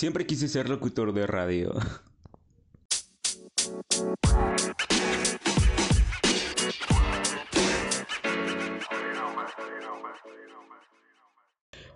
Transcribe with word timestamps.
Siempre 0.00 0.24
quise 0.24 0.48
ser 0.48 0.66
locutor 0.70 1.12
de 1.12 1.26
radio. 1.26 1.74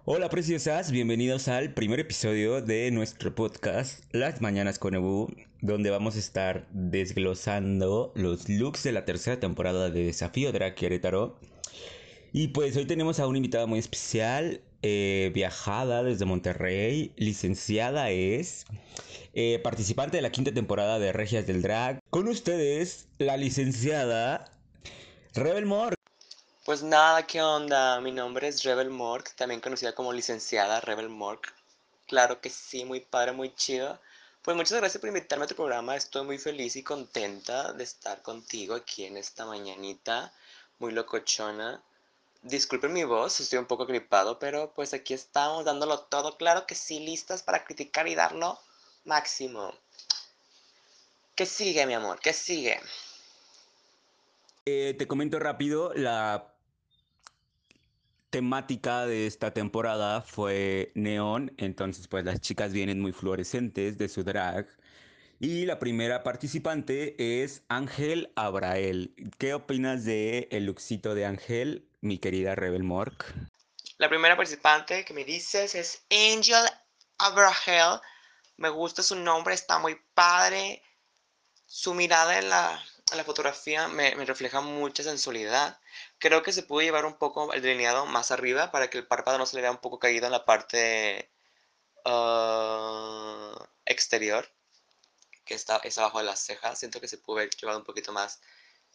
Hola 0.05 0.29
preciosas, 0.29 0.91
bienvenidos 0.91 1.49
al 1.49 1.73
primer 1.73 1.99
episodio 1.99 2.61
de 2.61 2.91
nuestro 2.91 3.35
podcast 3.35 4.05
Las 4.13 4.43
Mañanas 4.43 4.79
con 4.79 4.95
Ebu, 4.95 5.35
donde 5.63 5.89
vamos 5.89 6.17
a 6.17 6.19
estar 6.19 6.67
desglosando 6.73 8.13
los 8.15 8.51
looks 8.51 8.83
de 8.83 8.93
la 8.93 9.07
tercera 9.07 9.41
temporada 9.41 9.89
de 9.89 10.05
Desafío 10.05 10.53
Drag. 10.53 10.75
Y 12.37 12.49
pues 12.49 12.77
hoy 12.77 12.85
tenemos 12.85 13.21
a 13.21 13.29
una 13.29 13.39
invitada 13.39 13.67
muy 13.67 13.79
especial, 13.79 14.61
eh, 14.83 15.31
viajada 15.33 16.03
desde 16.03 16.25
Monterrey, 16.25 17.13
licenciada 17.15 18.11
es, 18.11 18.67
eh, 19.35 19.61
participante 19.63 20.17
de 20.17 20.23
la 20.23 20.33
quinta 20.33 20.53
temporada 20.53 20.99
de 20.99 21.13
Regias 21.13 21.47
del 21.47 21.63
Drag. 21.63 22.01
Con 22.11 22.27
ustedes, 22.27 23.07
la 23.19 23.37
licenciada 23.37 24.51
Rebel 25.35 25.65
Moore. 25.65 25.95
Pues 26.65 26.83
nada, 26.83 27.25
¿qué 27.25 27.41
onda? 27.41 28.01
Mi 28.01 28.11
nombre 28.11 28.49
es 28.49 28.65
Rebel 28.65 28.91
Mork, 28.91 29.37
también 29.37 29.61
conocida 29.61 29.95
como 29.95 30.13
licenciada 30.13 30.81
Rebel 30.81 31.11
Mork. 31.11 31.55
Claro 32.09 32.41
que 32.41 32.51
sí, 32.51 32.85
muy 32.85 32.99
padre, 32.99 33.31
muy 33.31 33.55
chido. 33.55 34.01
Pues 34.43 34.57
muchas 34.57 34.81
gracias 34.81 35.01
por 35.01 35.07
invitarme 35.07 35.45
a 35.45 35.49
tu 35.49 35.55
programa. 35.55 35.95
Estoy 35.95 36.27
muy 36.27 36.39
feliz 36.39 36.75
y 36.75 36.83
contenta 36.83 37.73
de 37.73 37.85
estar 37.85 38.23
contigo 38.23 38.75
aquí 38.75 39.05
en 39.05 39.19
esta 39.19 39.47
mañanita, 39.47 40.33
muy 40.81 40.91
locochona. 40.91 41.81
Disculpen 42.45 42.93
mi 42.93 43.05
voz, 43.05 43.41
estoy 43.41 43.59
un 43.59 43.65
poco 43.65 43.87
gripado, 43.87 44.39
pero 44.39 44.71
pues 44.75 44.93
aquí 44.93 45.15
estamos 45.15 45.65
dándolo 45.65 46.01
todo. 46.01 46.37
Claro 46.37 46.67
que 46.67 46.75
sí, 46.75 47.01
listas 47.01 47.43
para 47.43 47.65
criticar 47.65 48.07
y 48.07 48.15
darlo 48.15 48.59
máximo. 49.07 49.73
¿Qué 51.35 51.47
sigue, 51.47 51.87
mi 51.87 51.95
amor? 51.95 52.21
¿Qué 52.21 52.35
sigue? 52.35 52.79
Eh, 54.67 54.95
te 54.99 55.07
comento 55.07 55.39
rápido, 55.39 55.95
la 55.95 56.55
temática 58.29 59.07
de 59.07 59.27
esta 59.27 59.55
temporada 59.55 60.21
fue 60.21 60.93
neón, 60.95 61.51
entonces 61.57 62.09
pues 62.09 62.27
las 62.27 62.41
chicas 62.41 62.73
vienen 62.73 63.01
muy 63.01 63.13
fluorescentes 63.13 63.97
de 63.97 64.09
su 64.11 64.23
drag. 64.23 64.69
Y 65.41 65.67
la 65.67 65.79
primera 65.79 66.23
participante 66.23 67.43
es 67.43 67.63
Ángel 67.69 68.33
Abrael. 68.37 69.15
¿Qué 69.39 69.55
opinas 69.55 70.05
de 70.05 70.49
el 70.51 70.67
luxito 70.67 71.15
de 71.15 71.27
Ángel? 71.27 71.89
mi 72.05 72.19
querida 72.19 72.55
Rebel 72.55 72.85
Mork. 72.85 73.35
La 73.97 74.11
primera 74.11 74.37
participante 74.37 75.05
que 75.05 75.15
me 75.15 75.25
dices 75.25 75.75
es 75.75 76.05
Angel 76.11 76.69
Abrahel. 77.19 77.99
Me 78.59 78.69
gusta 78.69 79.03
su 79.03 79.17
nombre, 79.17 79.55
está 79.55 79.79
muy 79.79 79.99
padre. 80.13 80.83
Su 81.67 81.95
mirada 81.95 82.39
en 82.39 82.51
la, 82.51 82.79
fotografía 83.25 83.89
me, 83.89 84.15
refleja 84.27 84.61
mucha 84.61 85.03
sensualidad. 85.03 85.81
Creo 86.19 86.43
que 86.43 86.53
se 86.53 86.63
pudo 86.63 86.83
llevar 86.83 87.07
un 87.07 87.15
poco 87.15 87.53
el 87.55 87.63
delineado 87.63 88.05
más 88.05 88.31
arriba 88.31 88.71
para 88.71 88.91
que 88.91 88.99
el 88.99 89.07
párpado 89.07 89.39
no 89.39 89.47
se 89.47 89.57
le 89.57 89.63
vea 89.63 89.71
un 89.71 89.79
poco 89.79 89.99
caído 89.99 90.27
en 90.27 90.33
la 90.33 90.45
parte 90.45 91.31
uh, 92.05 93.55
exterior, 93.87 94.47
que 95.45 95.55
está 95.55 95.79
es 95.85 95.99
abajo 95.99 96.19
de 96.19 96.25
las 96.25 96.41
cejas. 96.41 96.79
Siento 96.79 97.01
que 97.01 97.09
se 97.09 97.19
pudo 97.19 97.39
haber 97.39 97.51
llevado 97.51 97.79
un 97.79 97.85
poquito 97.85 98.13
más 98.13 98.41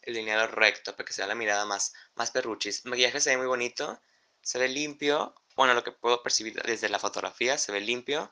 el 0.02 0.14
lineado 0.14 0.46
recto 0.46 0.96
para 0.96 1.06
que 1.06 1.12
sea 1.12 1.26
la 1.26 1.34
mirada 1.34 1.64
más, 1.64 1.92
más 2.14 2.30
perruchis. 2.30 2.84
El 2.84 2.90
maquillaje 2.90 3.20
se 3.20 3.30
ve 3.30 3.36
muy 3.38 3.46
bonito, 3.46 4.00
se 4.42 4.58
ve 4.58 4.68
limpio. 4.68 5.34
Bueno, 5.56 5.74
lo 5.74 5.84
que 5.84 5.92
puedo 5.92 6.22
percibir 6.22 6.60
desde 6.62 6.88
la 6.88 6.98
fotografía, 6.98 7.58
se 7.58 7.72
ve 7.72 7.80
limpio. 7.80 8.30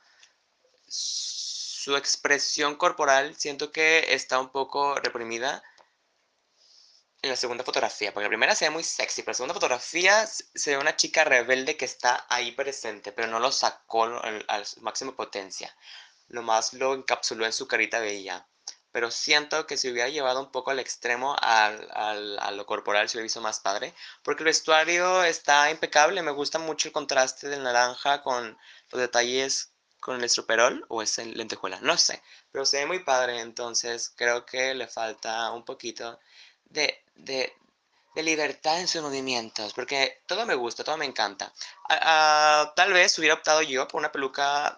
Su 0.87 1.97
expresión 1.97 2.77
corporal 2.77 3.37
siento 3.37 3.73
que 3.73 4.15
está 4.15 4.39
un 4.39 4.51
poco 4.51 4.95
reprimida 4.97 5.63
en 7.21 7.31
la 7.31 7.37
segunda 7.37 7.65
fotografía, 7.65 8.13
porque 8.13 8.25
la 8.25 8.29
primera 8.29 8.55
se 8.55 8.67
ve 8.67 8.71
muy 8.71 8.85
sexy, 8.85 9.23
pero 9.23 9.33
la 9.33 9.37
segunda 9.37 9.55
fotografía 9.55 10.27
se 10.27 10.71
ve 10.71 10.79
una 10.79 10.95
chica 10.97 11.25
rebelde 11.25 11.77
que 11.77 11.85
está 11.85 12.27
ahí 12.29 12.53
presente, 12.53 13.11
pero 13.13 13.29
no 13.29 13.41
lo 13.41 13.51
sacó 13.51 14.05
a 14.49 14.65
su 14.65 14.81
máxima 14.83 15.17
potencia. 15.17 15.75
Lo 16.29 16.43
más 16.43 16.73
lo 16.75 16.95
encapsuló 16.95 17.47
en 17.47 17.53
su 17.53 17.67
carita 17.67 18.01
bella 18.01 18.47
pero 18.93 19.11
siento 19.11 19.67
que 19.67 19.77
si 19.77 19.91
hubiera 19.91 20.09
llevado 20.09 20.41
un 20.41 20.51
poco 20.51 20.71
al 20.71 20.79
extremo 20.79 21.37
al, 21.41 21.89
a 21.93 22.51
lo 22.51 22.67
corporal 22.67 23.09
se 23.09 23.17
hubiera 23.17 23.25
visto 23.25 23.41
más 23.41 23.61
padre, 23.61 23.95
porque 24.23 24.43
el 24.43 24.47
vestuario 24.47 25.23
está 25.25 25.71
impecable, 25.71 26.23
me 26.23 26.31
gusta 26.31 26.59
mucho 26.59 26.89
el 26.89 26.93
contraste 26.93 27.49
del 27.49 27.63
naranja 27.63 28.23
con 28.23 28.59
los 28.91 29.01
detalles 29.01 29.73
con 30.01 30.17
el 30.17 30.25
estroperol 30.25 30.85
o 30.89 31.03
es 31.03 31.19
el 31.19 31.37
lentejuela, 31.37 31.79
no 31.83 31.97
sé, 31.97 32.23
pero 32.51 32.65
se 32.65 32.79
ve 32.79 32.87
muy 32.87 33.01
padre, 33.01 33.41
entonces 33.41 34.13
creo 34.17 34.47
que 34.47 34.75
le 34.75 34.87
falta 34.87 35.51
un 35.53 35.65
poquito 35.65 36.19
de, 36.65 37.05
de, 37.17 37.53
de 38.15 38.23
libertad 38.23 38.81
en 38.81 38.89
sus 38.89 39.03
movimientos, 39.03 39.75
porque 39.75 40.23
todo 40.27 40.47
me 40.47 40.55
gusta, 40.55 40.85
todo 40.85 40.97
me 40.97 41.05
encanta. 41.05 41.53
tal 42.75 42.93
vez 42.93 43.19
hubiera 43.19 43.35
optado 43.35 43.63
yo 43.63 43.87
por 43.89 43.99
una 43.99 44.13
peluca 44.13 44.77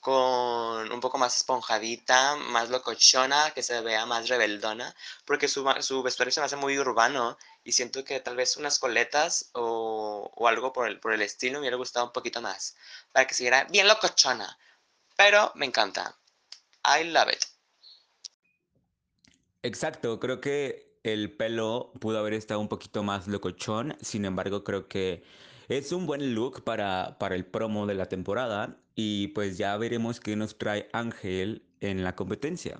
con 0.00 0.90
un 0.90 1.00
poco 1.00 1.18
más 1.18 1.36
esponjadita, 1.36 2.36
más 2.36 2.70
locochona, 2.70 3.50
que 3.52 3.62
se 3.62 3.80
vea 3.82 4.06
más 4.06 4.28
rebeldona, 4.28 4.94
porque 5.26 5.46
su, 5.46 5.64
su, 5.80 6.02
vestuario 6.02 6.32
se 6.32 6.40
me 6.40 6.46
hace 6.46 6.56
muy 6.56 6.78
urbano 6.78 7.36
y 7.64 7.72
siento 7.72 8.02
que 8.02 8.20
tal 8.20 8.36
vez 8.36 8.56
unas 8.56 8.78
coletas 8.78 9.50
o, 9.52 10.30
o, 10.34 10.48
algo 10.48 10.72
por 10.72 10.88
el, 10.88 10.98
por 10.98 11.12
el 11.12 11.22
estilo 11.22 11.54
me 11.54 11.60
hubiera 11.60 11.76
gustado 11.76 12.06
un 12.06 12.12
poquito 12.12 12.40
más, 12.40 12.76
para 13.12 13.26
que 13.26 13.34
se 13.34 13.42
viera 13.42 13.64
bien 13.64 13.86
locochona, 13.88 14.58
pero 15.16 15.52
me 15.54 15.66
encanta. 15.66 16.16
I 16.84 17.04
love 17.04 17.28
it. 17.30 17.44
Exacto, 19.62 20.18
creo 20.18 20.40
que 20.40 20.98
el 21.02 21.36
pelo 21.36 21.92
pudo 22.00 22.18
haber 22.18 22.32
estado 22.32 22.60
un 22.60 22.68
poquito 22.68 23.02
más 23.02 23.26
locochón, 23.26 23.96
sin 24.00 24.24
embargo 24.24 24.64
creo 24.64 24.88
que 24.88 25.22
es 25.78 25.92
un 25.92 26.06
buen 26.06 26.34
look 26.34 26.64
para, 26.64 27.16
para 27.18 27.36
el 27.36 27.46
promo 27.46 27.86
de 27.86 27.94
la 27.94 28.06
temporada 28.06 28.76
y 28.96 29.28
pues 29.28 29.56
ya 29.56 29.76
veremos 29.76 30.18
qué 30.18 30.34
nos 30.34 30.58
trae 30.58 30.88
Ángel 30.92 31.64
en 31.80 32.02
la 32.02 32.16
competencia. 32.16 32.78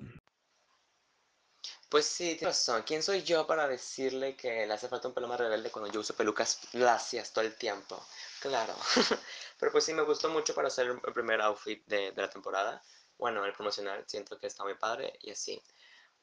Pues 1.89 2.05
sí, 2.05 2.35
tienes 2.35 2.57
razón. 2.57 2.83
¿Quién 2.85 3.01
soy 3.01 3.23
yo 3.23 3.47
para 3.47 3.67
decirle 3.67 4.35
que 4.35 4.65
le 4.65 4.73
hace 4.73 4.87
falta 4.87 5.07
un 5.07 5.13
pelo 5.13 5.27
más 5.27 5.39
rebelde 5.39 5.71
cuando 5.71 5.91
yo 5.91 6.01
uso 6.01 6.15
pelucas 6.15 6.59
lacias 6.73 7.33
todo 7.33 7.45
el 7.45 7.55
tiempo? 7.55 8.01
Claro. 8.41 8.75
Pero 9.59 9.71
pues 9.71 9.85
sí, 9.85 9.93
me 9.93 10.01
gustó 10.01 10.29
mucho 10.29 10.53
para 10.53 10.67
hacer 10.67 10.87
el 10.87 11.13
primer 11.13 11.41
outfit 11.41 11.85
de, 11.87 12.11
de 12.11 12.21
la 12.21 12.29
temporada. 12.29 12.81
Bueno, 13.17 13.45
el 13.45 13.53
promocional, 13.53 14.03
siento 14.07 14.37
que 14.37 14.47
está 14.47 14.63
muy 14.63 14.75
padre 14.75 15.17
y 15.21 15.31
así. 15.31 15.61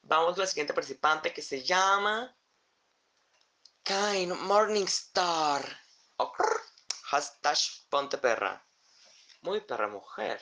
Vamos 0.03 0.37
a 0.37 0.41
la 0.41 0.47
siguiente 0.47 0.75
participante 0.75 1.33
que 1.33 1.43
se 1.43 1.63
llama... 1.63 2.35
Kain 3.83 4.39
Morningstar. 4.43 5.88
Hashtag 7.11 7.59
ponte 7.89 8.19
perra. 8.19 8.63
Muy 9.43 9.61
perra 9.61 9.89
mujer. 9.89 10.41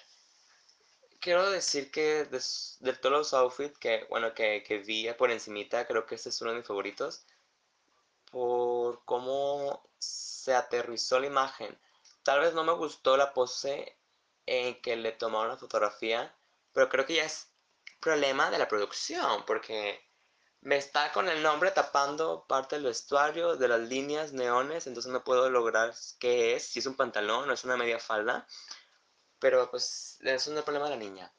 Quiero 1.20 1.50
decir 1.50 1.90
que 1.90 2.24
de, 2.24 2.92
todos 2.94 3.12
los 3.12 3.34
outfits 3.34 3.78
que, 3.78 4.04
bueno, 4.10 4.34
que, 4.34 4.62
que 4.62 4.78
vi 4.78 5.12
por 5.14 5.30
encimita, 5.30 5.86
creo 5.86 6.06
que 6.06 6.14
este 6.16 6.30
es 6.30 6.40
uno 6.40 6.50
de 6.50 6.58
mis 6.58 6.66
favoritos. 6.66 7.24
Por 8.30 9.04
cómo 9.04 9.88
se 9.98 10.54
aterrizó 10.54 11.20
la 11.20 11.26
imagen. 11.26 11.78
Tal 12.22 12.40
vez 12.40 12.54
no 12.54 12.64
me 12.64 12.72
gustó 12.72 13.16
la 13.16 13.32
pose 13.32 13.96
en 14.46 14.80
que 14.80 14.96
le 14.96 15.12
tomaron 15.12 15.50
la 15.50 15.56
fotografía, 15.56 16.34
pero 16.72 16.88
creo 16.88 17.06
que 17.06 17.14
ya 17.14 17.24
es 17.24 17.48
problema 18.00 18.50
de 18.50 18.58
la 18.58 18.68
producción, 18.68 19.44
porque 19.46 20.05
me 20.60 20.76
está 20.76 21.12
con 21.12 21.28
el 21.28 21.42
nombre 21.42 21.70
tapando 21.70 22.44
parte 22.48 22.76
del 22.76 22.86
vestuario, 22.86 23.56
de 23.56 23.68
las 23.68 23.80
líneas 23.80 24.32
neones, 24.32 24.86
entonces 24.86 25.12
no 25.12 25.22
puedo 25.22 25.48
lograr 25.50 25.94
qué 26.18 26.56
es, 26.56 26.64
si 26.64 26.80
es 26.80 26.86
un 26.86 26.96
pantalón 26.96 27.48
o 27.48 27.52
es 27.52 27.64
una 27.64 27.76
media 27.76 27.98
falda. 27.98 28.46
Pero 29.38 29.70
pues 29.70 30.18
es 30.22 30.46
un 30.46 30.62
problema 30.62 30.86
de 30.86 30.92
la 30.92 30.96
niña. 30.96 31.32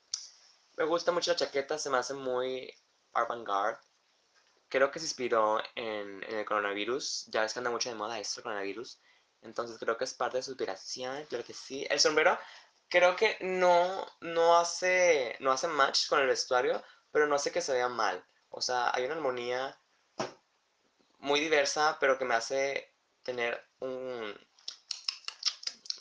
Me 0.77 0.85
gusta 0.85 1.11
mucho 1.11 1.31
la 1.31 1.37
chaqueta, 1.37 1.77
se 1.77 1.89
me 1.89 1.97
hace 1.97 2.13
muy 2.13 2.73
avant-garde. 3.13 3.79
Creo 4.69 4.91
que 4.91 4.99
se 4.99 5.05
inspiró 5.05 5.61
en, 5.75 6.23
el 6.23 6.45
coronavirus. 6.45 7.25
Ya 7.27 7.41
ves 7.41 7.53
que 7.53 7.59
anda 7.59 7.71
mucho 7.71 7.89
de 7.89 7.95
moda 7.95 8.19
esto, 8.19 8.43
coronavirus. 8.43 8.99
Entonces 9.41 9.77
creo 9.79 9.97
que 9.97 10.03
es 10.03 10.13
parte 10.13 10.37
de 10.37 10.43
su 10.43 10.51
inspiración, 10.51 11.25
claro 11.25 11.43
que 11.43 11.53
sí. 11.53 11.85
El 11.89 11.99
sombrero 11.99 12.37
creo 12.89 13.15
que 13.15 13.37
no, 13.41 14.05
no, 14.21 14.57
hace, 14.57 15.35
no 15.39 15.51
hace 15.51 15.67
match 15.67 16.07
con 16.07 16.19
el 16.19 16.27
vestuario, 16.27 16.83
pero 17.11 17.27
no 17.27 17.35
hace 17.35 17.51
que 17.51 17.61
se 17.61 17.73
vea 17.73 17.89
mal. 17.89 18.23
O 18.57 18.61
sea, 18.61 18.89
hay 18.91 19.05
una 19.05 19.13
armonía 19.13 19.77
muy 21.19 21.39
diversa, 21.39 21.95
pero 21.99 22.17
que 22.17 22.25
me 22.25 22.33
hace 22.33 22.91
tener 23.21 23.63
un... 23.81 24.35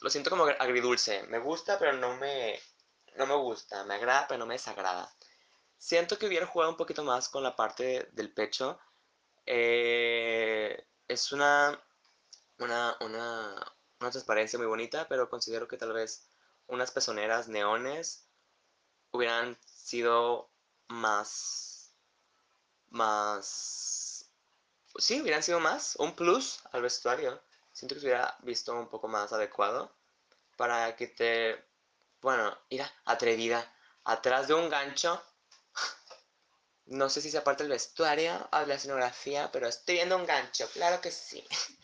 Lo 0.00 0.08
siento 0.08 0.31
como 0.31 0.44
agridulce. 0.44 1.25
Me 1.25 1.38
gusta, 1.38 1.79
pero 1.79 1.93
no 1.93 2.17
me, 2.17 2.58
no 3.17 3.26
me 3.26 3.35
gusta. 3.35 3.85
Me 3.85 3.97
agrada, 3.97 4.26
pero 4.26 4.38
no 4.38 4.47
me 4.47 4.55
desagrada. 4.55 5.14
Siento 5.76 6.19
que 6.19 6.26
hubiera 6.26 6.47
jugado 6.47 6.70
un 6.70 6.79
poquito 6.79 7.05
más 7.05 7.29
con 7.29 7.43
la 7.43 7.55
parte 7.55 8.08
del 8.12 8.32
pecho. 8.32 8.79
Eh, 9.44 10.82
es 11.09 11.32
una, 11.32 11.79
una, 12.59 12.97
una, 13.02 13.75
una 14.00 14.11
transparencia 14.11 14.59
muy 14.59 14.67
bonita, 14.67 15.06
pero 15.09 15.29
considero 15.29 15.69
que 15.69 15.76
tal 15.76 15.93
vez 15.93 16.26
unas 16.69 16.91
pezoneras 16.91 17.49
neones 17.49 18.26
hubieran 19.11 19.59
sido 19.67 20.49
más, 20.88 21.75
más, 22.96 24.31
sí, 24.98 25.20
hubieran 25.20 25.43
sido 25.43 25.60
más, 25.60 25.96
un 25.96 26.16
plus 26.16 26.60
al 26.72 26.82
vestuario. 26.82 27.40
Siento 27.72 27.94
que 27.94 28.00
se 28.00 28.06
hubiera 28.06 28.37
visto 28.43 28.75
un 28.75 28.88
poco 28.88 29.08
más 29.08 29.32
adecuado 29.32 29.94
para 30.56 30.96
que 30.96 31.08
te, 31.08 31.64
bueno, 32.20 32.56
mira, 32.70 32.90
atrevida, 33.04 33.72
atrás 34.04 34.48
de 34.48 34.54
un 34.54 34.69
gancho. 34.69 35.22
No 36.88 37.08
sé 37.10 37.20
si 37.20 37.32
se 37.32 37.38
aparte 37.38 37.64
el 37.64 37.69
vestuario 37.69 38.48
o 38.52 38.60
la 38.60 38.75
escenografía, 38.75 39.50
pero 39.50 39.66
estoy 39.66 39.96
viendo 39.96 40.16
un 40.16 40.25
gancho, 40.25 40.69
claro 40.72 41.00
que 41.00 41.10
sí. 41.10 41.44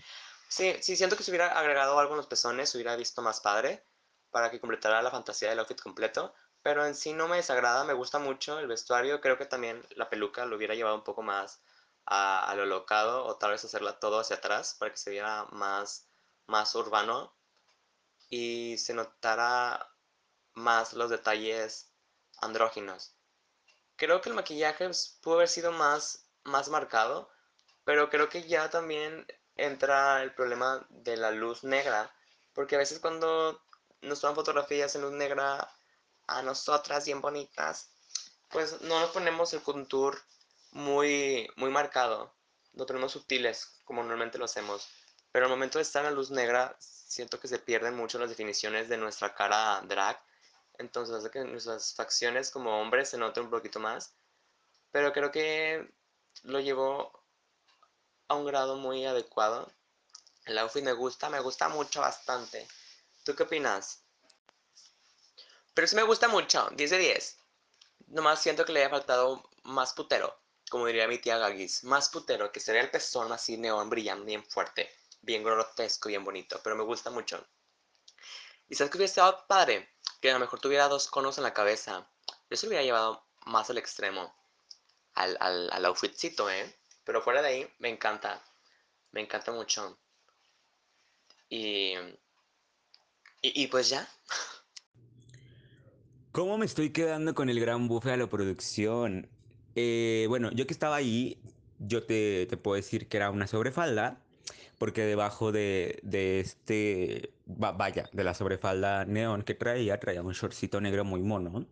Sí, 0.48 0.76
sí, 0.82 0.96
siento 0.96 1.16
que 1.16 1.22
si 1.22 1.30
hubiera 1.30 1.58
agregado 1.58 1.98
algo 1.98 2.12
en 2.12 2.18
los 2.18 2.26
pezones, 2.26 2.68
se 2.68 2.76
hubiera 2.76 2.94
visto 2.94 3.22
más 3.22 3.40
padre 3.40 3.86
para 4.30 4.50
que 4.50 4.60
completara 4.60 5.00
la 5.00 5.10
fantasía 5.10 5.48
del 5.48 5.60
outfit 5.60 5.80
completo. 5.80 6.34
Pero 6.62 6.86
en 6.86 6.94
sí 6.94 7.12
no 7.12 7.28
me 7.28 7.36
desagrada, 7.36 7.84
me 7.84 7.92
gusta 7.92 8.18
mucho 8.18 8.58
el 8.58 8.68
vestuario. 8.68 9.20
Creo 9.20 9.38
que 9.38 9.46
también 9.46 9.84
la 9.96 10.08
peluca 10.08 10.44
lo 10.44 10.56
hubiera 10.56 10.74
llevado 10.74 10.94
un 10.94 11.04
poco 11.04 11.22
más 11.22 11.60
a, 12.06 12.52
lo 12.56 12.66
locado 12.66 13.24
o 13.24 13.36
tal 13.36 13.52
vez 13.52 13.64
hacerla 13.64 13.98
todo 13.98 14.20
hacia 14.20 14.36
atrás 14.36 14.76
para 14.78 14.90
que 14.90 14.98
se 14.98 15.10
viera 15.10 15.46
más, 15.50 16.06
más 16.46 16.74
urbano 16.74 17.32
y 18.28 18.76
se 18.78 18.94
notara 18.94 19.88
más 20.54 20.92
los 20.94 21.10
detalles 21.10 21.90
andróginos. 22.40 23.14
Creo 23.96 24.20
que 24.20 24.30
el 24.30 24.34
maquillaje 24.34 24.90
pudo 25.20 25.36
haber 25.36 25.48
sido 25.48 25.72
más, 25.72 26.26
más 26.44 26.68
marcado, 26.68 27.30
pero 27.84 28.10
creo 28.10 28.28
que 28.28 28.44
ya 28.44 28.70
también 28.70 29.26
entra 29.56 30.22
el 30.22 30.34
problema 30.34 30.86
de 30.88 31.16
la 31.16 31.30
luz 31.30 31.62
negra, 31.62 32.12
porque 32.52 32.74
a 32.74 32.78
veces 32.78 33.00
cuando 33.00 33.60
nos 34.00 34.20
toman 34.20 34.34
fotografías 34.34 34.94
en 34.94 35.02
luz 35.02 35.12
negra 35.12 35.68
a 36.38 36.42
nosotras 36.42 37.04
bien 37.04 37.20
bonitas, 37.20 37.88
pues 38.50 38.80
no 38.82 39.00
nos 39.00 39.10
ponemos 39.10 39.52
el 39.52 39.62
contour 39.62 40.20
muy, 40.72 41.48
muy 41.56 41.70
marcado, 41.70 42.34
lo 42.74 42.86
tenemos 42.86 43.12
sutiles 43.12 43.80
como 43.84 44.02
normalmente 44.02 44.38
lo 44.38 44.44
hacemos, 44.44 44.88
pero 45.30 45.46
al 45.46 45.50
momento 45.50 45.78
de 45.78 45.82
estar 45.82 46.04
en 46.04 46.10
la 46.10 46.16
luz 46.16 46.30
negra 46.30 46.76
siento 46.78 47.38
que 47.38 47.48
se 47.48 47.58
pierden 47.58 47.96
mucho 47.96 48.18
las 48.18 48.30
definiciones 48.30 48.88
de 48.88 48.96
nuestra 48.96 49.34
cara 49.34 49.82
drag, 49.82 50.22
entonces 50.78 51.14
hace 51.14 51.30
que 51.30 51.44
nuestras 51.44 51.94
facciones 51.94 52.50
como 52.50 52.80
hombres 52.80 53.10
se 53.10 53.18
noten 53.18 53.44
un 53.44 53.50
poquito 53.50 53.80
más, 53.80 54.14
pero 54.90 55.12
creo 55.12 55.30
que 55.30 55.90
lo 56.42 56.60
llevó 56.60 57.22
a 58.28 58.34
un 58.34 58.46
grado 58.46 58.76
muy 58.76 59.04
adecuado. 59.04 59.70
El 60.44 60.58
outfit 60.58 60.82
me 60.82 60.92
gusta, 60.92 61.28
me 61.28 61.40
gusta 61.40 61.68
mucho 61.68 62.00
bastante. 62.00 62.66
¿Tú 63.24 63.34
qué 63.36 63.44
opinas? 63.44 64.01
Pero 65.74 65.86
sí 65.86 65.96
me 65.96 66.02
gusta 66.02 66.28
mucho, 66.28 66.68
10 66.72 66.90
de 66.90 66.98
10. 66.98 67.38
Nomás 68.08 68.42
siento 68.42 68.64
que 68.64 68.72
le 68.72 68.80
haya 68.80 68.90
faltado 68.90 69.42
más 69.64 69.92
putero, 69.94 70.38
como 70.70 70.86
diría 70.86 71.08
mi 71.08 71.18
tía 71.18 71.38
Gagis. 71.38 71.84
Más 71.84 72.08
putero, 72.08 72.52
que 72.52 72.60
sería 72.60 72.82
el 72.82 72.90
pezón 72.90 73.32
así 73.32 73.56
neón 73.56 73.88
brillando 73.90 74.24
bien 74.24 74.44
fuerte, 74.44 74.90
bien 75.22 75.42
grotesco, 75.42 76.08
bien 76.08 76.24
bonito. 76.24 76.60
Pero 76.62 76.76
me 76.76 76.84
gusta 76.84 77.10
mucho. 77.10 77.46
¿Y 78.68 78.74
sabes 78.74 78.90
que 78.90 78.98
hubiera 78.98 79.08
estado 79.10 79.46
padre? 79.46 79.88
Que 80.20 80.30
a 80.30 80.34
lo 80.34 80.40
mejor 80.40 80.60
tuviera 80.60 80.88
dos 80.88 81.08
conos 81.08 81.38
en 81.38 81.44
la 81.44 81.54
cabeza. 81.54 82.08
Yo 82.50 82.56
se 82.56 82.66
lo 82.66 82.70
hubiera 82.70 82.84
llevado 82.84 83.24
más 83.46 83.70
al 83.70 83.78
extremo. 83.78 84.34
Al, 85.14 85.36
al, 85.40 85.70
al 85.70 85.84
outfitcito, 85.84 86.50
¿eh? 86.50 86.78
Pero 87.04 87.22
fuera 87.22 87.42
de 87.42 87.48
ahí, 87.48 87.74
me 87.78 87.88
encanta. 87.88 88.42
Me 89.10 89.20
encanta 89.20 89.52
mucho. 89.52 89.98
Y, 91.48 91.94
y, 93.42 93.66
pues 93.66 93.90
ya. 93.90 94.08
¿Cómo 96.32 96.56
me 96.56 96.64
estoy 96.64 96.90
quedando 96.90 97.34
con 97.34 97.50
el 97.50 97.60
gran 97.60 97.88
buffet 97.88 98.14
a 98.14 98.16
la 98.16 98.26
producción? 98.26 99.28
Eh, 99.74 100.24
bueno, 100.30 100.50
yo 100.52 100.66
que 100.66 100.72
estaba 100.72 100.96
ahí, 100.96 101.36
yo 101.78 102.04
te, 102.04 102.46
te, 102.46 102.56
puedo 102.56 102.76
decir 102.76 103.06
que 103.06 103.18
era 103.18 103.30
una 103.30 103.46
sobrefalda, 103.46 104.18
porque 104.78 105.02
debajo 105.02 105.52
de, 105.52 106.00
de 106.02 106.40
este, 106.40 107.34
vaya, 107.44 108.08
de 108.14 108.24
la 108.24 108.32
sobrefalda 108.32 109.04
neón 109.04 109.42
que 109.42 109.54
traía, 109.54 110.00
traía 110.00 110.22
un 110.22 110.32
shortcito 110.32 110.80
negro 110.80 111.04
muy 111.04 111.20
mono. 111.20 111.66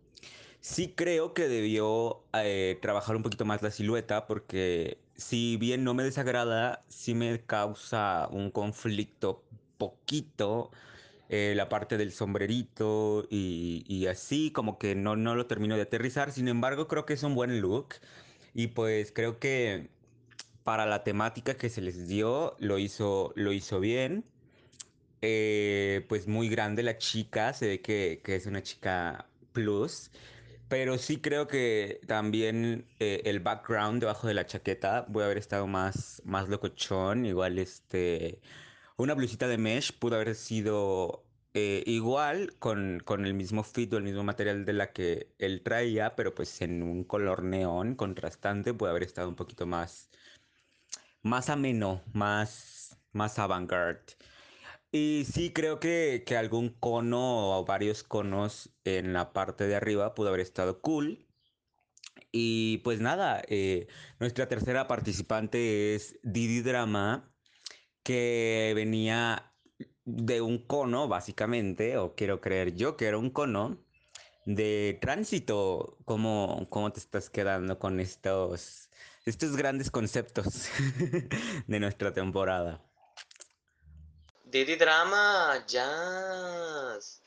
Sí 0.59 0.93
creo 0.95 1.33
que 1.33 1.47
debió 1.47 2.21
eh, 2.33 2.77
trabajar 2.83 3.15
un 3.15 3.23
poquito 3.23 3.45
más 3.45 3.63
la 3.63 3.71
silueta 3.71 4.27
porque 4.27 4.99
si 5.15 5.57
bien 5.57 5.83
no 5.83 5.95
me 5.95 6.03
desagrada, 6.03 6.83
sí 6.87 7.15
me 7.15 7.41
causa 7.41 8.27
un 8.31 8.51
conflicto 8.51 9.43
poquito 9.79 10.69
eh, 11.33 11.53
la 11.55 11.69
parte 11.69 11.97
del 11.97 12.11
sombrerito 12.11 13.25
y, 13.29 14.05
así 14.07 14.51
como 14.51 14.77
que 14.77 14.95
no, 14.95 15.15
no 15.15 15.33
lo 15.33 15.47
termino 15.47 15.77
de 15.77 15.83
aterrizar. 15.83 16.33
Sin 16.33 16.49
embargo, 16.49 16.89
creo 16.89 17.05
que 17.05 17.13
es 17.13 17.23
un 17.23 17.35
buen 17.35 17.61
look 17.61 17.95
y 18.53 18.67
pues 18.67 19.13
creo 19.13 19.39
que 19.39 19.87
para 20.65 20.85
la 20.85 21.05
temática 21.05 21.55
que 21.55 21.69
se 21.69 21.81
les 21.81 22.09
dio 22.09 22.57
lo 22.59 22.79
hizo, 22.79 23.31
lo 23.35 23.53
hizo 23.53 23.79
bien. 23.79 24.25
Eh, 25.21 26.05
pues 26.09 26.27
muy 26.27 26.49
grande 26.49 26.83
la 26.83 26.97
chica, 26.97 27.53
se 27.53 27.67
ve 27.67 27.81
que, 27.81 28.21
que 28.25 28.35
es 28.35 28.45
una 28.45 28.61
chica 28.61 29.25
plus. 29.53 30.11
Pero 30.67 30.97
sí 30.97 31.21
creo 31.21 31.47
que 31.47 32.01
también 32.07 32.85
eh, 32.99 33.21
el 33.25 33.39
background 33.39 34.01
debajo 34.01 34.27
de 34.27 34.33
la 34.33 34.45
chaqueta 34.45 35.05
puede 35.05 35.27
haber 35.27 35.37
estado 35.37 35.65
más, 35.67 36.21
más 36.25 36.49
locochón. 36.49 37.25
Igual 37.25 37.57
este. 37.59 38.41
Una 39.01 39.15
blusita 39.15 39.47
de 39.47 39.57
mesh 39.57 39.97
pudo 39.97 40.17
haber 40.17 40.35
sido 40.35 41.25
eh, 41.55 41.81
igual 41.87 42.53
con, 42.59 43.01
con, 43.03 43.25
el 43.25 43.33
mismo 43.33 43.63
fit 43.63 43.91
o 43.91 43.97
el 43.97 44.03
mismo 44.03 44.23
material 44.23 44.63
de 44.63 44.73
la 44.73 44.93
que 44.93 45.33
él 45.39 45.63
traía, 45.63 46.15
pero 46.15 46.35
pues 46.35 46.61
en 46.61 46.83
un 46.83 47.03
color 47.03 47.41
neón 47.41 47.95
contrastante 47.95 48.75
puede 48.75 48.91
haber 48.91 49.01
estado 49.01 49.27
un 49.27 49.35
poquito 49.35 49.65
más. 49.65 50.11
Más 51.23 51.49
ameno, 51.49 52.03
más. 52.13 52.95
más 53.11 53.39
avant-garde. 53.39 54.17
Y 54.91 55.25
sí, 55.25 55.51
creo 55.51 55.79
que, 55.79 56.23
que, 56.23 56.37
algún 56.37 56.69
cono 56.69 57.57
o 57.57 57.65
varios 57.65 58.03
conos 58.03 58.69
en 58.83 59.13
la 59.13 59.33
parte 59.33 59.65
de 59.65 59.75
arriba 59.75 60.13
pudo 60.13 60.27
haber 60.29 60.41
estado 60.41 60.79
cool. 60.79 61.25
Y 62.31 62.77
pues 62.83 62.99
nada, 62.99 63.41
eh, 63.47 63.87
nuestra 64.19 64.47
tercera 64.47 64.87
participante 64.87 65.95
es 65.95 66.19
Didi 66.21 66.61
Drama, 66.61 67.30
que 68.03 68.73
venía 68.75 69.51
de 70.05 70.41
un 70.41 70.65
cono, 70.65 71.07
básicamente, 71.07 71.97
o 71.97 72.15
quiero 72.15 72.41
creer 72.41 72.75
yo 72.75 72.97
que 72.97 73.05
era 73.05 73.17
un 73.17 73.29
cono 73.29 73.77
de 74.45 74.97
tránsito. 75.01 75.97
¿Cómo, 76.05 76.67
cómo 76.69 76.91
te 76.91 76.99
estás 76.99 77.29
quedando 77.29 77.79
con 77.79 77.99
estos, 77.99 78.89
estos 79.25 79.55
grandes 79.55 79.91
conceptos 79.91 80.69
de 81.67 81.79
nuestra 81.79 82.13
temporada? 82.13 82.81
Didi 84.45 84.75
Drama, 84.75 85.63
jazz. 85.65 87.21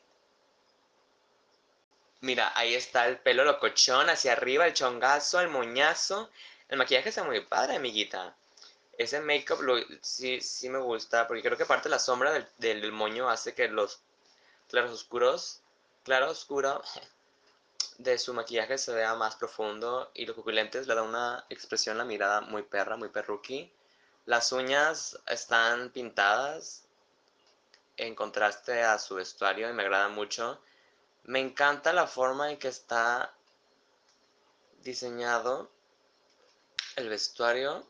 Mira, 2.20 2.52
ahí 2.54 2.74
está 2.74 3.06
el 3.06 3.18
pelo 3.18 3.44
locochón 3.44 4.08
hacia 4.08 4.32
arriba, 4.32 4.66
el 4.66 4.74
chongazo, 4.74 5.40
el 5.40 5.48
moñazo. 5.48 6.30
El 6.68 6.78
maquillaje 6.78 7.10
está 7.10 7.22
muy 7.22 7.40
padre, 7.40 7.76
amiguita. 7.76 8.36
Ese 8.98 9.20
make-up 9.20 9.58
sí, 10.02 10.40
sí 10.40 10.68
me 10.68 10.78
gusta, 10.78 11.26
porque 11.26 11.42
creo 11.42 11.58
que 11.58 11.66
parte 11.66 11.88
la 11.88 11.98
sombra 11.98 12.32
del, 12.32 12.46
del, 12.58 12.92
moño 12.92 13.28
hace 13.28 13.54
que 13.54 13.68
los 13.68 14.00
claros 14.68 14.92
oscuros, 14.92 15.60
claro 16.04 16.30
oscuro 16.30 16.82
de 17.98 18.18
su 18.18 18.34
maquillaje 18.34 18.78
se 18.78 18.92
vea 18.92 19.14
más 19.14 19.36
profundo 19.36 20.10
y 20.14 20.26
los 20.26 20.36
pupilentes 20.36 20.86
le 20.86 20.94
da 20.94 21.02
una 21.02 21.44
expresión, 21.48 21.98
la 21.98 22.04
mirada 22.04 22.40
muy 22.40 22.62
perra, 22.62 22.96
muy 22.96 23.08
perruqui. 23.08 23.72
Las 24.26 24.52
uñas 24.52 25.18
están 25.26 25.90
pintadas, 25.90 26.84
en 27.96 28.14
contraste 28.14 28.82
a 28.82 28.98
su 28.98 29.14
vestuario 29.14 29.68
y 29.68 29.72
me 29.72 29.82
agrada 29.82 30.08
mucho. 30.08 30.60
Me 31.24 31.40
encanta 31.40 31.92
la 31.92 32.06
forma 32.06 32.50
en 32.50 32.58
que 32.58 32.68
está 32.68 33.32
diseñado 34.82 35.70
el 36.96 37.08
vestuario. 37.08 37.86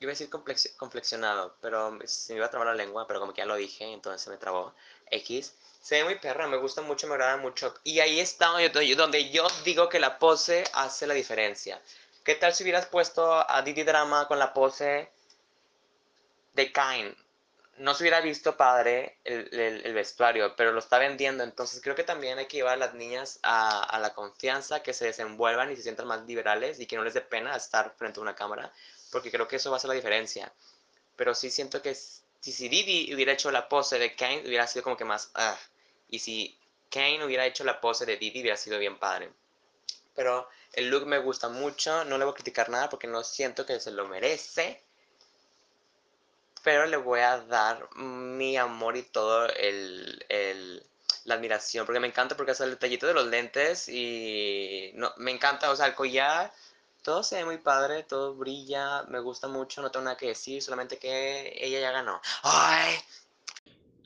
Iba 0.00 0.10
a 0.10 0.14
decir 0.14 0.30
complexionado, 0.76 1.56
pero 1.60 1.98
se 2.04 2.32
me 2.32 2.38
iba 2.38 2.46
a 2.46 2.50
trabar 2.50 2.68
la 2.68 2.74
lengua, 2.74 3.06
pero 3.06 3.20
como 3.20 3.32
que 3.32 3.40
ya 3.40 3.46
lo 3.46 3.56
dije, 3.56 3.84
entonces 3.84 4.22
se 4.22 4.30
me 4.30 4.36
trabó. 4.36 4.72
X. 5.10 5.54
Se 5.80 5.96
ve 5.96 6.04
muy 6.04 6.14
perra, 6.16 6.46
me 6.46 6.56
gusta 6.56 6.82
mucho, 6.82 7.06
me 7.06 7.14
agrada 7.14 7.36
mucho. 7.36 7.74
Y 7.82 8.00
ahí 8.00 8.20
está 8.20 8.52
donde 8.96 9.30
yo 9.30 9.46
digo 9.64 9.88
que 9.88 9.98
la 9.98 10.18
pose 10.18 10.64
hace 10.74 11.06
la 11.06 11.14
diferencia. 11.14 11.80
¿Qué 12.24 12.34
tal 12.34 12.54
si 12.54 12.62
hubieras 12.62 12.86
puesto 12.86 13.50
a 13.50 13.62
Didi 13.62 13.84
Drama 13.84 14.28
con 14.28 14.38
la 14.38 14.52
pose 14.52 15.10
de 16.54 16.72
Kain? 16.72 17.16
no 17.78 17.94
se 17.94 18.02
hubiera 18.02 18.20
visto 18.20 18.56
padre 18.56 19.18
el, 19.24 19.94
vestuario, 19.94 20.54
pero 20.56 20.72
lo 20.72 20.78
está 20.78 20.98
vendiendo. 20.98 21.44
Entonces 21.44 21.80
creo 21.82 21.94
que 21.94 22.04
también 22.04 22.38
hay 22.38 22.46
que 22.46 22.58
llevar 22.58 22.74
a 22.74 22.76
las 22.76 22.94
niñas 22.94 23.38
a, 23.42 23.98
la 24.00 24.14
confianza, 24.14 24.82
que 24.82 24.92
se 24.92 25.06
desenvuelvan 25.06 25.70
y 25.70 25.76
se 25.76 25.82
sientan 25.82 26.06
más 26.06 26.24
liberales 26.26 26.80
y 26.80 26.86
que 26.86 26.96
no 26.96 27.04
les 27.04 27.14
dé 27.14 27.20
pena 27.20 27.56
estar 27.56 27.94
frente 27.96 28.20
a 28.20 28.22
una 28.22 28.34
cámara, 28.34 28.72
porque 29.10 29.30
creo 29.30 29.48
que 29.48 29.56
eso 29.56 29.70
va 29.70 29.76
a 29.76 29.80
ser 29.80 29.88
la 29.88 29.94
diferencia. 29.94 30.52
Pero 31.16 31.34
sí 31.34 31.50
siento 31.50 31.82
que 31.82 31.94
si, 31.94 32.52
si 32.52 32.68
Didi 32.68 33.12
hubiera 33.14 33.32
hecho 33.32 33.50
la 33.50 33.68
pose 33.68 33.98
de 33.98 34.14
Kane, 34.14 34.42
hubiera 34.46 34.66
sido 34.66 34.82
como 34.82 34.96
que 34.96 35.04
más... 35.04 35.30
Ah, 35.34 35.58
y 36.08 36.20
si 36.20 36.58
Kane 36.90 37.24
hubiera 37.24 37.46
hecho 37.46 37.64
la 37.64 37.80
pose 37.80 38.06
de 38.06 38.16
Didi, 38.16 38.40
hubiera 38.40 38.56
sido 38.56 38.78
bien 38.78 38.98
padre. 38.98 39.30
Pero 40.14 40.48
el 40.72 40.90
look 40.90 41.06
me 41.06 41.18
gusta 41.18 41.48
mucho, 41.48 42.04
no 42.04 42.18
le 42.18 42.24
voy 42.24 42.32
a 42.32 42.34
criticar 42.34 42.68
nada 42.68 42.88
porque 42.88 43.06
no 43.06 43.22
siento 43.22 43.66
que 43.66 43.80
se 43.80 43.90
lo 43.90 44.08
merece. 44.08 44.82
Pero 46.62 46.86
le 46.86 46.96
voy 46.96 47.20
a 47.20 47.38
dar 47.38 47.88
mi 47.96 48.56
amor 48.56 48.96
y 48.96 49.02
todo 49.02 49.46
el, 49.46 50.24
el 50.28 50.84
la 51.28 51.34
admiración, 51.34 51.86
porque 51.86 52.00
me 52.00 52.08
encanta 52.08 52.36
porque 52.36 52.52
es 52.52 52.60
el 52.60 52.70
detallito 52.70 53.06
de 53.06 53.14
los 53.14 53.26
lentes 53.26 53.88
y 53.88 54.90
no, 54.94 55.12
me 55.18 55.30
encanta, 55.30 55.70
o 55.70 55.76
sea, 55.76 55.86
el 55.86 55.94
collar, 55.94 56.52
todo 57.02 57.22
se 57.22 57.36
ve 57.36 57.44
muy 57.44 57.58
padre, 57.58 58.02
todo 58.02 58.34
brilla, 58.34 59.04
me 59.04 59.20
gusta 59.20 59.48
mucho, 59.48 59.82
no 59.82 59.90
tengo 59.90 60.04
nada 60.04 60.16
que 60.16 60.28
decir, 60.28 60.62
solamente 60.62 60.98
que 60.98 61.54
ella 61.60 61.80
ya 61.80 61.92
ganó. 61.92 62.20
¡Ay! 62.42 62.94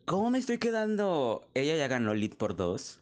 ¿Cómo 0.04 0.30
me 0.30 0.38
estoy 0.38 0.58
quedando? 0.58 1.46
Ella 1.54 1.76
ya 1.76 1.88
ganó 1.88 2.14
Lead 2.14 2.34
por 2.34 2.56
dos. 2.56 2.98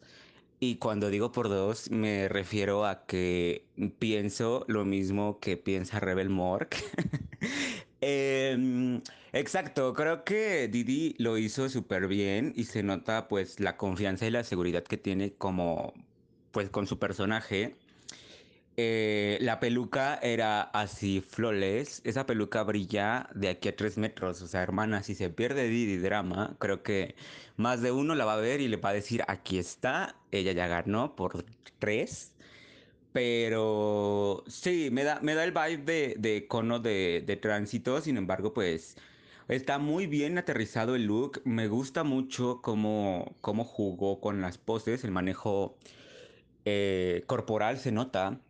Y 0.59 0.75
cuando 0.75 1.09
digo 1.09 1.31
por 1.31 1.49
dos, 1.49 1.89
me 1.89 2.29
refiero 2.29 2.85
a 2.85 3.05
que 3.07 3.65
pienso 3.97 4.63
lo 4.67 4.85
mismo 4.85 5.39
que 5.39 5.57
piensa 5.57 5.99
Rebel 5.99 6.29
Mork. 6.29 6.75
Em, 8.03 9.01
exacto, 9.31 9.93
creo 9.93 10.23
que 10.23 10.67
Didi 10.67 11.15
lo 11.19 11.37
hizo 11.37 11.69
súper 11.69 12.07
bien 12.07 12.51
y 12.55 12.63
se 12.63 12.81
nota 12.81 13.27
pues 13.27 13.59
la 13.59 13.77
confianza 13.77 14.25
y 14.25 14.31
la 14.31 14.43
seguridad 14.43 14.83
que 14.83 14.97
tiene 14.97 15.33
como 15.33 15.93
pues 16.51 16.69
con 16.69 16.87
su 16.87 16.97
personaje. 16.97 17.75
Eh, 18.77 19.37
la 19.41 19.59
peluca 19.59 20.15
era 20.21 20.61
así 20.61 21.21
flawless. 21.21 22.01
Esa 22.05 22.25
peluca 22.25 22.63
brilla 22.63 23.29
de 23.35 23.49
aquí 23.49 23.69
a 23.69 23.75
tres 23.75 23.97
metros. 23.97 24.41
O 24.41 24.47
sea, 24.47 24.61
hermana, 24.63 25.03
si 25.03 25.15
se 25.15 25.29
pierde 25.29 25.67
Didi 25.67 25.97
Drama, 25.97 26.55
creo 26.59 26.83
que 26.83 27.15
más 27.57 27.81
de 27.81 27.91
uno 27.91 28.15
la 28.15 28.25
va 28.25 28.33
a 28.35 28.37
ver 28.37 28.61
y 28.61 28.67
le 28.67 28.77
va 28.77 28.89
a 28.89 28.93
decir, 28.93 29.23
aquí 29.27 29.57
está, 29.59 30.15
ella 30.31 30.53
ya 30.53 30.67
ganó 30.67 31.15
por 31.15 31.45
tres. 31.79 32.35
Pero 33.13 34.43
sí, 34.47 34.89
me 34.91 35.03
da, 35.03 35.19
me 35.21 35.35
da 35.35 35.43
el 35.43 35.51
vibe 35.51 35.83
de, 35.83 36.15
de 36.17 36.47
cono 36.47 36.79
de, 36.79 37.23
de 37.25 37.35
tránsito. 37.37 38.01
Sin 38.01 38.17
embargo, 38.17 38.53
pues 38.53 38.97
está 39.47 39.79
muy 39.79 40.07
bien 40.07 40.37
aterrizado 40.37 40.95
el 40.95 41.05
look. 41.05 41.41
Me 41.45 41.67
gusta 41.67 42.03
mucho 42.03 42.61
cómo, 42.61 43.35
cómo 43.41 43.65
jugó 43.65 44.21
con 44.21 44.41
las 44.41 44.57
poses, 44.57 45.03
el 45.03 45.11
manejo 45.11 45.77
eh, 46.65 47.23
corporal 47.27 47.77
se 47.79 47.91
nota 47.91 48.41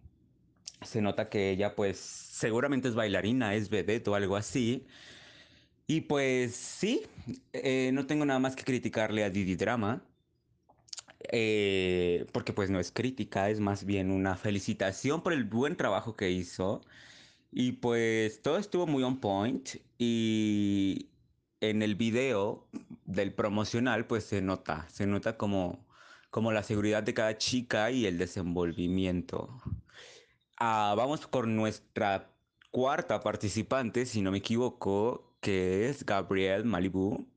se 0.81 1.01
nota 1.01 1.29
que 1.29 1.51
ella 1.51 1.75
pues 1.75 2.00
seguramente 2.00 2.88
es 2.88 2.95
bailarina, 2.95 3.55
es 3.55 3.69
vedette 3.69 4.07
o 4.09 4.15
algo 4.15 4.35
así. 4.35 4.88
Y 5.88 6.01
pues 6.01 6.55
sí, 6.55 7.03
eh, 7.53 7.91
no 7.93 8.07
tengo 8.07 8.25
nada 8.25 8.39
más 8.39 8.55
que 8.55 8.63
criticarle 8.63 9.23
a 9.23 9.29
Didi 9.29 9.55
Drama. 9.55 10.03
eh, 11.31 12.25
porque 12.33 12.53
pues 12.53 12.69
no 12.69 12.79
es 12.79 12.91
crítica, 12.91 13.50
es 13.50 13.59
más 13.59 13.85
bien 13.85 14.11
una 14.11 14.35
felicitación 14.38 15.21
por 15.23 15.33
el 15.33 15.45
buen 15.45 15.75
trabajo 15.77 16.15
que 16.15 16.31
hizo. 16.31 16.81
Y 17.51 17.73
pues 17.73 18.41
todo 18.41 18.57
estuvo 18.57 18.88
muy 18.88 19.03
on 19.03 19.19
point. 19.19 19.69
Y 19.97 21.09
en 21.61 21.81
el 21.83 21.95
video 21.95 22.67
del 23.05 23.33
promocional 23.33 24.07
pues 24.07 24.25
se 24.25 24.41
nota, 24.41 24.88
se 24.89 25.07
nota 25.07 25.38
como, 25.38 25.88
como 26.31 26.51
la 26.51 26.63
seguridad 26.63 27.03
de 27.03 27.13
cada 27.13 27.38
chica 27.38 27.91
y 27.91 28.05
el 28.05 28.17
desenvolvimiento. 28.17 29.61
Ah, 30.63 30.94
vamos 30.96 31.25
con 31.25 31.56
nuestra 31.56 32.30
cuarta 32.70 33.20
participante, 33.20 34.06
si 34.06 34.22
no 34.22 34.30
me 34.30 34.38
equivoco, 34.38 35.34
que 35.41 35.89
es 35.89 36.06
Gabriel 36.06 36.65
Malibu. 36.65 37.27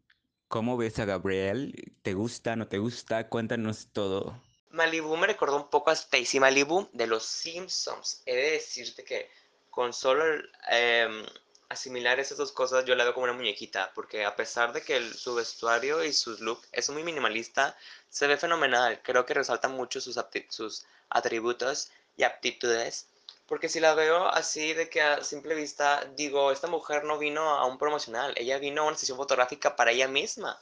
¿Cómo 0.48 0.76
ves 0.76 0.98
a 0.98 1.06
Gabriel? 1.06 1.72
¿Te 2.02 2.12
gusta, 2.12 2.54
no 2.54 2.68
te 2.68 2.76
gusta? 2.76 3.30
Cuéntanos 3.30 3.88
todo. 3.94 4.38
Malibu 4.72 5.16
me 5.16 5.26
recordó 5.26 5.56
un 5.56 5.70
poco 5.70 5.88
a 5.88 5.94
Stacy 5.94 6.38
Malibu 6.38 6.90
de 6.92 7.06
los 7.06 7.24
Simpsons. 7.24 8.20
He 8.26 8.36
de 8.36 8.50
decirte 8.50 9.04
que 9.04 9.30
con 9.70 9.94
solo 9.94 10.22
em, 10.68 11.24
asimilar 11.70 12.20
esas 12.20 12.36
dos 12.36 12.52
cosas 12.52 12.84
yo 12.84 12.94
la 12.94 13.04
veo 13.04 13.14
como 13.14 13.24
una 13.24 13.32
muñequita, 13.32 13.90
porque 13.94 14.26
a 14.26 14.36
pesar 14.36 14.74
de 14.74 14.82
que 14.82 15.00
su 15.14 15.34
vestuario 15.34 16.04
y 16.04 16.12
sus 16.12 16.40
look 16.40 16.60
es 16.72 16.90
muy 16.90 17.02
minimalista, 17.02 17.74
se 18.10 18.26
ve 18.26 18.36
fenomenal. 18.36 19.00
Creo 19.02 19.24
que 19.24 19.32
resalta 19.32 19.68
mucho 19.68 19.98
sus, 20.02 20.20
sus 20.50 20.84
atributos 21.08 21.90
y 22.18 22.24
aptitudes. 22.24 23.08
Porque 23.46 23.68
si 23.68 23.80
la 23.80 23.94
veo 23.94 24.26
así 24.26 24.72
de 24.72 24.88
que 24.88 25.02
a 25.02 25.22
simple 25.22 25.54
vista 25.54 26.04
digo, 26.16 26.50
esta 26.50 26.66
mujer 26.66 27.04
no 27.04 27.18
vino 27.18 27.50
a 27.50 27.66
un 27.66 27.78
promocional, 27.78 28.32
ella 28.36 28.58
vino 28.58 28.82
a 28.82 28.86
una 28.86 28.96
sesión 28.96 29.18
fotográfica 29.18 29.76
para 29.76 29.92
ella 29.92 30.08
misma, 30.08 30.58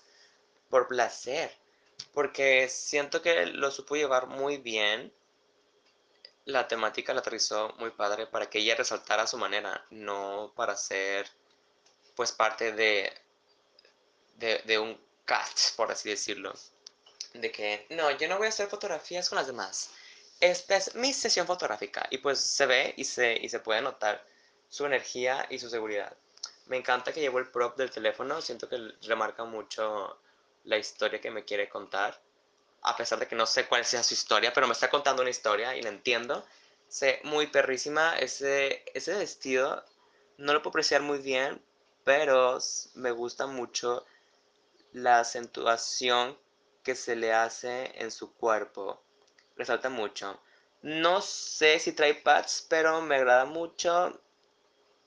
por 0.68 0.88
placer. 0.88 1.52
Porque 2.12 2.68
siento 2.68 3.22
que 3.22 3.46
lo 3.46 3.70
supo 3.70 3.94
llevar 3.94 4.26
muy 4.26 4.56
bien 4.56 5.12
la 6.44 6.66
temática 6.66 7.14
la 7.14 7.20
aterrizó 7.20 7.74
muy 7.78 7.90
padre 7.90 8.26
para 8.26 8.48
que 8.50 8.58
ella 8.58 8.74
resaltara 8.74 9.26
su 9.26 9.38
manera, 9.38 9.84
no 9.90 10.52
para 10.56 10.76
ser 10.76 11.28
pues 12.16 12.32
parte 12.32 12.72
de, 12.72 13.12
de, 14.36 14.60
de 14.64 14.78
un 14.78 15.00
cast, 15.24 15.76
por 15.76 15.90
así 15.90 16.10
decirlo. 16.10 16.52
De 17.34 17.50
que, 17.50 17.86
no, 17.90 18.10
yo 18.10 18.28
no 18.28 18.38
voy 18.38 18.46
a 18.46 18.50
hacer 18.50 18.68
fotografías 18.68 19.28
con 19.28 19.36
las 19.36 19.46
demás. 19.46 19.90
Esta 20.42 20.76
es 20.76 20.94
mi 20.96 21.12
sesión 21.12 21.46
fotográfica. 21.46 22.06
Y 22.10 22.18
pues 22.18 22.38
se 22.40 22.66
ve 22.66 22.94
y 22.96 23.04
se, 23.04 23.38
y 23.40 23.48
se 23.48 23.60
puede 23.60 23.80
notar 23.80 24.26
su 24.68 24.84
energía 24.84 25.46
y 25.48 25.58
su 25.58 25.70
seguridad. 25.70 26.14
Me 26.66 26.76
encanta 26.76 27.12
que 27.12 27.20
llevo 27.20 27.38
el 27.38 27.50
prop 27.50 27.76
del 27.76 27.90
teléfono, 27.90 28.42
siento 28.42 28.68
que 28.68 28.76
remarca 29.02 29.44
mucho 29.44 30.18
la 30.64 30.78
historia 30.78 31.20
que 31.20 31.30
me 31.30 31.44
quiere 31.44 31.68
contar 31.68 32.20
a 32.82 32.96
pesar 32.96 33.18
de 33.18 33.28
que 33.28 33.36
no 33.36 33.46
sé 33.46 33.66
cuál 33.66 33.84
sea 33.84 34.02
su 34.02 34.14
historia, 34.14 34.52
pero 34.52 34.66
me 34.66 34.72
está 34.72 34.90
contando 34.90 35.22
una 35.22 35.30
historia 35.30 35.76
y 35.76 35.82
la 35.82 35.88
entiendo. 35.88 36.44
Sé 36.88 37.20
muy 37.24 37.46
perrísima 37.46 38.18
ese, 38.18 38.84
ese 38.92 39.14
vestido, 39.14 39.84
no 40.36 40.52
lo 40.52 40.60
puedo 40.60 40.72
apreciar 40.72 41.00
muy 41.00 41.18
bien, 41.18 41.64
pero 42.04 42.58
me 42.94 43.12
gusta 43.12 43.46
mucho 43.46 44.04
la 44.92 45.20
acentuación 45.20 46.36
que 46.82 46.96
se 46.96 47.14
le 47.14 47.32
hace 47.32 47.92
en 48.02 48.10
su 48.10 48.34
cuerpo. 48.34 49.00
Resalta 49.56 49.88
mucho. 49.88 50.40
No 50.82 51.20
sé 51.20 51.78
si 51.78 51.92
trae 51.92 52.14
pads, 52.14 52.66
pero 52.68 53.00
me 53.02 53.16
agrada 53.16 53.44
mucho. 53.44 54.20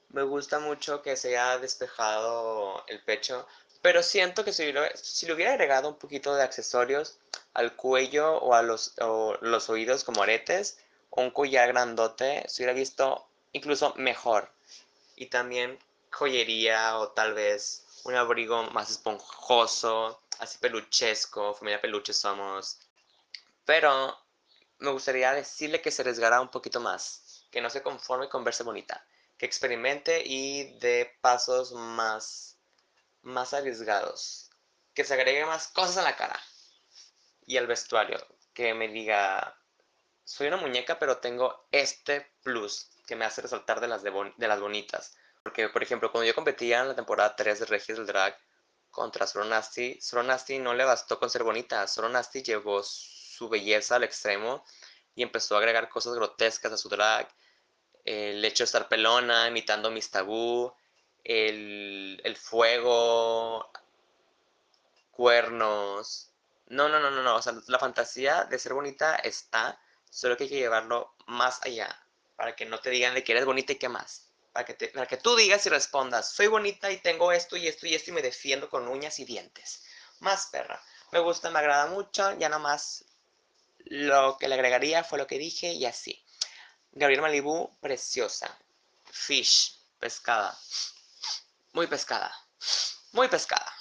Me 0.09 0.23
gusta 0.23 0.59
mucho 0.59 1.01
que 1.01 1.17
se 1.17 1.37
haya 1.37 1.57
despejado 1.59 2.85
el 2.87 3.03
pecho, 3.03 3.45
pero 3.81 4.01
siento 4.01 4.45
que 4.45 4.53
si 4.53 4.73
si 4.95 5.25
le 5.25 5.33
hubiera 5.33 5.51
agregado 5.51 5.89
un 5.89 5.97
poquito 5.97 6.33
de 6.33 6.43
accesorios 6.43 7.19
al 7.53 7.75
cuello 7.75 8.37
o 8.37 8.53
a 8.53 8.61
los, 8.61 8.93
o 9.01 9.37
los 9.41 9.69
oídos 9.69 10.03
como 10.03 10.23
aretes, 10.23 10.77
o 11.09 11.21
un 11.21 11.31
collar 11.31 11.69
grandote, 11.69 12.43
se 12.47 12.61
hubiera 12.63 12.73
visto 12.73 13.27
incluso 13.51 13.93
mejor. 13.97 14.49
Y 15.15 15.27
también 15.27 15.77
joyería 16.11 16.97
o 16.99 17.09
tal 17.09 17.33
vez 17.33 17.85
un 18.05 18.15
abrigo 18.15 18.63
más 18.71 18.89
esponjoso, 18.89 20.21
así 20.39 20.57
peluchesco, 20.59 21.53
familia 21.53 21.81
peluche 21.81 22.13
somos. 22.13 22.79
Pero 23.65 24.17
me 24.79 24.91
gustaría 24.91 25.33
decirle 25.33 25.81
que 25.81 25.91
se 25.91 26.01
arriesgara 26.01 26.41
un 26.41 26.49
poquito 26.49 26.79
más, 26.79 27.47
que 27.51 27.61
no 27.61 27.69
se 27.69 27.81
conforme 27.81 28.29
con 28.29 28.43
verse 28.43 28.63
bonita, 28.63 29.05
que 29.37 29.45
experimente 29.45 30.23
y 30.25 30.77
dé 30.79 31.17
pasos 31.21 31.73
más, 31.73 32.57
más 33.21 33.53
arriesgados, 33.53 34.49
que 34.93 35.03
se 35.03 35.13
agregue 35.13 35.45
más 35.45 35.67
cosas 35.69 35.97
a 35.97 36.03
la 36.03 36.15
cara 36.15 36.39
y 37.45 37.57
al 37.57 37.67
vestuario, 37.67 38.17
que 38.53 38.73
me 38.73 38.87
diga, 38.87 39.57
soy 40.23 40.47
una 40.47 40.57
muñeca 40.57 40.97
pero 40.99 41.17
tengo 41.17 41.67
este 41.71 42.33
plus 42.43 42.89
que 43.05 43.15
me 43.15 43.25
hace 43.25 43.41
resaltar 43.41 43.79
de 43.79 43.87
las, 43.87 44.03
de, 44.03 44.47
las 44.47 44.59
bonitas. 44.59 45.15
Porque, 45.43 45.69
por 45.69 45.83
ejemplo, 45.83 46.11
cuando 46.11 46.25
yo 46.25 46.33
competía 46.33 46.81
en 46.81 46.87
la 46.87 46.95
temporada 46.95 47.35
3 47.35 47.59
de 47.59 47.65
Regias 47.67 47.99
del 47.99 48.07
Drag 48.07 48.35
contra 48.89 49.27
Solo 49.27 49.45
Nasty, 49.45 49.99
no 50.59 50.73
le 50.73 50.85
bastó 50.85 51.19
con 51.19 51.29
ser 51.29 51.43
bonita, 51.43 51.87
Solo 51.87 52.09
Nasty 52.09 52.41
llevó 52.41 52.81
belleza 53.49 53.95
al 53.95 54.03
extremo 54.03 54.63
y 55.15 55.23
empezó 55.23 55.55
a 55.55 55.59
agregar 55.59 55.89
cosas 55.89 56.15
grotescas 56.15 56.71
a 56.71 56.77
su 56.77 56.89
drag. 56.89 57.27
El 58.03 58.43
hecho 58.45 58.63
de 58.63 58.65
estar 58.65 58.87
pelona, 58.87 59.47
imitando 59.47 59.89
mis 59.89 60.11
tabú, 60.11 60.71
el, 61.23 62.21
el 62.23 62.35
fuego, 62.37 63.71
cuernos. 65.11 66.31
No, 66.67 66.89
no, 66.89 66.99
no, 66.99 67.09
no, 67.09 67.23
no. 67.23 67.35
O 67.35 67.41
sea, 67.41 67.53
la 67.67 67.79
fantasía 67.79 68.43
de 68.45 68.59
ser 68.59 68.73
bonita 68.73 69.15
está, 69.15 69.79
solo 70.09 70.37
que 70.37 70.43
hay 70.43 70.49
que 70.49 70.57
llevarlo 70.57 71.15
más 71.25 71.61
allá. 71.63 72.01
Para 72.35 72.55
que 72.55 72.65
no 72.65 72.79
te 72.79 72.89
digan 72.89 73.15
de 73.15 73.23
que 73.23 73.31
eres 73.31 73.45
bonita 73.45 73.73
y 73.73 73.77
qué 73.77 73.89
más. 73.89 74.29
Para 74.51 74.65
que, 74.65 74.87
para 74.89 75.07
que 75.07 75.17
tú 75.17 75.35
digas 75.35 75.65
y 75.65 75.69
respondas, 75.69 76.31
soy 76.31 76.47
bonita 76.47 76.91
y 76.91 76.97
tengo 76.97 77.31
esto 77.31 77.57
y 77.57 77.67
esto 77.67 77.87
y 77.87 77.95
esto 77.95 78.11
y 78.11 78.13
me 78.13 78.21
defiendo 78.21 78.69
con 78.69 78.87
uñas 78.87 79.19
y 79.19 79.25
dientes. 79.25 79.83
Más 80.19 80.47
perra. 80.47 80.81
Me 81.11 81.19
gusta, 81.19 81.49
me 81.49 81.59
agrada 81.59 81.87
mucho. 81.87 82.37
Ya 82.37 82.49
nomás 82.49 83.05
lo 83.85 84.37
que 84.37 84.47
le 84.47 84.55
agregaría 84.55 85.03
fue 85.03 85.19
lo 85.19 85.27
que 85.27 85.37
dije 85.37 85.73
y 85.73 85.85
así. 85.85 86.23
Gabriel 86.91 87.21
Malibu, 87.21 87.69
preciosa. 87.79 88.57
Fish, 89.05 89.79
pescada. 89.99 90.57
Muy 91.73 91.87
pescada. 91.87 92.31
Muy 93.13 93.27
pescada. 93.27 93.71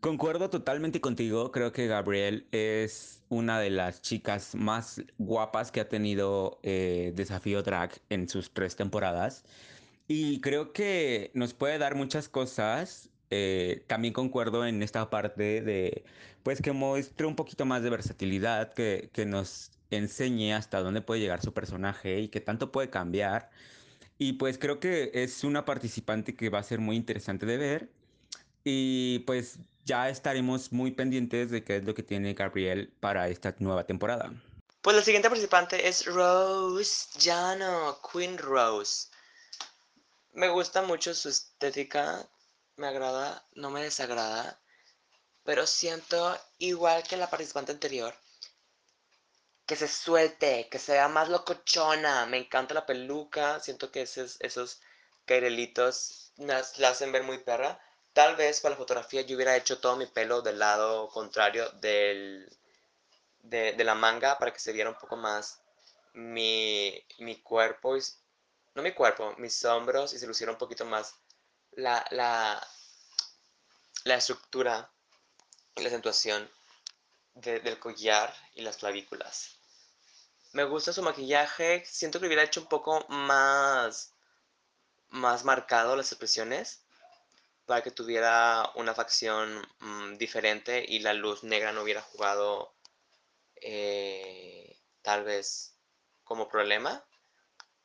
Concuerdo 0.00 0.48
totalmente 0.48 1.00
contigo, 1.00 1.50
creo 1.50 1.72
que 1.72 1.88
Gabriel 1.88 2.46
es 2.52 3.24
una 3.28 3.58
de 3.58 3.70
las 3.70 4.00
chicas 4.00 4.54
más 4.54 5.02
guapas 5.18 5.72
que 5.72 5.80
ha 5.80 5.88
tenido 5.88 6.60
eh, 6.62 7.12
Desafío 7.16 7.64
Drag 7.64 7.92
en 8.08 8.28
sus 8.28 8.54
tres 8.54 8.76
temporadas 8.76 9.44
y 10.06 10.40
creo 10.40 10.72
que 10.72 11.32
nos 11.34 11.52
puede 11.52 11.78
dar 11.78 11.96
muchas 11.96 12.28
cosas. 12.28 13.10
Eh, 13.30 13.84
también 13.86 14.14
concuerdo 14.14 14.66
en 14.66 14.82
esta 14.82 15.10
parte 15.10 15.60
de, 15.60 16.04
pues 16.42 16.60
que 16.62 16.72
muestre 16.72 17.26
un 17.26 17.36
poquito 17.36 17.64
más 17.66 17.82
de 17.82 17.90
versatilidad, 17.90 18.72
que, 18.72 19.10
que 19.12 19.26
nos 19.26 19.70
enseñe 19.90 20.52
hasta 20.52 20.80
dónde 20.80 21.00
puede 21.00 21.20
llegar 21.20 21.42
su 21.42 21.52
personaje 21.52 22.20
y 22.20 22.28
que 22.28 22.40
tanto 22.40 22.72
puede 22.72 22.90
cambiar. 22.90 23.50
Y 24.18 24.34
pues 24.34 24.58
creo 24.58 24.80
que 24.80 25.10
es 25.14 25.44
una 25.44 25.64
participante 25.64 26.34
que 26.34 26.50
va 26.50 26.58
a 26.58 26.62
ser 26.62 26.80
muy 26.80 26.96
interesante 26.96 27.46
de 27.46 27.56
ver. 27.56 27.88
Y 28.64 29.20
pues 29.20 29.58
ya 29.84 30.08
estaremos 30.08 30.72
muy 30.72 30.90
pendientes 30.90 31.50
de 31.50 31.64
qué 31.64 31.76
es 31.76 31.84
lo 31.84 31.94
que 31.94 32.02
tiene 32.02 32.34
Gabriel 32.34 32.92
para 33.00 33.28
esta 33.28 33.54
nueva 33.58 33.84
temporada. 33.84 34.32
Pues 34.82 34.96
la 34.96 35.02
siguiente 35.02 35.28
participante 35.28 35.88
es 35.88 36.06
Rose 36.06 37.08
Llano, 37.18 37.98
Queen 38.12 38.36
Rose. 38.38 39.08
Me 40.34 40.48
gusta 40.48 40.82
mucho 40.82 41.14
su 41.14 41.28
estética, 41.28 42.28
me 42.78 42.88
agrada, 42.88 43.46
no 43.52 43.70
me 43.70 43.82
desagrada, 43.82 44.60
pero 45.44 45.66
siento 45.66 46.38
igual 46.58 47.02
que 47.02 47.16
la 47.16 47.30
participante 47.30 47.72
anterior, 47.72 48.14
que 49.66 49.76
se 49.76 49.88
suelte, 49.88 50.68
que 50.70 50.78
sea 50.78 51.08
más 51.08 51.28
locochona. 51.28 52.26
Me 52.26 52.38
encanta 52.38 52.74
la 52.74 52.86
peluca, 52.86 53.60
siento 53.60 53.90
que 53.92 54.02
esos, 54.02 54.36
esos 54.40 54.80
cairelitos 55.26 56.32
las, 56.36 56.78
la 56.78 56.88
hacen 56.90 57.12
ver 57.12 57.22
muy 57.22 57.38
perra. 57.38 57.80
Tal 58.12 58.36
vez 58.36 58.60
para 58.60 58.72
la 58.74 58.78
fotografía 58.78 59.22
yo 59.22 59.36
hubiera 59.36 59.56
hecho 59.56 59.78
todo 59.80 59.96
mi 59.96 60.06
pelo 60.06 60.42
del 60.42 60.58
lado 60.58 61.08
contrario 61.08 61.70
del, 61.72 62.48
de, 63.40 63.72
de 63.72 63.84
la 63.84 63.94
manga 63.94 64.38
para 64.38 64.52
que 64.52 64.60
se 64.60 64.72
viera 64.72 64.90
un 64.90 64.98
poco 64.98 65.16
más 65.16 65.60
mi, 66.14 67.04
mi 67.18 67.40
cuerpo, 67.42 67.96
y, 67.96 68.00
no 68.74 68.82
mi 68.82 68.92
cuerpo, 68.92 69.34
mis 69.38 69.64
hombros 69.64 70.12
y 70.14 70.18
se 70.18 70.26
luciera 70.26 70.52
un 70.52 70.58
poquito 70.58 70.84
más 70.84 71.14
la, 71.84 72.04
la, 72.10 72.60
la 74.04 74.16
estructura 74.16 74.90
y 75.76 75.82
la 75.82 75.88
acentuación 75.88 76.50
de- 77.34 77.60
del 77.60 77.78
collar 77.80 78.34
y 78.54 78.62
las 78.62 78.78
clavículas. 78.78 79.58
Me 80.52 80.64
gusta 80.64 80.92
su 80.92 81.02
maquillaje, 81.02 81.84
siento 81.86 82.20
que 82.20 82.26
hubiera 82.26 82.42
hecho 82.44 82.60
un 82.62 82.68
poco 82.68 83.06
más, 83.08 84.14
más 85.10 85.44
marcado 85.44 85.96
las 85.96 86.12
expresiones 86.12 86.84
para 87.66 87.82
que 87.82 87.92
tuviera 87.92 88.70
una 88.76 88.94
facción 88.94 89.66
mm, 89.80 90.16
diferente 90.18 90.84
y 90.88 91.00
la 91.00 91.14
luz 91.14 91.44
negra 91.44 91.72
no 91.72 91.82
hubiera 91.82 92.02
jugado 92.02 92.74
eh, 93.62 94.78
tal 95.02 95.24
vez 95.24 95.76
como 96.24 96.48
problema. 96.48 97.04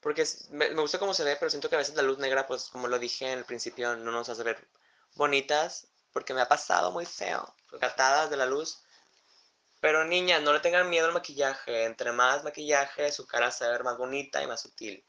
Porque 0.04 0.28
me, 0.52 0.70
me 0.70 0.82
gusta 0.82 1.00
cómo 1.00 1.14
se 1.14 1.24
ve, 1.24 1.38
pero 1.38 1.50
siento 1.50 1.70
que 1.70 1.76
a 1.76 1.80
veces 1.80 1.96
la 1.96 2.04
luz 2.04 2.20
negra, 2.20 2.46
pues 2.46 2.66
como 2.70 2.88
lo 2.88 3.00
dije 3.00 3.32
en 3.32 3.40
el 3.40 3.46
principio, 3.46 3.96
no 3.96 4.12
nos 4.12 4.30
hace 4.30 4.44
ver 4.44 4.68
bonitas. 5.16 5.88
Porque 6.12 6.34
me 6.36 6.42
ha 6.42 6.48
pasado 6.48 6.92
muy 6.92 7.08
feo, 7.08 7.56
gatadas 7.72 8.30
de 8.30 8.38
la 8.38 8.46
luz. 8.46 8.84
Pero 9.80 10.06
niñas, 10.06 10.42
no 10.42 10.54
le 10.54 10.60
tengan 10.60 10.90
miedo 10.90 11.08
al 11.08 11.14
maquillaje. 11.14 11.86
Entre 11.86 12.12
más 12.12 12.44
maquillaje, 12.44 13.12
su 13.12 13.26
cara 13.26 13.52
se 13.52 13.68
ver 13.68 13.84
más 13.84 13.98
bonita 13.98 14.42
y 14.42 14.48
más 14.48 14.62
sutil. 14.62 15.04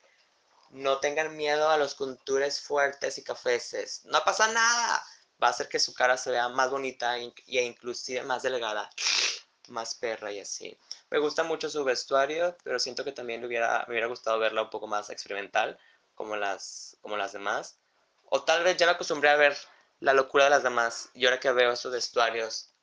No 0.71 0.99
tengan 0.99 1.37
miedo 1.37 1.71
a 1.71 1.77
los 1.77 1.95
contures 1.95 2.61
fuertes 2.61 3.19
y 3.19 3.23
cafeces. 3.23 4.05
No 4.07 4.25
pasa 4.25 4.49
nada. 4.49 5.05
Va 5.43 5.49
a 5.49 5.51
hacer 5.51 5.69
que 5.69 5.79
su 5.79 5.93
cara 5.95 6.17
se 6.17 6.31
vea 6.31 6.49
más 6.49 6.71
bonita 6.71 7.19
e 7.19 7.33
inclusive 7.47 8.23
más 8.23 8.43
delgada. 8.43 8.91
Más 9.69 9.95
perra 9.95 10.33
y 10.33 10.41
así. 10.41 10.77
Me 11.15 11.21
gusta 11.21 11.45
mucho 11.45 11.71
su 11.71 11.85
vestuario, 11.85 12.57
pero 12.65 12.81
siento 12.81 13.05
que 13.05 13.13
también 13.13 13.41
le 13.41 13.47
hubiera, 13.47 13.85
me 13.87 13.93
hubiera 13.93 14.09
gustado 14.09 14.37
verla 14.41 14.63
un 14.63 14.71
poco 14.71 14.89
más 14.89 15.11
experimental, 15.11 15.79
como 16.13 16.35
las, 16.35 16.97
como 17.03 17.17
las 17.17 17.33
demás. 17.33 17.79
O 18.25 18.43
tal 18.43 18.65
vez 18.65 18.77
ya 18.77 18.87
me 18.87 18.93
acostumbré 18.95 19.29
a 19.29 19.37
ver 19.37 19.57
la 20.01 20.13
locura 20.13 20.43
de 20.43 20.51
las 20.51 20.65
demás. 20.65 21.11
Y 21.15 21.25
ahora 21.25 21.39
que 21.39 21.53
veo 21.53 21.71
estos 21.71 21.93
vestuarios, 21.93 22.75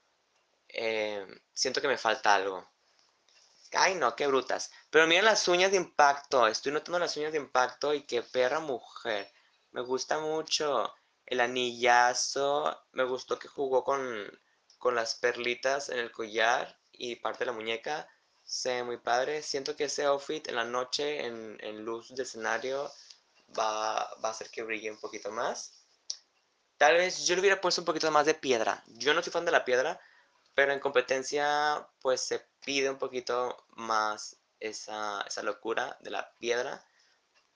eh, 0.70 1.28
siento 1.54 1.82
que 1.82 1.90
me 1.90 1.98
falta 1.98 2.34
algo. 2.34 2.66
Ay, 3.74 3.96
no, 3.96 4.16
qué 4.16 4.28
brutas. 4.28 4.72
Pero 4.90 5.08
miren 5.08 5.26
las 5.26 5.46
uñas 5.50 5.72
de 5.72 5.78
impacto. 5.78 6.48
Estoy 6.48 6.72
notando 6.72 7.00
las 7.00 7.18
uñas 7.18 7.34
de 7.34 7.38
impacto 7.38 7.94
y 7.94 8.04
qué 8.04 8.22
perra 8.22 8.62
mujer. 8.62 9.30
Me 9.72 9.82
gusta 9.82 10.20
mucho 10.20 10.94
el 11.26 11.42
anillazo. 11.42 12.82
Me 12.94 13.04
gustó 13.04 13.38
que 13.38 13.50
jugó 13.50 13.84
con, 13.84 14.02
con 14.78 14.96
las 14.96 15.16
perlitas 15.16 15.90
en 15.90 16.00
el 16.00 16.14
collar 16.14 16.80
y 16.94 17.18
parte 17.18 17.40
de 17.40 17.48
la 17.48 17.52
muñeca. 17.52 18.08
Se 18.52 18.74
ve 18.74 18.84
muy 18.84 18.98
padre. 18.98 19.42
Siento 19.42 19.78
que 19.78 19.86
ese 19.86 20.04
outfit 20.04 20.46
en 20.50 20.56
la 20.56 20.66
noche, 20.66 21.26
en, 21.26 21.58
en 21.62 21.86
luz 21.86 22.14
de 22.14 22.24
escenario, 22.24 22.92
va, 23.58 24.14
va 24.22 24.28
a 24.28 24.32
hacer 24.32 24.52
que 24.52 24.62
brille 24.62 24.92
un 24.92 25.00
poquito 25.00 25.32
más. 25.32 25.72
Tal 26.76 26.96
vez 26.96 27.26
yo 27.26 27.36
le 27.36 27.40
hubiera 27.40 27.62
puesto 27.62 27.80
un 27.80 27.86
poquito 27.86 28.12
más 28.12 28.26
de 28.26 28.34
piedra. 28.34 28.84
Yo 28.88 29.14
no 29.14 29.24
soy 29.24 29.32
fan 29.32 29.46
de 29.46 29.54
la 29.54 29.64
piedra, 29.64 30.02
pero 30.54 30.74
en 30.74 30.82
competencia 30.82 31.88
pues 32.02 32.20
se 32.20 32.46
pide 32.66 32.90
un 32.90 32.98
poquito 32.98 33.66
más 33.78 34.36
esa, 34.60 35.22
esa 35.22 35.44
locura 35.44 35.98
de 36.02 36.10
la 36.10 36.34
piedra 36.34 36.86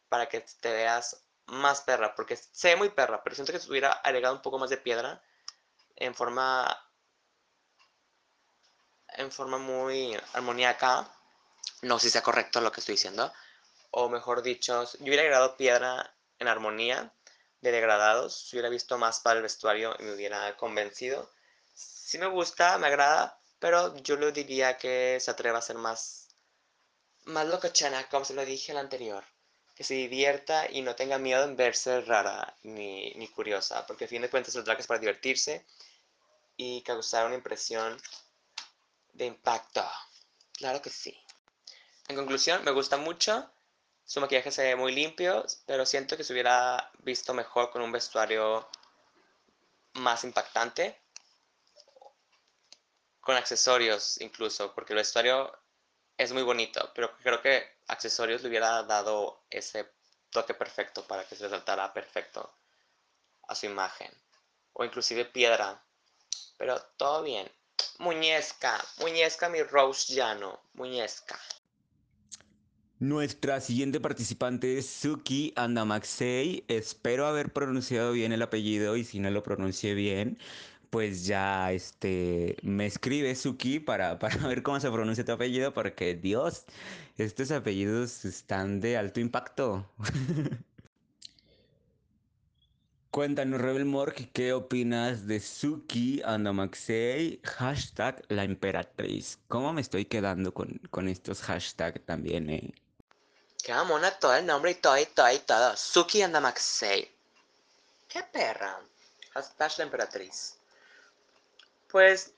para 0.07 0.29
que 0.29 0.45
te 0.61 0.71
veas 0.71 1.25
más 1.47 1.81
perra, 1.81 2.15
porque 2.15 2.37
se 2.37 2.69
ve 2.69 2.75
muy 2.77 2.89
perra, 2.89 3.21
pero 3.21 3.35
siento 3.35 3.51
que 3.51 3.59
si 3.59 3.69
hubiera 3.69 3.91
agregado 3.91 4.33
un 4.33 4.41
poco 4.41 4.59
más 4.59 4.69
de 4.69 4.77
piedra 4.77 5.21
en 5.97 6.15
forma 6.15 6.84
en 9.17 9.31
forma 9.31 9.57
muy 9.57 10.17
armoníaca, 10.33 11.09
no 11.81 11.99
sé 11.99 12.07
si 12.07 12.11
sea 12.11 12.23
correcto 12.23 12.61
lo 12.61 12.71
que 12.71 12.79
estoy 12.79 12.93
diciendo, 12.93 13.31
o 13.91 14.09
mejor 14.09 14.41
dicho, 14.41 14.83
yo 14.99 15.05
hubiera 15.05 15.21
agregado 15.21 15.57
piedra 15.57 16.13
en 16.39 16.47
armonía 16.47 17.13
de 17.61 17.71
degradados, 17.71 18.47
si 18.47 18.55
hubiera 18.55 18.69
visto 18.69 18.97
más 18.97 19.21
para 19.21 19.37
el 19.37 19.43
vestuario 19.43 19.95
y 19.99 20.03
me 20.03 20.13
hubiera 20.13 20.55
convencido. 20.57 21.31
Sí 21.73 22.17
me 22.17 22.27
gusta, 22.27 22.77
me 22.77 22.87
agrada, 22.87 23.39
pero 23.59 23.95
yo 23.97 24.17
le 24.17 24.31
diría 24.31 24.77
que 24.77 25.17
se 25.19 25.31
atreva 25.31 25.59
a 25.59 25.61
ser 25.61 25.77
más, 25.77 26.27
más 27.23 27.47
locochona, 27.47 28.07
como 28.09 28.25
se 28.25 28.33
lo 28.33 28.45
dije 28.45 28.71
en 28.71 28.75
la 28.75 28.81
anterior. 28.81 29.23
Que 29.75 29.83
se 29.83 29.93
divierta 29.95 30.69
y 30.69 30.81
no 30.81 30.95
tenga 30.95 31.17
miedo 31.17 31.43
en 31.43 31.55
verse 31.55 32.01
rara 32.01 32.55
ni, 32.63 33.11
ni 33.15 33.27
curiosa, 33.27 33.85
porque 33.87 34.05
a 34.05 34.07
fin 34.07 34.21
de 34.21 34.29
cuentas 34.29 34.55
el 34.55 34.63
drag 34.63 34.79
es 34.79 34.87
para 34.87 34.99
divertirse 34.99 35.65
y 36.57 36.81
causar 36.83 37.25
una 37.25 37.35
impresión 37.35 37.97
de 39.15 39.25
impacto. 39.25 39.83
Claro 40.53 40.81
que 40.81 40.89
sí. 40.89 41.17
En 42.07 42.15
conclusión, 42.15 42.63
me 42.63 42.71
gusta 42.71 42.97
mucho. 42.97 43.49
Su 44.03 44.21
maquillaje 44.21 44.51
se 44.51 44.63
ve 44.63 44.75
muy 44.75 44.93
limpio, 44.93 45.45
pero 45.65 45.85
siento 45.85 46.15
que 46.15 46.23
se 46.23 46.33
hubiera 46.33 46.91
visto 46.99 47.33
mejor 47.33 47.71
con 47.71 47.81
un 47.81 47.91
vestuario 47.91 48.69
más 49.93 50.23
impactante. 50.23 51.01
Con 53.21 53.35
accesorios 53.35 54.21
incluso, 54.21 54.73
porque 54.75 54.93
el 54.93 54.97
vestuario 54.97 55.51
es 56.17 56.31
muy 56.31 56.43
bonito, 56.43 56.91
pero 56.93 57.17
creo 57.17 57.41
que 57.41 57.79
accesorios 57.87 58.43
le 58.43 58.49
hubiera 58.49 58.83
dado 58.83 59.43
ese 59.49 59.91
toque 60.29 60.53
perfecto 60.53 61.07
para 61.07 61.27
que 61.27 61.35
se 61.35 61.45
resaltara 61.45 61.91
perfecto 61.93 62.53
a 63.47 63.55
su 63.55 63.65
imagen. 63.65 64.11
O 64.73 64.83
inclusive 64.83 65.25
piedra. 65.25 65.81
Pero 66.57 66.81
todo 66.97 67.23
bien. 67.23 67.49
Muñezca, 67.99 68.83
muñezca 68.99 69.49
mi 69.49 69.63
Rose 69.63 70.13
Llano, 70.13 70.59
muñezca. 70.73 71.39
Nuestra 72.99 73.59
siguiente 73.61 73.99
participante 73.99 74.77
es 74.77 74.87
Suki 74.87 75.53
Andamaxei. 75.55 76.63
Espero 76.67 77.25
haber 77.25 77.51
pronunciado 77.51 78.11
bien 78.13 78.31
el 78.31 78.41
apellido 78.41 78.95
y 78.95 79.03
si 79.03 79.19
no 79.19 79.29
lo 79.31 79.43
pronuncié 79.43 79.93
bien, 79.93 80.37
pues 80.89 81.25
ya 81.25 81.71
este, 81.71 82.57
me 82.63 82.85
escribe 82.85 83.35
Suki 83.35 83.79
para, 83.79 84.17
para 84.19 84.47
ver 84.47 84.63
cómo 84.63 84.79
se 84.79 84.91
pronuncia 84.91 85.25
tu 85.25 85.33
apellido, 85.33 85.73
porque 85.73 86.15
Dios, 86.15 86.65
estos 87.17 87.51
apellidos 87.51 88.23
están 88.25 88.79
de 88.81 88.97
alto 88.97 89.19
impacto. 89.19 89.89
Cuéntanos, 93.15 93.61
Rebel 93.61 93.85
Morg, 93.85 94.13
¿qué 94.33 94.51
opinas 94.51 95.25
de 95.25 95.39
Suki 95.39 96.21
Andamaxei? 96.25 97.39
Hashtag 97.45 98.21
la 98.27 98.43
emperatriz. 98.43 99.39
¿Cómo 99.47 99.71
me 99.71 99.79
estoy 99.79 100.03
quedando 100.03 100.53
con, 100.53 100.81
con 100.89 101.07
estos 101.07 101.41
hashtags 101.41 102.05
también, 102.05 102.49
eh? 102.49 102.73
Qué 103.63 103.73
mona 103.87 104.11
todo 104.19 104.35
el 104.35 104.45
nombre 104.45 104.71
y 104.71 104.75
todo 104.75 104.97
y 104.97 105.05
todo 105.05 105.31
y 105.31 105.39
todo. 105.39 105.77
Suki 105.77 106.23
Andamaxei. 106.23 107.09
Qué 108.09 108.21
perra. 108.33 108.81
Hashtag 109.33 109.71
la 109.77 109.83
emperatriz. 109.85 110.57
Pues. 111.87 112.33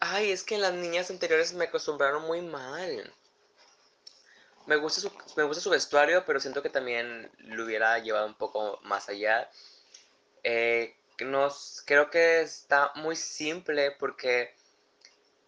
Ay, 0.00 0.32
es 0.32 0.42
que 0.42 0.58
las 0.58 0.74
niñas 0.74 1.12
anteriores 1.12 1.52
me 1.52 1.66
acostumbraron 1.66 2.26
muy 2.26 2.42
mal. 2.42 3.14
Me 4.70 4.76
gusta, 4.76 5.00
su, 5.00 5.10
me 5.36 5.42
gusta 5.42 5.60
su 5.60 5.68
vestuario, 5.68 6.24
pero 6.24 6.38
siento 6.38 6.62
que 6.62 6.70
también 6.70 7.28
lo 7.38 7.64
hubiera 7.64 7.98
llevado 7.98 8.24
un 8.24 8.36
poco 8.36 8.78
más 8.84 9.08
allá. 9.08 9.50
Eh, 10.44 10.94
no, 11.18 11.52
creo 11.86 12.08
que 12.08 12.42
está 12.42 12.92
muy 12.94 13.16
simple 13.16 13.90
porque 13.90 14.54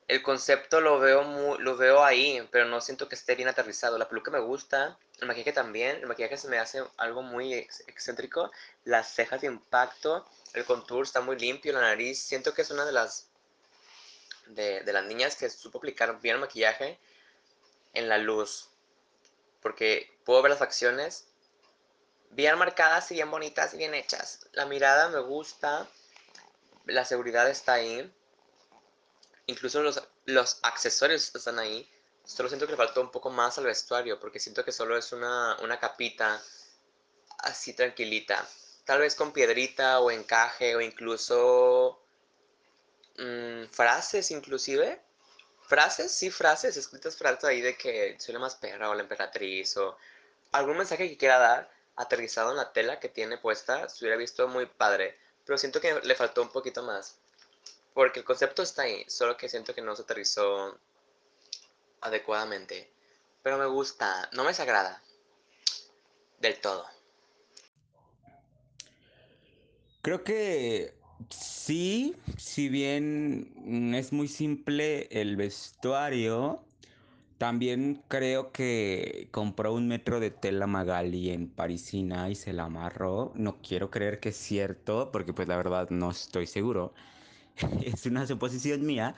el 0.09 0.23
concepto 0.25 0.81
lo 0.81 0.99
veo, 0.99 1.57
lo 1.57 1.77
veo 1.77 2.03
ahí, 2.03 2.49
pero 2.51 2.65
no 2.65 2.81
siento 2.81 3.09
que 3.09 3.15
esté 3.15 3.37
bien 3.37 3.47
aterrizado. 3.47 3.97
La 3.97 4.09
peluca 4.09 4.33
me 4.33 4.41
gusta, 4.41 4.99
el 5.21 5.29
maquillaje 5.29 5.53
también, 5.53 5.99
el 5.99 6.09
maquillaje 6.09 6.37
se 6.37 6.49
me 6.49 6.59
hace 6.59 6.83
algo 6.97 7.23
muy 7.23 7.55
excéntrico, 7.55 8.51
las 8.83 9.15
cejas 9.15 9.43
de 9.43 9.47
impacto, 9.47 10.27
el 10.53 10.65
contour 10.65 11.05
está 11.05 11.21
muy 11.21 11.39
limpio, 11.39 11.73
la 11.73 11.81
nariz, 11.83 12.19
siento 12.19 12.55
que 12.55 12.63
es 12.63 12.73
una 12.73 12.85
de 12.85 12.91
las 12.91 13.29
de, 14.47 14.81
de 14.81 14.93
las 14.93 15.05
niñas 15.05 15.37
que 15.37 15.49
supo 15.49 15.79
aplicar 15.79 16.21
bien 16.21 16.35
el 16.35 16.41
maquillaje 16.41 16.99
en 17.95 18.09
la 18.09 18.19
luz, 18.19 18.72
porque 19.63 20.19
puedo 20.25 20.43
ver 20.43 20.51
las 20.51 20.59
facciones 20.59 21.27
bien 22.31 22.59
marcadas 22.59 23.11
y 23.11 23.15
bien 23.15 23.31
bonitas 23.31 23.75
y 23.75 23.79
bien 23.79 23.95
hechas. 23.95 24.47
La 24.53 24.67
mirada 24.67 25.09
me 25.09 25.21
gusta, 25.21 25.89
la 26.87 27.05
seguridad 27.05 27.49
está 27.49 27.75
ahí, 27.75 28.13
incluso 29.47 29.83
los, 29.83 30.03
los 30.27 30.59
accesorios 30.63 31.35
están 31.35 31.59
ahí. 31.59 31.89
Solo 32.25 32.49
siento 32.49 32.67
que 32.67 32.73
le 32.73 32.77
faltó 32.77 33.01
un 33.01 33.11
poco 33.11 33.31
más 33.31 33.59
al 33.59 33.65
vestuario, 33.65 34.19
porque 34.21 34.39
siento 34.39 34.65
que 34.65 34.73
solo 34.73 34.97
es 34.97 35.13
una, 35.13 35.57
una 35.61 35.79
capita 35.79 36.43
así 37.39 37.75
tranquilita. 37.75 38.47
Tal 38.85 39.01
vez 39.01 39.15
con 39.15 39.33
piedrita 39.33 40.01
o 40.01 40.11
encaje 40.11 40.75
o 40.75 40.81
incluso 40.81 42.01
mmm, 43.19 43.65
frases 43.71 44.31
inclusive. 44.31 45.01
Frases, 45.73 46.13
sí, 46.13 46.31
frases, 46.31 46.77
escritas 46.77 47.17
frases 47.17 47.45
ahí 47.45 47.63
de 47.63 47.79
que 47.79 48.15
soy 48.19 48.35
la 48.35 48.41
más 48.41 48.57
perra 48.57 48.91
o 48.91 48.95
la 48.95 49.01
emperatriz 49.01 49.75
o 49.79 49.97
algún 50.51 50.77
mensaje 50.77 51.09
que 51.09 51.17
quiera 51.17 51.39
dar 51.39 51.73
aterrizado 51.97 52.51
en 52.51 52.59
la 52.59 52.75
tela 52.75 53.01
que 53.01 53.09
tiene 53.09 53.39
puesta, 53.39 53.89
se 53.89 54.05
hubiera 54.05 54.19
visto 54.19 54.47
muy 54.49 54.67
padre. 54.67 55.17
Pero 55.47 55.57
siento 55.57 55.81
que 55.81 55.99
le 56.03 56.15
faltó 56.15 56.43
un 56.43 56.51
poquito 56.51 56.83
más. 56.83 57.17
Porque 57.95 58.19
el 58.19 58.27
concepto 58.27 58.63
está 58.63 58.83
ahí, 58.83 59.03
solo 59.09 59.39
que 59.39 59.49
siento 59.49 59.75
que 59.75 59.81
no 59.81 59.97
se 59.97 60.03
aterrizó 60.03 60.79
adecuadamente. 62.03 62.93
Pero 63.43 63.57
me 63.57 63.65
gusta, 63.65 64.29
no 64.33 64.43
me 64.43 64.51
desagrada. 64.51 65.03
Del 66.39 66.61
todo. 66.61 66.87
Creo 70.03 70.23
que 70.23 70.93
sí, 71.31 72.17
si 72.37 72.69
bien 72.69 73.95
es 73.95 74.13
muy 74.13 74.29
simple 74.29 75.09
el 75.11 75.37
vestuario, 75.37 76.65
también 77.39 78.05
creo 78.09 78.53
que 78.53 79.29
compró 79.33 79.75
un 79.75 79.89
metro 79.89 80.21
de 80.21 80.31
tela 80.31 80.67
Magali 80.67 81.31
en 81.31 81.49
Parisina 81.49 82.31
y 82.31 82.35
se 82.37 82.53
la 82.53 82.65
amarró. 82.65 83.33
No 83.35 83.61
quiero 83.63 83.91
creer 83.91 84.21
que 84.21 84.31
es 84.31 84.37
cierto, 84.37 85.11
porque 85.13 85.33
pues 85.35 85.49
la 85.49 85.57
verdad 85.57 85.91
no 85.91 86.11
estoy 86.11 86.47
seguro. 86.47 86.95
es 87.83 88.07
una 88.07 88.27
suposición 88.27 88.87
mía. 88.87 89.17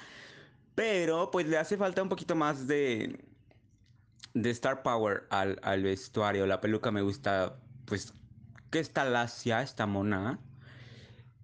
Pero 0.74 1.30
pues 1.30 1.46
le 1.48 1.58
hace 1.58 1.76
falta 1.76 2.02
un 2.02 2.08
poquito 2.08 2.34
más 2.36 2.66
de, 2.66 3.20
de 4.34 4.50
Star 4.50 4.82
Power 4.82 5.26
al, 5.30 5.58
al 5.62 5.82
vestuario. 5.82 6.46
La 6.46 6.60
peluca 6.60 6.90
me 6.90 7.02
gusta, 7.02 7.60
pues, 7.86 8.14
que 8.70 8.80
está 8.80 9.04
lacia, 9.04 9.62
está 9.62 9.86
mona. 9.86 10.40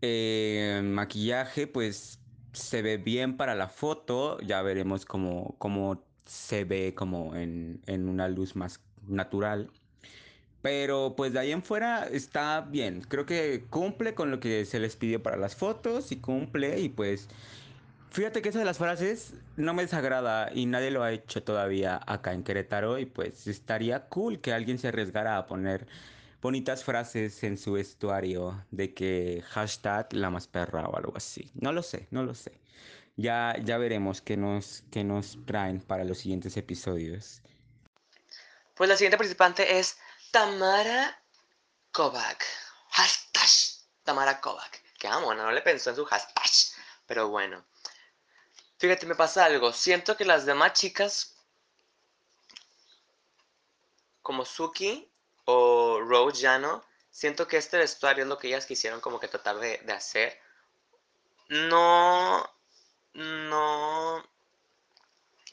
Eh, 0.03 0.81
maquillaje, 0.85 1.67
pues, 1.67 2.21
se 2.53 2.83
ve 2.83 2.97
bien 2.97 3.37
para 3.37 3.55
la 3.55 3.69
foto. 3.69 4.39
Ya 4.41 4.63
veremos 4.63 5.05
cómo, 5.05 5.57
cómo 5.59 6.05
se 6.25 6.65
ve 6.65 6.95
como 6.95 7.35
en, 7.37 7.83
en 7.87 8.09
una 8.09 8.29
luz 8.29 8.57
más 8.57 8.81
natural. 9.07 9.71
Pero 10.63 11.15
pues 11.17 11.33
de 11.33 11.39
ahí 11.41 11.53
en 11.53 11.63
fuera 11.63 12.07
está 12.07 12.61
bien. 12.63 13.03
Creo 13.03 13.25
que 13.27 13.67
cumple 13.71 14.15
con 14.15 14.31
lo 14.31 14.41
que 14.41 14.65
se 14.67 14.79
les 14.79 14.97
pidió 14.97 15.23
para 15.23 15.37
las 15.37 15.57
fotos 15.57 16.13
y 16.13 16.21
cumple. 16.21 16.81
Y 16.81 16.91
pues 16.91 17.29
fíjate 18.11 18.43
que 18.43 18.51
esa 18.51 18.59
de 18.61 18.65
las 18.67 18.79
frases 18.79 19.35
no 19.57 19.75
me 19.75 19.83
desagrada 19.83 20.51
y 20.55 20.67
nadie 20.67 20.91
lo 20.91 21.03
ha 21.03 21.13
hecho 21.13 21.43
todavía 21.45 22.01
acá 22.07 22.35
en 22.35 22.45
Querétaro. 22.45 22.99
Y 22.99 23.07
pues 23.07 23.47
estaría 23.47 24.09
cool 24.09 24.41
que 24.41 24.53
alguien 24.53 24.79
se 24.79 24.89
arriesgara 24.89 25.39
a 25.39 25.47
poner 25.47 25.87
bonitas 26.41 26.85
frases 26.85 27.43
en 27.43 27.59
su 27.59 27.73
vestuario 27.73 28.65
de 28.71 28.95
que 28.95 29.45
hashtag 29.49 30.13
la 30.13 30.31
más 30.31 30.47
perra 30.47 30.89
o 30.89 30.97
algo 30.97 31.13
así. 31.17 31.51
No 31.55 31.73
lo 31.73 31.83
sé, 31.83 32.09
no 32.11 32.23
lo 32.23 32.35
sé. 32.35 32.61
Ya, 33.17 33.55
ya 33.63 33.77
veremos 33.77 34.23
qué 34.23 34.37
nos, 34.37 34.83
qué 34.91 35.05
nos 35.05 35.39
traen 35.47 35.81
para 35.81 36.05
los 36.05 36.19
siguientes 36.19 36.57
episodios. 36.57 37.43
Pues 38.75 38.89
la 38.89 38.97
siguiente 38.97 39.19
participante 39.19 39.79
es 39.79 39.99
Tamara 40.31 41.23
Kovac. 41.93 42.45
Hashtag 42.91 43.51
Tamara 44.05 44.41
Kovac. 44.41 44.83
Que 44.99 45.09
amo, 45.09 45.35
no, 45.35 45.51
le 45.53 45.61
pensó 45.61 45.91
en 45.91 45.97
su 45.97 46.05
hashtag. 46.07 46.51
Pero 47.07 47.29
bueno. 47.29 47.65
Fíjate, 48.79 49.05
me 49.05 49.15
pasa 49.15 49.45
algo. 49.45 49.73
Siento 49.73 50.17
que 50.17 50.25
las 50.25 50.47
demás 50.47 50.73
chicas, 50.73 51.37
como 54.23 54.47
Suki 54.47 55.10
o 55.51 56.01
Rose 56.01 56.43
Jano, 56.43 56.85
siento 57.11 57.47
que 57.49 57.57
este 57.57 57.79
vestuario 57.79 58.25
es 58.25 58.29
lo 58.29 58.39
que 58.39 58.49
ellas 58.49 58.67
quisieron 58.67 59.01
como 59.01 59.21
que 59.21 59.29
tratar 59.29 59.59
de, 59.59 59.79
de 59.79 59.93
hacer. 59.93 60.39
No, 61.49 62.49
no, 63.15 64.19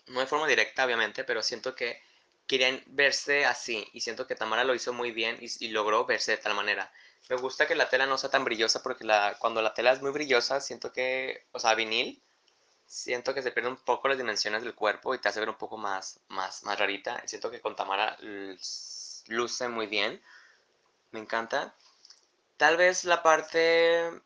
no 0.08 0.20
de 0.20 0.28
forma 0.28 0.48
directa, 0.48 0.86
obviamente, 0.86 1.24
pero 1.24 1.42
siento 1.42 1.76
que 1.76 2.02
querían 2.48 2.82
verse 2.88 3.46
así 3.46 3.88
y 3.94 4.02
siento 4.02 4.26
que 4.26 4.36
Tamara 4.36 4.64
lo 4.64 4.74
hizo 4.74 4.94
muy 4.94 5.12
bien 5.12 5.38
y, 5.42 5.68
logró 5.70 6.06
verse 6.06 6.32
de 6.32 6.38
tal 6.38 6.56
manera. 6.56 6.92
Me 7.30 7.36
gusta 7.36 7.68
que 7.68 7.76
la 7.76 7.90
tela 7.90 8.06
no 8.06 8.18
sea 8.18 8.30
tan 8.30 8.46
brillosa 8.46 8.82
porque 8.82 9.04
la, 9.04 9.38
cuando 9.40 9.62
la 9.62 9.74
tela 9.74 9.92
es 9.92 10.02
muy 10.02 10.12
brillosa 10.12 10.62
siento 10.62 10.94
que, 10.94 11.46
o 11.52 11.60
sea, 11.60 11.76
vinil, 11.76 12.22
siento 12.86 13.34
que 13.34 13.42
se 13.42 13.52
pierden 13.52 13.74
un 13.74 13.84
poco 13.84 14.08
las 14.08 14.18
dimensiones 14.18 14.64
del 14.64 14.76
cuerpo 14.76 15.14
y 15.14 15.20
te 15.20 15.28
hace 15.28 15.42
ver 15.42 15.50
un 15.50 15.58
poco 15.58 15.78
más, 15.78 16.22
más, 16.30 16.64
más 16.64 16.80
rarita. 16.80 17.22
Siento 17.26 17.52
que 17.52 17.60
con 17.62 17.76
Tamara 17.76 18.18
luce 19.28 19.68
muy 19.68 19.88
bien. 19.88 20.22
Me 21.12 21.20
encanta. 21.20 21.76
Tal 22.58 22.78
vez 22.78 23.06
la 23.06 23.24
parte 23.24 24.22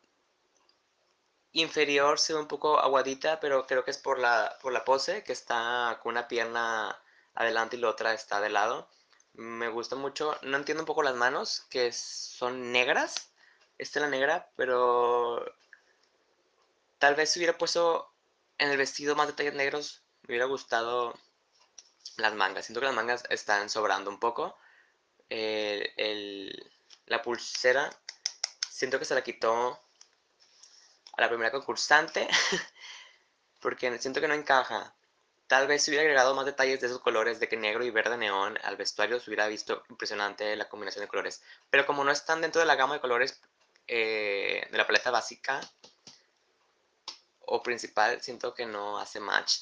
inferior 1.52 2.18
se 2.18 2.32
ve 2.32 2.40
un 2.40 2.48
poco 2.48 2.78
aguadita, 2.78 3.40
pero 3.40 3.66
creo 3.66 3.84
que 3.84 3.90
es 3.90 3.98
por 3.98 4.18
la, 4.18 4.56
por 4.62 4.72
la 4.72 4.84
pose, 4.84 5.22
que 5.22 5.32
está 5.32 5.98
con 6.02 6.12
una 6.12 6.28
pierna 6.28 6.98
adelante 7.34 7.76
y 7.76 7.80
la 7.80 7.90
otra 7.90 8.14
está 8.14 8.40
de 8.40 8.50
lado. 8.50 8.88
Me 9.34 9.68
gusta 9.68 9.96
mucho. 9.96 10.36
No 10.42 10.56
entiendo 10.56 10.82
un 10.82 10.86
poco 10.86 11.02
las 11.02 11.14
manos, 11.14 11.66
que 11.70 11.92
son 11.92 12.72
negras. 12.72 13.32
Esta 13.78 13.98
es 13.98 14.02
la 14.04 14.10
negra, 14.10 14.50
pero 14.56 15.44
tal 16.98 17.14
vez 17.14 17.30
si 17.30 17.40
hubiera 17.40 17.58
puesto 17.58 18.12
en 18.58 18.70
el 18.70 18.76
vestido 18.76 19.16
más 19.16 19.26
detalles 19.26 19.54
negros, 19.54 20.02
me 20.22 20.28
hubiera 20.28 20.46
gustado 20.46 21.14
las 22.16 22.34
mangas. 22.34 22.66
Siento 22.66 22.80
que 22.80 22.86
las 22.86 22.94
mangas 22.94 23.24
están 23.30 23.70
sobrando 23.70 24.10
un 24.10 24.20
poco. 24.20 24.56
La 27.06 27.22
pulsera, 27.22 27.90
siento 28.68 28.98
que 28.98 29.04
se 29.04 29.14
la 29.14 29.22
quitó 29.22 29.80
a 31.16 31.20
la 31.20 31.28
primera 31.28 31.50
concursante, 31.50 32.28
porque 33.60 33.98
siento 33.98 34.20
que 34.20 34.28
no 34.28 34.34
encaja. 34.34 34.94
Tal 35.46 35.66
vez 35.66 35.82
si 35.82 35.90
hubiera 35.90 36.02
agregado 36.02 36.34
más 36.34 36.46
detalles 36.46 36.80
de 36.80 36.86
esos 36.86 37.00
colores, 37.00 37.38
de 37.38 37.48
que 37.48 37.56
negro 37.56 37.84
y 37.84 37.90
verde 37.90 38.16
neón 38.16 38.58
al 38.62 38.76
vestuario, 38.76 39.20
se 39.20 39.28
hubiera 39.28 39.48
visto 39.48 39.84
impresionante 39.90 40.56
la 40.56 40.68
combinación 40.68 41.04
de 41.04 41.08
colores. 41.08 41.42
Pero 41.68 41.84
como 41.86 42.04
no 42.04 42.10
están 42.10 42.40
dentro 42.40 42.60
de 42.60 42.66
la 42.66 42.76
gama 42.76 42.94
de 42.94 43.00
colores 43.00 43.40
eh, 43.86 44.66
de 44.70 44.78
la 44.78 44.86
paleta 44.86 45.10
básica 45.10 45.60
o 47.40 47.62
principal, 47.62 48.22
siento 48.22 48.54
que 48.54 48.64
no 48.64 48.98
hace 48.98 49.20
match. 49.20 49.58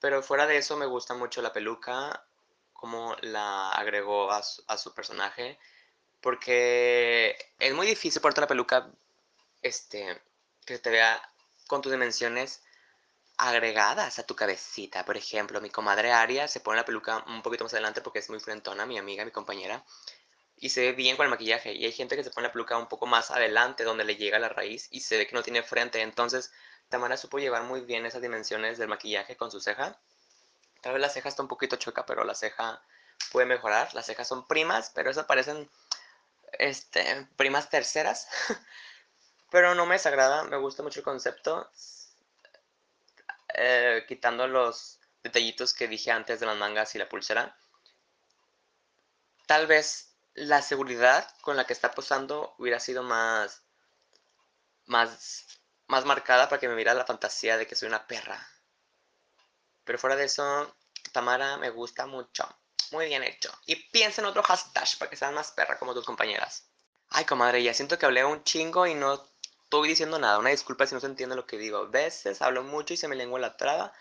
Pero 0.00 0.22
fuera 0.22 0.46
de 0.46 0.56
eso 0.56 0.76
me 0.76 0.86
gusta 0.86 1.14
mucho 1.14 1.42
la 1.42 1.52
peluca, 1.52 2.26
como 2.80 3.14
la 3.20 3.70
agregó 3.72 4.30
a 4.32 4.42
su, 4.42 4.94
personaje, 4.94 5.58
porque 6.20 7.36
es 7.58 7.74
muy 7.74 7.86
difícil 7.86 8.22
ponerte 8.22 8.40
la 8.40 8.46
peluca 8.46 8.90
este, 9.62 10.20
que 10.64 10.78
te 10.78 10.90
vea 10.90 11.20
con 11.66 11.82
tus 11.82 11.92
dimensiones 11.92 12.62
agregadas 13.36 14.18
a 14.18 14.26
tu 14.26 14.34
cabecita. 14.34 15.04
Por 15.04 15.16
ejemplo, 15.16 15.60
mi 15.60 15.70
comadre 15.70 16.12
Aria 16.12 16.48
se 16.48 16.60
pone 16.60 16.78
la 16.78 16.84
peluca 16.84 17.24
un 17.26 17.42
poquito 17.42 17.64
más 17.64 17.72
adelante 17.74 18.00
porque 18.00 18.18
es 18.20 18.30
muy 18.30 18.40
frentona, 18.40 18.86
mi 18.86 18.98
amiga, 18.98 19.24
mi 19.24 19.30
compañera, 19.30 19.84
y 20.56 20.70
se 20.70 20.80
ve 20.82 20.92
bien 20.92 21.16
con 21.16 21.24
el 21.24 21.30
maquillaje. 21.30 21.74
Y 21.74 21.84
hay 21.84 21.92
gente 21.92 22.16
que 22.16 22.24
se 22.24 22.30
pone 22.30 22.48
la 22.48 22.52
peluca 22.52 22.78
un 22.78 22.88
poco 22.88 23.06
más 23.06 23.30
adelante, 23.30 23.84
donde 23.84 24.04
le 24.04 24.16
llega 24.16 24.38
la 24.38 24.48
raíz 24.48 24.88
y 24.90 25.00
se 25.00 25.18
ve 25.18 25.26
que 25.26 25.34
no 25.34 25.42
tiene 25.42 25.62
frente. 25.62 26.00
Entonces, 26.02 26.52
Tamara 26.88 27.16
supo 27.16 27.38
llevar 27.38 27.64
muy 27.64 27.82
bien 27.82 28.06
esas 28.06 28.22
dimensiones 28.22 28.78
del 28.78 28.88
maquillaje 28.88 29.36
con 29.36 29.50
su 29.50 29.60
ceja. 29.60 29.98
Tal 30.80 30.92
vez 30.94 31.02
la 31.02 31.08
ceja 31.08 31.28
está 31.28 31.42
un 31.42 31.48
poquito 31.48 31.76
choca, 31.76 32.06
pero 32.06 32.24
la 32.24 32.34
ceja 32.34 32.82
puede 33.32 33.46
mejorar. 33.46 33.92
Las 33.94 34.06
cejas 34.06 34.28
son 34.28 34.46
primas, 34.46 34.90
pero 34.94 35.10
esas 35.10 35.26
parecen 35.26 35.70
este, 36.52 37.28
primas 37.36 37.68
terceras. 37.70 38.28
pero 39.50 39.74
no 39.74 39.86
me 39.86 39.94
desagrada, 39.94 40.44
me 40.44 40.56
gusta 40.56 40.82
mucho 40.82 41.00
el 41.00 41.04
concepto. 41.04 41.70
Eh, 43.54 44.04
quitando 44.06 44.46
los 44.46 45.00
detallitos 45.22 45.74
que 45.74 45.88
dije 45.88 46.10
antes 46.10 46.40
de 46.40 46.46
las 46.46 46.56
mangas 46.56 46.94
y 46.94 46.98
la 46.98 47.08
pulsera. 47.08 47.56
Tal 49.46 49.66
vez 49.66 50.14
la 50.34 50.62
seguridad 50.62 51.28
con 51.42 51.56
la 51.56 51.66
que 51.66 51.72
está 51.72 51.90
posando 51.90 52.54
hubiera 52.58 52.78
sido 52.78 53.02
más 53.02 53.62
más, 54.90 55.46
más 55.86 56.04
marcada 56.04 56.48
para 56.48 56.60
que 56.60 56.68
me 56.68 56.74
mira 56.74 56.94
la 56.94 57.06
fantasía 57.06 57.56
de 57.56 57.66
que 57.66 57.76
soy 57.76 57.88
una 57.88 58.06
perra. 58.06 58.46
Pero 59.84 59.98
fuera 59.98 60.16
de 60.16 60.24
eso, 60.24 60.74
Tamara 61.12 61.56
me 61.56 61.70
gusta 61.70 62.06
mucho. 62.06 62.48
Muy 62.92 63.06
bien 63.06 63.22
hecho. 63.22 63.52
Y 63.66 63.76
piensa 63.76 64.20
en 64.20 64.26
otro 64.26 64.42
hashtag 64.42 64.88
para 64.98 65.10
que 65.10 65.16
sean 65.16 65.34
más 65.34 65.52
perra 65.52 65.78
como 65.78 65.94
tus 65.94 66.04
compañeras. 66.04 66.68
Ay, 67.08 67.24
comadre, 67.24 67.62
ya 67.62 67.74
siento 67.74 67.98
que 67.98 68.06
hablé 68.06 68.24
un 68.24 68.42
chingo 68.44 68.86
y 68.86 68.94
no 68.94 69.28
estoy 69.64 69.88
diciendo 69.88 70.18
nada. 70.18 70.38
Una 70.38 70.50
disculpa 70.50 70.86
si 70.86 70.94
no 70.94 71.00
se 71.00 71.06
entiende 71.06 71.36
lo 71.36 71.46
que 71.46 71.58
digo. 71.58 71.78
A 71.78 71.86
veces 71.86 72.42
hablo 72.42 72.62
mucho 72.62 72.94
y 72.94 72.96
se 72.96 73.08
me 73.08 73.16
lengua 73.16 73.38
la 73.38 73.56
traba. 73.56 73.92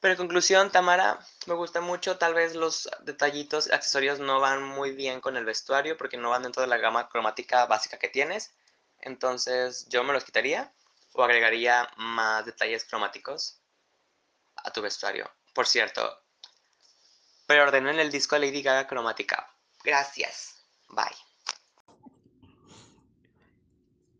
Pero 0.00 0.12
en 0.12 0.18
conclusión, 0.18 0.70
Tamara, 0.70 1.18
me 1.46 1.54
gusta 1.54 1.80
mucho. 1.80 2.18
Tal 2.18 2.34
vez 2.34 2.54
los 2.54 2.88
detallitos, 3.00 3.70
accesorios 3.70 4.20
no 4.20 4.40
van 4.40 4.62
muy 4.62 4.92
bien 4.92 5.20
con 5.20 5.36
el 5.36 5.44
vestuario 5.44 5.96
porque 5.96 6.16
no 6.16 6.30
van 6.30 6.42
dentro 6.42 6.62
de 6.62 6.68
la 6.68 6.78
gama 6.78 7.08
cromática 7.08 7.66
básica 7.66 7.98
que 7.98 8.08
tienes. 8.08 8.52
Entonces 9.00 9.86
yo 9.88 10.04
me 10.04 10.12
los 10.12 10.24
quitaría 10.24 10.72
o 11.12 11.22
agregaría 11.22 11.90
más 11.96 12.44
detalles 12.44 12.84
cromáticos 12.84 13.57
a 14.64 14.72
tu 14.72 14.82
vestuario. 14.82 15.30
Por 15.54 15.66
cierto, 15.66 16.18
preordenen 17.46 17.98
el 17.98 18.10
disco 18.10 18.36
de 18.36 18.46
Lady 18.46 18.62
Gaga 18.62 18.86
cromática. 18.86 19.52
Gracias. 19.84 20.66
Bye. 20.88 21.28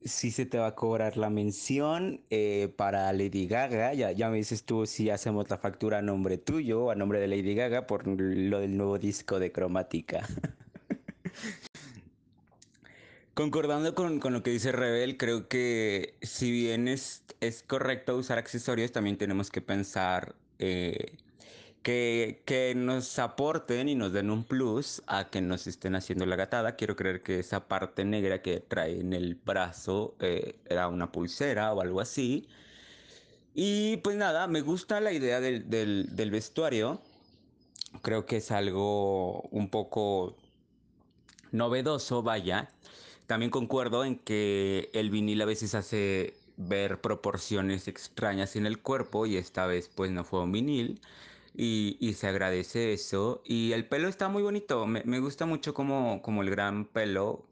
sí 0.09 0.31
se 0.31 0.47
te 0.47 0.59
va 0.59 0.69
a 0.69 0.75
cobrar 0.75 1.17
la 1.17 1.31
mención 1.31 2.25
eh, 2.31 2.73
para 2.77 3.13
Lady 3.13 3.47
Gaga. 3.47 3.95
Ya, 3.95 4.13
ya 4.13 4.29
me 4.31 4.39
dices 4.39 4.65
tú 4.65 4.87
si 4.87 5.11
hacemos 5.11 5.49
la 5.51 5.59
factura 5.59 5.99
a 5.99 6.03
nombre 6.03 6.39
tuyo 6.39 6.91
a 6.91 6.95
nombre 6.95 7.21
de 7.21 7.29
Lady 7.29 7.55
Gaga 7.55 7.87
por 7.87 8.07
lo 8.07 8.61
del 8.61 8.77
nuevo 8.77 8.99
disco 8.99 9.39
de 9.39 9.53
cromática. 9.53 10.27
Concordando 13.39 13.95
con, 13.95 14.19
con, 14.19 14.33
lo 14.33 14.43
que 14.43 14.51
dice 14.51 14.73
Rebel, 14.73 15.17
creo 15.17 15.47
que 15.47 16.17
si 16.23 16.51
bien 16.51 16.89
es, 16.89 17.23
es 17.39 17.63
correcto 17.63 18.17
usar 18.17 18.37
accesorios, 18.37 18.91
también 18.91 19.17
tenemos 19.17 19.49
que 19.49 19.61
pensar 19.63 20.35
eh, 20.59 21.17
que, 21.85 22.73
nos 22.75 23.17
aporten 23.21 23.89
y 23.89 23.95
nos 23.95 24.13
den 24.13 24.31
un 24.31 24.43
plus 24.43 25.05
a 25.07 25.31
que 25.31 25.41
nos 25.41 25.69
estén 25.69 25.95
haciendo 25.95 26.27
la 26.27 26.35
gatada. 26.35 26.75
Quiero 26.75 26.97
creer 26.97 27.23
que 27.23 27.39
esa 27.39 27.69
parte 27.69 28.05
negra 28.05 28.43
que 28.43 28.59
trae 28.59 28.99
en 28.99 29.13
el 29.13 29.37
brazo 29.37 30.17
eh, 30.19 30.57
era 30.67 30.89
una 30.89 31.13
pulsera 31.13 31.73
o 31.73 31.81
algo 31.81 32.01
así. 32.01 32.49
Y 33.55 33.99
pues 33.99 34.17
nada, 34.17 34.49
me 34.49 34.63
gusta 34.63 35.01
la 35.01 35.13
idea 35.13 35.39
del, 35.39 35.71
del 35.71 36.31
vestuario. 36.33 37.01
Creo 38.03 38.27
que 38.27 38.39
es 38.39 38.51
algo 38.51 39.43
un 39.53 39.71
poco 39.71 40.37
novedoso, 41.53 42.25
vaya. 42.25 42.73
También 43.29 43.51
concuerdo 43.51 44.07
en 44.07 44.19
que 44.19 44.91
el 44.95 45.11
vinil 45.11 45.43
a 45.43 45.45
veces 45.45 45.75
hace 45.75 46.35
ver 46.57 47.01
proporciones 47.03 47.87
extrañas 47.87 48.57
en 48.57 48.65
el 48.67 48.81
cuerpo 48.81 49.27
y 49.27 49.37
esta 49.37 49.67
vez 49.67 49.91
pues 49.95 50.11
no 50.11 50.25
fue 50.25 50.43
un 50.43 50.53
vinil. 50.53 51.01
Y, 51.55 52.15
se 52.15 52.29
agradece 52.29 52.95
eso. 52.95 53.43
Y 53.45 53.73
el 53.73 53.87
pelo 53.87 54.09
está 54.09 54.29
muy 54.29 54.43
bonito. 54.43 54.87
Me, 54.87 55.21
gusta 55.21 55.45
mucho 55.45 55.75
como, 55.75 56.23
como 56.23 56.43
el 56.43 56.51
gran 56.51 56.87
pelo, 56.87 57.45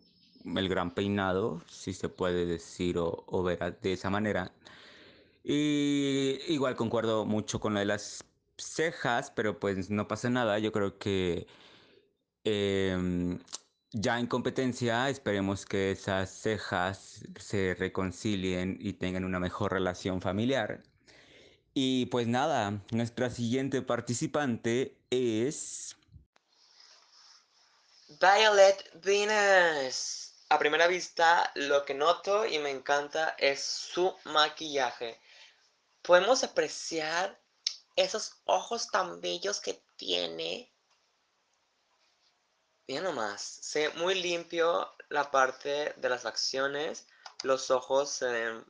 el 0.46 0.68
gran 0.68 0.94
peinado, 0.94 1.60
si 1.68 1.92
se 1.92 2.08
puede 2.08 2.46
decir 2.46 2.96
o, 2.98 3.42
ver 3.42 3.78
de 3.82 3.92
esa 3.92 4.08
manera. 4.10 4.52
Y 5.44 6.38
igual 6.48 6.76
concuerdo 6.76 7.26
mucho 7.26 7.60
con 7.60 7.74
lo 7.74 7.80
de 7.80 7.86
las 7.86 8.24
cejas, 8.56 9.30
pero 9.30 9.58
pues 9.60 9.90
no 9.90 10.08
pasa 10.08 10.30
nada. 10.30 10.58
Yo 10.58 10.72
creo 10.72 10.98
que 10.98 11.46
em, 12.44 13.38
ya 13.98 14.18
en 14.18 14.26
competencia 14.26 15.08
esperemos 15.08 15.64
que 15.64 15.90
esas 15.90 16.30
cejas 16.30 17.20
se 17.40 17.74
reconcilien 17.78 18.76
y 18.78 18.92
tengan 18.92 19.24
una 19.24 19.40
mejor 19.40 19.72
relación 19.72 20.20
familiar. 20.20 20.82
Y 21.72 22.06
pues 22.06 22.26
nada, 22.26 22.82
nuestra 22.90 23.30
siguiente 23.30 23.80
participante 23.80 24.98
es... 25.10 25.96
Violet 28.20 29.02
Venus. 29.02 30.34
A 30.50 30.58
primera 30.58 30.86
vista, 30.86 31.50
lo 31.54 31.84
que 31.86 31.94
noto 31.94 32.46
y 32.46 32.58
me 32.58 32.70
encanta 32.70 33.34
es 33.38 33.62
su 33.62 34.14
maquillaje. 34.24 35.18
Podemos 36.02 36.44
apreciar 36.44 37.40
esos 37.96 38.42
ojos 38.44 38.90
tan 38.90 39.22
bellos 39.22 39.58
que 39.60 39.82
tiene. 39.96 40.70
Bien 42.88 43.02
nomás, 43.02 43.42
se 43.42 43.88
muy 43.94 44.14
limpio 44.14 44.94
la 45.08 45.28
parte 45.32 45.92
de 45.96 46.08
las 46.08 46.22
facciones. 46.22 47.08
Los 47.42 47.72
ojos 47.72 48.10
se 48.10 48.26
ven 48.26 48.64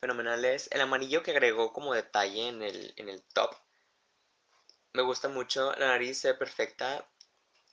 fenomenales. 0.00 0.68
El 0.70 0.80
amarillo 0.82 1.24
que 1.24 1.32
agregó 1.32 1.72
como 1.72 1.92
detalle 1.92 2.46
en 2.46 2.62
el, 2.62 2.94
en 2.96 3.08
el 3.08 3.20
top. 3.32 3.56
Me 4.92 5.02
gusta 5.02 5.28
mucho. 5.28 5.72
La 5.72 5.88
nariz 5.88 6.20
se 6.20 6.28
ve 6.28 6.38
perfecta. 6.38 7.04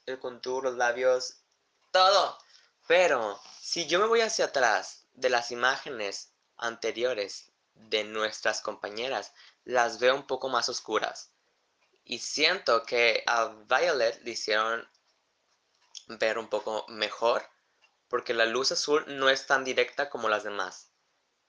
El 0.07 0.17
contour, 0.17 0.63
los 0.63 0.77
labios, 0.77 1.43
todo. 1.91 2.39
Pero 2.87 3.39
si 3.61 3.85
yo 3.85 3.99
me 3.99 4.07
voy 4.07 4.21
hacia 4.21 4.45
atrás 4.45 5.05
de 5.13 5.29
las 5.29 5.51
imágenes 5.51 6.31
anteriores 6.57 7.51
de 7.75 8.03
nuestras 8.03 8.61
compañeras, 8.61 9.31
las 9.63 9.99
veo 9.99 10.15
un 10.15 10.25
poco 10.25 10.49
más 10.49 10.69
oscuras. 10.69 11.29
Y 12.03 12.17
siento 12.17 12.83
que 12.83 13.23
a 13.27 13.45
Violet 13.67 14.23
le 14.23 14.31
hicieron 14.31 14.87
ver 16.08 16.38
un 16.38 16.50
poco 16.50 16.86
mejor 16.88 17.48
porque 18.10 18.34
la 18.34 18.46
luz 18.46 18.72
azul 18.72 19.04
no 19.08 19.30
es 19.30 19.46
tan 19.48 19.63
directa 19.63 20.10
como 20.10 20.30
las 20.30 20.43
demás. 20.43 20.91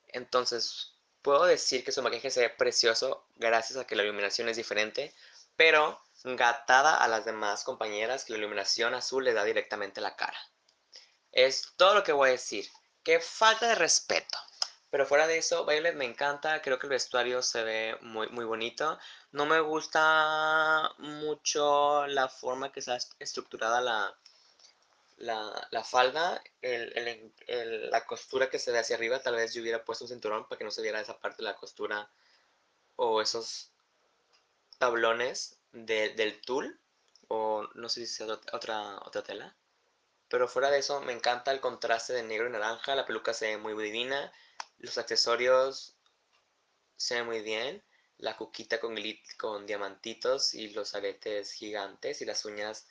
Entonces, 0.09 0.97
puedo 1.23 1.44
decir 1.44 1.85
que 1.85 1.92
su 1.92 2.03
maquillaje 2.03 2.31
se 2.31 2.40
ve 2.40 2.51
precioso 2.51 3.27
gracias 3.37 3.79
a 3.79 3.87
que 3.87 3.97
la 3.97 4.03
iluminación 4.03 4.49
es 4.49 4.57
diferente, 4.57 5.14
pero 5.57 6.01
gatada 6.25 6.97
a 6.97 7.09
las 7.09 7.25
demás 7.25 7.64
compañeras 7.64 8.25
que 8.25 8.33
la 8.33 8.38
iluminación 8.38 8.94
azul 8.94 9.25
le 9.25 9.35
da 9.35 9.44
directamente 9.44 10.01
la 10.01 10.16
cara. 10.16 10.38
Es 11.31 11.75
todo 11.77 11.94
lo 11.94 12.03
que 12.03 12.12
voy 12.12 12.31
a 12.31 12.33
decir. 12.33 12.68
Que 13.05 13.21
falta 13.21 13.68
de 13.68 13.75
respeto. 13.75 14.38
Pero 14.90 15.07
fuera 15.07 15.27
de 15.27 15.38
eso, 15.38 15.66
Violet 15.66 15.94
me 15.94 16.07
encanta, 16.07 16.62
creo 16.62 16.79
que 16.79 16.87
el 16.87 16.90
vestuario 16.90 17.42
se 17.42 17.62
ve 17.62 17.99
muy, 18.01 18.29
muy 18.29 18.47
bonito. 18.47 18.99
No 19.33 19.44
me 19.44 19.61
gusta 19.61 20.90
mucho 20.99 22.07
la 22.07 22.29
forma 22.29 22.73
que 22.73 22.81
está 22.81 22.99
estructurada 23.18 23.83
la, 23.83 24.18
la, 25.18 25.85
falda, 25.85 26.42
la 26.62 28.07
costura 28.07 28.50
que 28.50 28.59
se 28.59 28.72
ve 28.72 28.78
hacia 28.78 28.96
arriba, 28.96 29.20
tal 29.20 29.37
vez 29.37 29.52
yo 29.52 29.62
hubiera 29.62 29.85
puesto 29.85 30.04
un 30.04 30.09
cinturón 30.09 30.46
para 30.48 30.59
que 30.59 30.64
no 30.64 30.70
se 30.70 30.83
viera 30.83 31.00
esa 31.00 31.18
parte 31.18 31.38
de 31.38 31.48
la 31.48 31.57
costura 31.57 32.11
o 32.96 33.20
esos 33.20 33.72
tablones 34.78 35.59
del 35.72 36.40
tul 36.40 36.81
o 37.28 37.68
no 37.74 37.88
sé 37.88 38.07
si 38.07 38.14
sea 38.14 38.26
otra, 38.52 38.98
otra 39.04 39.22
tela. 39.22 39.57
Pero 40.28 40.48
fuera 40.48 40.70
de 40.70 40.78
eso, 40.78 41.00
me 41.00 41.12
encanta 41.12 41.52
el 41.52 41.61
contraste 41.61 42.12
de 42.12 42.22
negro 42.22 42.48
y 42.48 42.52
naranja. 42.52 42.94
La 42.94 43.07
peluca 43.07 43.33
se 43.33 43.48
ve 43.48 43.59
muy 43.59 43.74
divina. 43.83 44.33
Los 44.78 44.98
accesorios 44.98 45.96
se 46.96 47.16
ven 47.16 47.26
muy 47.26 47.40
bien. 47.40 47.83
La 48.18 48.37
cuquita 48.37 48.81
con, 48.81 48.96
con 49.38 49.66
diamantitos 49.66 50.54
y 50.54 50.68
los 50.70 50.94
aretes 50.94 51.52
gigantes 51.52 52.20
y 52.20 52.24
las 52.24 52.44
uñas 52.44 52.87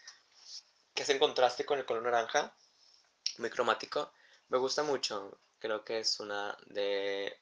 que 0.98 1.04
hace 1.04 1.20
contraste 1.20 1.64
con 1.64 1.78
el 1.78 1.86
color 1.86 2.02
naranja, 2.02 2.52
muy 3.38 3.52
cromático. 3.52 4.12
Me 4.50 4.58
gusta 4.58 4.82
mucho, 4.82 5.40
creo 5.60 5.86
que 5.86 6.00
es 6.00 6.20
una 6.20 6.58
de, 6.66 7.38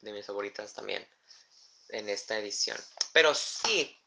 de 0.00 0.12
mis 0.12 0.24
favoritas 0.24 0.72
también 0.72 1.04
en 1.88 2.08
esta 2.08 2.38
edición. 2.38 2.78
Pero 3.12 3.34
sí, 3.34 3.98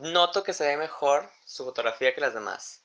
noto 0.00 0.42
que 0.42 0.52
se 0.52 0.66
ve 0.66 0.76
mejor 0.76 1.30
su 1.44 1.64
fotografía 1.64 2.12
que 2.16 2.20
las 2.20 2.34
demás. 2.34 2.82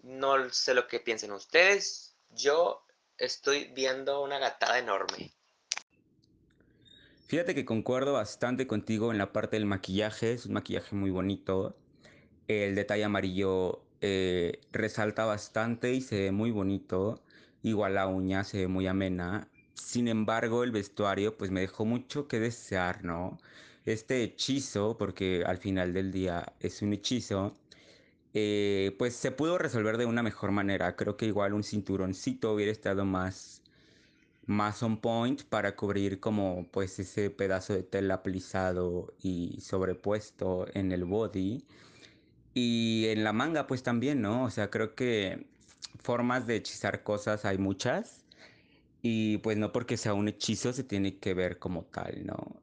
No 0.00 0.50
sé 0.50 0.74
lo 0.74 0.88
que 0.88 0.98
piensen 0.98 1.30
ustedes, 1.30 2.16
yo 2.30 2.84
estoy 3.18 3.66
viendo 3.66 4.20
una 4.20 4.40
gatada 4.40 4.80
enorme. 4.80 5.32
Fíjate 7.28 7.54
que 7.54 7.64
concuerdo 7.64 8.14
bastante 8.14 8.66
contigo 8.66 9.12
en 9.12 9.18
la 9.18 9.32
parte 9.32 9.54
del 9.54 9.66
maquillaje, 9.66 10.32
es 10.32 10.46
un 10.46 10.54
maquillaje 10.54 10.96
muy 10.96 11.12
bonito. 11.12 11.76
El 12.48 12.74
detalle 12.74 13.04
amarillo 13.04 13.84
eh, 14.02 14.60
resalta 14.72 15.24
bastante 15.24 15.92
y 15.94 16.00
se 16.02 16.20
ve 16.20 16.32
muy 16.32 16.50
bonito. 16.50 17.22
Igual 17.62 17.94
la 17.94 18.08
uña 18.08 18.44
se 18.44 18.58
ve 18.58 18.68
muy 18.68 18.86
amena. 18.88 19.48
Sin 19.74 20.08
embargo, 20.08 20.64
el 20.64 20.72
vestuario 20.72 21.36
pues 21.38 21.50
me 21.50 21.60
dejó 21.60 21.84
mucho 21.84 22.28
que 22.28 22.40
desear, 22.40 23.04
¿no? 23.04 23.38
Este 23.84 24.22
hechizo, 24.24 24.96
porque 24.98 25.44
al 25.46 25.58
final 25.58 25.92
del 25.94 26.12
día 26.12 26.54
es 26.60 26.82
un 26.82 26.92
hechizo, 26.92 27.56
eh, 28.34 28.94
pues 28.98 29.14
se 29.16 29.30
pudo 29.32 29.58
resolver 29.58 29.98
de 29.98 30.06
una 30.06 30.22
mejor 30.22 30.52
manera. 30.52 30.96
Creo 30.96 31.16
que 31.16 31.26
igual 31.26 31.52
un 31.54 31.64
cinturoncito 31.64 32.52
hubiera 32.54 32.72
estado 32.72 33.04
más, 33.04 33.62
más 34.46 34.82
on 34.82 35.00
point 35.00 35.42
para 35.44 35.76
cubrir 35.76 36.20
como 36.20 36.66
pues 36.70 36.98
ese 36.98 37.30
pedazo 37.30 37.74
de 37.74 37.82
tela 37.84 38.22
plisado 38.22 39.14
y 39.22 39.60
sobrepuesto 39.60 40.66
en 40.74 40.92
el 40.92 41.04
body. 41.04 41.64
Y 42.54 43.06
en 43.08 43.24
la 43.24 43.32
manga 43.32 43.66
pues 43.66 43.82
también, 43.82 44.20
¿no? 44.20 44.44
O 44.44 44.50
sea, 44.50 44.70
creo 44.70 44.94
que 44.94 45.46
formas 46.02 46.46
de 46.46 46.56
hechizar 46.56 47.02
cosas 47.02 47.44
hay 47.44 47.58
muchas. 47.58 48.20
Y 49.02 49.38
pues 49.38 49.56
no 49.56 49.72
porque 49.72 49.96
sea 49.96 50.14
un 50.14 50.28
hechizo 50.28 50.72
se 50.72 50.84
tiene 50.84 51.18
que 51.18 51.34
ver 51.34 51.58
como 51.58 51.84
tal, 51.84 52.24
¿no? 52.26 52.62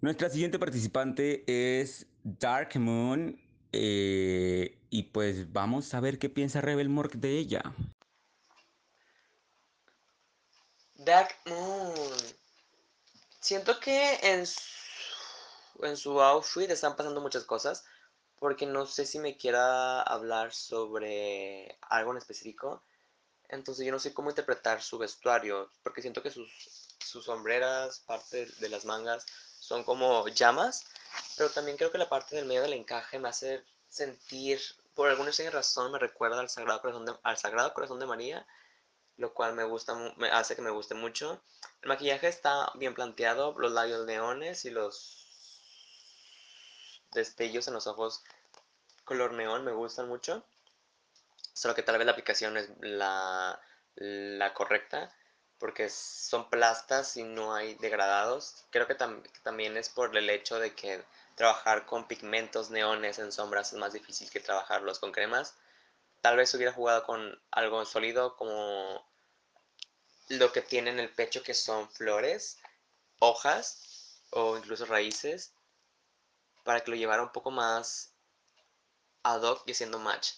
Nuestra 0.00 0.30
siguiente 0.30 0.58
participante 0.58 1.44
es 1.46 2.06
Dark 2.24 2.78
Moon. 2.78 3.38
Eh, 3.72 4.78
y 4.90 5.04
pues 5.04 5.52
vamos 5.52 5.94
a 5.94 6.00
ver 6.00 6.18
qué 6.18 6.28
piensa 6.28 6.60
Rebel 6.60 6.88
Mork 6.88 7.14
de 7.14 7.38
ella. 7.38 7.62
Dark 10.94 11.34
Moon. 11.46 11.94
Siento 13.40 13.78
que 13.80 14.18
en 14.22 14.46
en 15.82 15.96
su 15.96 16.20
outfit 16.20 16.70
están 16.70 16.96
pasando 16.96 17.20
muchas 17.20 17.44
cosas. 17.44 17.84
Porque 18.38 18.66
no 18.66 18.86
sé 18.86 19.04
si 19.04 19.18
me 19.18 19.36
quiera 19.36 20.02
hablar 20.02 20.52
sobre 20.52 21.78
algo 21.82 22.12
en 22.12 22.18
específico. 22.18 22.82
Entonces 23.48 23.84
yo 23.84 23.92
no 23.92 23.98
sé 23.98 24.14
cómo 24.14 24.30
interpretar 24.30 24.82
su 24.82 24.98
vestuario. 24.98 25.70
Porque 25.82 26.00
siento 26.00 26.22
que 26.22 26.30
sus, 26.30 26.50
sus 27.04 27.24
sombreras, 27.24 28.00
parte 28.00 28.46
de 28.46 28.68
las 28.68 28.84
mangas, 28.84 29.26
son 29.60 29.84
como 29.84 30.26
llamas, 30.28 30.86
pero 31.36 31.50
también 31.50 31.76
creo 31.76 31.92
que 31.92 31.98
la 31.98 32.08
parte 32.08 32.36
del 32.36 32.46
medio 32.46 32.62
del 32.62 32.72
encaje 32.72 33.18
me 33.18 33.28
hace 33.28 33.62
sentir, 33.88 34.60
por 34.94 35.08
alguna 35.08 35.28
extraña 35.28 35.50
razón, 35.50 35.92
me 35.92 35.98
recuerda 35.98 36.40
al 36.40 36.48
Sagrado 36.48 36.80
Corazón 36.80 37.06
de, 37.06 37.14
al 37.22 37.36
Sagrado 37.36 37.74
Corazón 37.74 38.00
de 38.00 38.06
María, 38.06 38.46
lo 39.16 39.34
cual 39.34 39.54
me 39.54 39.64
gusta, 39.64 39.94
me 40.16 40.30
hace 40.30 40.56
que 40.56 40.62
me 40.62 40.70
guste 40.70 40.94
mucho. 40.94 41.42
El 41.82 41.88
maquillaje 41.88 42.28
está 42.28 42.72
bien 42.74 42.94
planteado, 42.94 43.54
los 43.58 43.72
labios 43.72 44.06
leones 44.06 44.64
y 44.64 44.70
los 44.70 45.19
destellos 47.12 47.68
en 47.68 47.74
los 47.74 47.86
ojos 47.86 48.22
color 49.04 49.32
neón 49.32 49.64
me 49.64 49.72
gustan 49.72 50.08
mucho. 50.08 50.44
Solo 51.52 51.74
que 51.74 51.82
tal 51.82 51.98
vez 51.98 52.06
la 52.06 52.12
aplicación 52.12 52.56
es 52.56 52.70
la, 52.80 53.60
la 53.96 54.54
correcta 54.54 55.12
porque 55.58 55.90
son 55.90 56.48
plastas 56.48 57.16
y 57.16 57.24
no 57.24 57.54
hay 57.54 57.74
degradados. 57.74 58.64
Creo 58.70 58.86
que 58.86 58.94
también 58.94 59.76
es 59.76 59.88
por 59.88 60.16
el 60.16 60.30
hecho 60.30 60.58
de 60.58 60.74
que 60.74 61.04
trabajar 61.34 61.86
con 61.86 62.06
pigmentos 62.06 62.70
neones 62.70 63.18
en 63.18 63.32
sombras 63.32 63.72
es 63.72 63.78
más 63.78 63.92
difícil 63.92 64.30
que 64.30 64.40
trabajarlos 64.40 65.00
con 65.00 65.12
cremas. 65.12 65.54
Tal 66.20 66.36
vez 66.36 66.54
hubiera 66.54 66.72
jugado 66.72 67.04
con 67.04 67.42
algo 67.50 67.84
sólido 67.84 68.36
como 68.36 69.04
lo 70.28 70.52
que 70.52 70.62
tiene 70.62 70.90
en 70.90 71.00
el 71.00 71.10
pecho 71.10 71.42
que 71.42 71.54
son 71.54 71.90
flores, 71.90 72.58
hojas 73.18 74.22
o 74.30 74.56
incluso 74.56 74.86
raíces 74.86 75.52
para 76.70 76.84
que 76.84 76.92
lo 76.92 76.96
llevara 76.96 77.24
un 77.24 77.32
poco 77.32 77.50
más 77.50 78.14
ad 79.24 79.42
hoc 79.42 79.64
y 79.66 79.72
haciendo 79.72 79.98
match. 79.98 80.34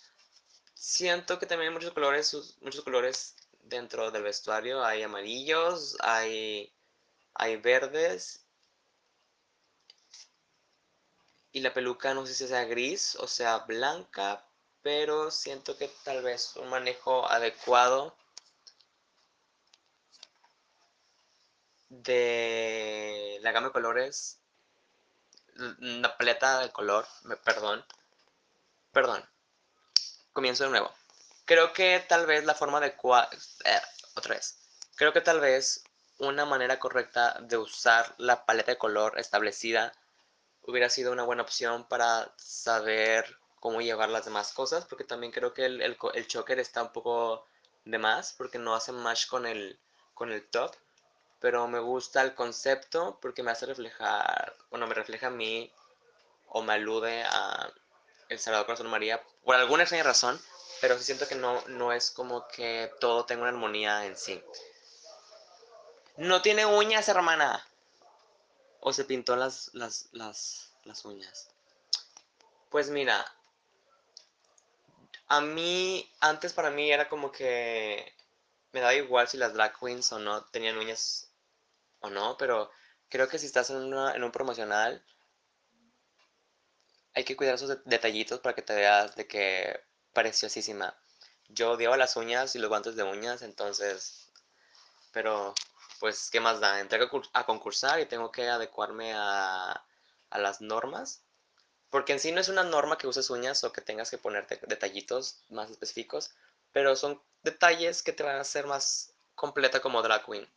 Siento 0.72 1.38
que 1.38 1.44
también 1.44 1.68
hay 1.68 1.74
muchos 1.74 1.92
colores, 1.92 2.56
muchos 2.62 2.82
colores 2.82 3.36
dentro 3.64 4.10
del 4.10 4.22
vestuario. 4.22 4.82
Hay 4.82 5.02
amarillos, 5.02 5.94
hay, 6.00 6.72
hay 7.34 7.56
verdes. 7.56 8.46
Y 11.52 11.60
la 11.60 11.74
peluca 11.74 12.14
no 12.14 12.24
sé 12.24 12.32
si 12.32 12.48
sea 12.48 12.64
gris 12.64 13.14
o 13.16 13.26
sea 13.28 13.58
blanca, 13.58 14.42
pero 14.80 15.30
siento 15.30 15.76
que 15.76 15.88
tal 16.02 16.22
vez 16.22 16.56
un 16.56 16.70
manejo 16.70 17.28
adecuado 17.28 18.16
de 21.90 23.38
la 23.42 23.52
gama 23.52 23.66
de 23.66 23.72
colores, 23.74 24.41
la 25.78 26.16
paleta 26.16 26.60
de 26.60 26.70
color, 26.70 27.06
perdón, 27.44 27.84
perdón, 28.92 29.24
comienzo 30.32 30.64
de 30.64 30.70
nuevo. 30.70 30.92
Creo 31.44 31.72
que 31.72 32.04
tal 32.08 32.26
vez 32.26 32.44
la 32.44 32.54
forma 32.54 32.80
de... 32.80 32.88
Eh, 32.88 33.80
otra 34.14 34.34
vez. 34.34 34.58
Creo 34.96 35.12
que 35.12 35.20
tal 35.20 35.40
vez 35.40 35.84
una 36.18 36.44
manera 36.44 36.78
correcta 36.78 37.36
de 37.40 37.56
usar 37.56 38.14
la 38.18 38.44
paleta 38.44 38.72
de 38.72 38.78
color 38.78 39.18
establecida 39.18 39.92
hubiera 40.62 40.88
sido 40.88 41.12
una 41.12 41.24
buena 41.24 41.42
opción 41.42 41.84
para 41.88 42.32
saber 42.36 43.36
cómo 43.58 43.80
llevar 43.80 44.08
las 44.08 44.24
demás 44.24 44.52
cosas, 44.52 44.84
porque 44.86 45.04
también 45.04 45.32
creo 45.32 45.52
que 45.54 45.64
el, 45.64 45.80
el, 45.80 46.26
choker 46.26 46.58
está 46.58 46.82
un 46.82 46.92
poco 46.92 47.46
de 47.84 47.98
más, 47.98 48.34
porque 48.36 48.58
no 48.58 48.74
hace 48.74 48.92
match 48.92 49.26
con 49.26 49.46
el, 49.46 49.78
con 50.14 50.30
el 50.32 50.48
top, 50.50 50.74
pero 51.42 51.66
me 51.66 51.80
gusta 51.80 52.22
el 52.22 52.34
concepto 52.36 53.18
porque 53.20 53.42
me 53.42 53.50
hace 53.50 53.66
reflejar, 53.66 54.54
bueno, 54.70 54.86
me 54.86 54.94
refleja 54.94 55.26
a 55.26 55.30
mí 55.30 55.70
o 56.46 56.62
me 56.62 56.74
alude 56.74 57.24
a 57.24 57.68
el 58.28 58.38
Salvador 58.38 58.66
Corazón 58.66 58.88
María, 58.88 59.20
por 59.44 59.56
alguna 59.56 59.82
extraña 59.82 60.04
razón, 60.04 60.40
pero 60.80 60.96
sí 60.96 61.04
siento 61.04 61.26
que 61.26 61.34
no, 61.34 61.60
no 61.66 61.92
es 61.92 62.12
como 62.12 62.46
que 62.46 62.92
todo 63.00 63.26
tenga 63.26 63.42
una 63.42 63.50
armonía 63.50 64.06
en 64.06 64.16
sí. 64.16 64.42
No 66.16 66.42
tiene 66.42 66.64
uñas, 66.64 67.08
hermana. 67.08 67.66
O 68.80 68.92
se 68.92 69.04
pintó 69.04 69.34
las, 69.34 69.70
las, 69.74 70.08
las, 70.12 70.70
las 70.84 71.04
uñas. 71.04 71.48
Pues 72.70 72.88
mira, 72.88 73.24
a 75.26 75.40
mí, 75.40 76.08
antes 76.20 76.52
para 76.52 76.70
mí 76.70 76.90
era 76.90 77.08
como 77.08 77.32
que 77.32 78.14
me 78.72 78.80
daba 78.80 78.94
igual 78.94 79.28
si 79.28 79.36
las 79.36 79.54
drag 79.54 79.78
queens 79.78 80.12
o 80.12 80.18
no 80.18 80.44
tenían 80.44 80.78
uñas 80.78 81.31
o 82.02 82.10
no, 82.10 82.36
pero 82.36 82.70
creo 83.08 83.28
que 83.28 83.38
si 83.38 83.46
estás 83.46 83.70
en, 83.70 83.92
en 83.92 84.24
un 84.24 84.32
promocional, 84.32 85.04
hay 87.14 87.24
que 87.24 87.36
cuidar 87.36 87.54
esos 87.54 87.78
detallitos 87.84 88.40
para 88.40 88.54
que 88.54 88.62
te 88.62 88.74
veas 88.74 89.16
de 89.16 89.26
que 89.26 89.80
preciosísima. 90.12 90.96
Yo 91.48 91.72
odiaba 91.72 91.96
las 91.96 92.16
uñas 92.16 92.54
y 92.56 92.58
los 92.58 92.68
guantes 92.68 92.96
de 92.96 93.02
uñas, 93.02 93.42
entonces, 93.42 94.30
pero 95.12 95.54
pues, 96.00 96.30
¿qué 96.30 96.40
más 96.40 96.60
da? 96.60 96.80
Entré 96.80 97.00
a 97.32 97.46
concursar 97.46 98.00
y 98.00 98.06
tengo 98.06 98.32
que 98.32 98.48
adecuarme 98.48 99.12
a, 99.14 99.84
a 100.30 100.38
las 100.38 100.60
normas. 100.60 101.22
Porque 101.90 102.12
en 102.14 102.20
sí 102.20 102.32
no 102.32 102.40
es 102.40 102.48
una 102.48 102.64
norma 102.64 102.98
que 102.98 103.06
uses 103.06 103.30
uñas 103.30 103.64
o 103.64 103.72
que 103.72 103.82
tengas 103.82 104.10
que 104.10 104.18
ponerte 104.18 104.58
detallitos 104.66 105.44
más 105.50 105.70
específicos, 105.70 106.32
pero 106.72 106.96
son 106.96 107.22
detalles 107.42 108.02
que 108.02 108.12
te 108.12 108.22
van 108.22 108.36
a 108.36 108.40
hacer 108.40 108.66
más 108.66 109.14
completa 109.34 109.80
como 109.80 110.02
drag 110.02 110.24
queen. 110.26 110.48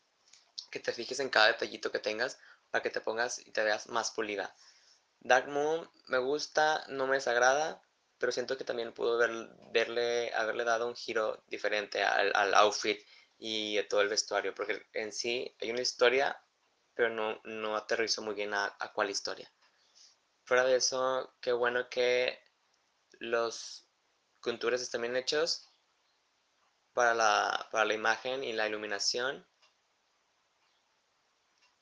Que 0.76 0.82
te 0.82 0.92
fijes 0.92 1.22
en 1.22 1.30
cada 1.30 1.48
detallito 1.48 1.90
que 1.90 2.00
tengas 2.00 2.38
para 2.70 2.84
que 2.84 2.90
te 2.90 3.00
pongas 3.00 3.40
y 3.40 3.52
te 3.52 3.64
veas 3.64 3.88
más 3.88 4.12
pulida. 4.12 4.54
Dark 5.22 5.48
Moon 5.48 5.90
me 6.08 6.18
gusta, 6.18 6.84
no 6.90 7.08
me 7.08 7.16
desagrada, 7.16 7.82
pero 8.18 8.34
siento 8.34 8.58
que 8.58 8.66
también 8.66 8.92
pudo 8.92 9.18
verle, 9.72 10.34
haberle 10.34 10.66
dado 10.66 10.86
un 10.86 10.94
giro 10.94 11.42
diferente 11.48 12.04
al, 12.04 12.54
outfit 12.56 13.00
y 13.38 13.78
a 13.78 13.88
todo 13.88 14.02
el 14.02 14.10
vestuario, 14.10 14.54
porque 14.54 14.86
en 14.92 15.14
sí 15.14 15.56
hay 15.62 15.72
una 15.72 15.80
historia, 15.80 16.38
pero 16.94 17.10
no, 17.10 17.40
no 17.46 17.78
aterrizó 17.78 18.22
muy 18.22 18.36
bien 18.36 18.54
a, 18.54 18.76
cuál 18.94 19.10
historia. 19.10 19.50
Fuera 20.44 20.66
de 20.66 20.76
eso, 20.76 21.38
qué 21.40 21.54
bueno 21.54 21.88
que 21.90 22.38
los 23.20 23.88
contures 24.42 24.82
están 24.82 25.04
bien 25.04 25.16
hechos 25.16 25.70
para 26.92 27.14
la, 27.14 27.70
para 27.72 27.86
la 27.86 27.94
imagen 27.94 28.44
y 28.44 28.52
la 28.52 28.68
iluminación. 28.68 29.48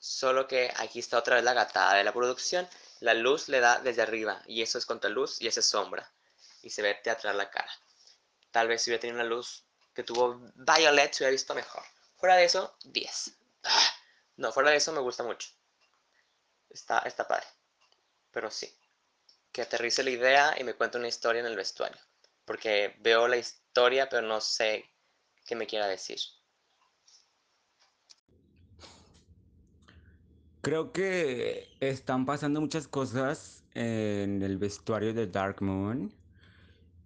Solo 0.06 0.46
que 0.46 0.70
aquí 0.76 0.98
está 0.98 1.16
otra 1.16 1.36
vez 1.36 1.44
la 1.44 1.54
gatada 1.54 1.94
de 1.94 2.04
la 2.04 2.12
producción. 2.12 2.68
La 3.00 3.14
luz 3.14 3.48
le 3.48 3.60
da 3.60 3.78
desde 3.78 4.02
arriba 4.02 4.42
y 4.46 4.60
eso 4.60 4.76
es 4.76 4.84
contra 4.84 5.08
luz 5.08 5.40
y 5.40 5.46
eso 5.46 5.60
es 5.60 5.66
sombra 5.66 6.12
y 6.60 6.68
se 6.68 6.82
ve 6.82 6.94
teatral 6.96 7.38
la 7.38 7.48
cara. 7.48 7.70
Tal 8.50 8.68
vez 8.68 8.82
si 8.82 8.90
hubiera 8.90 9.00
tenido 9.00 9.20
una 9.20 9.24
luz 9.24 9.64
que 9.94 10.02
tuvo 10.02 10.42
Violet 10.56 11.14
se 11.14 11.22
hubiera 11.22 11.32
visto 11.32 11.54
mejor. 11.54 11.82
Fuera 12.18 12.36
de 12.36 12.44
eso, 12.44 12.76
10. 12.84 13.32
Ah, 13.62 13.94
no, 14.36 14.52
fuera 14.52 14.72
de 14.72 14.76
eso 14.76 14.92
me 14.92 15.00
gusta 15.00 15.22
mucho. 15.22 15.48
Está, 16.68 16.98
está 16.98 17.26
padre. 17.26 17.46
Pero 18.30 18.50
sí. 18.50 18.70
Que 19.52 19.62
aterrice 19.62 20.04
la 20.04 20.10
idea 20.10 20.54
y 20.58 20.64
me 20.64 20.74
cuente 20.74 20.98
una 20.98 21.08
historia 21.08 21.40
en 21.40 21.46
el 21.46 21.56
vestuario. 21.56 21.98
Porque 22.44 22.94
veo 22.98 23.26
la 23.26 23.38
historia, 23.38 24.10
pero 24.10 24.20
no 24.20 24.42
sé 24.42 24.84
qué 25.46 25.56
me 25.56 25.66
quiera 25.66 25.86
decir. 25.86 26.18
Creo 30.64 30.92
que 30.92 31.68
están 31.80 32.24
pasando 32.24 32.58
muchas 32.58 32.88
cosas 32.88 33.64
en 33.74 34.42
el 34.42 34.56
vestuario 34.56 35.12
de 35.12 35.26
Dark 35.26 35.60
Moon. 35.60 36.10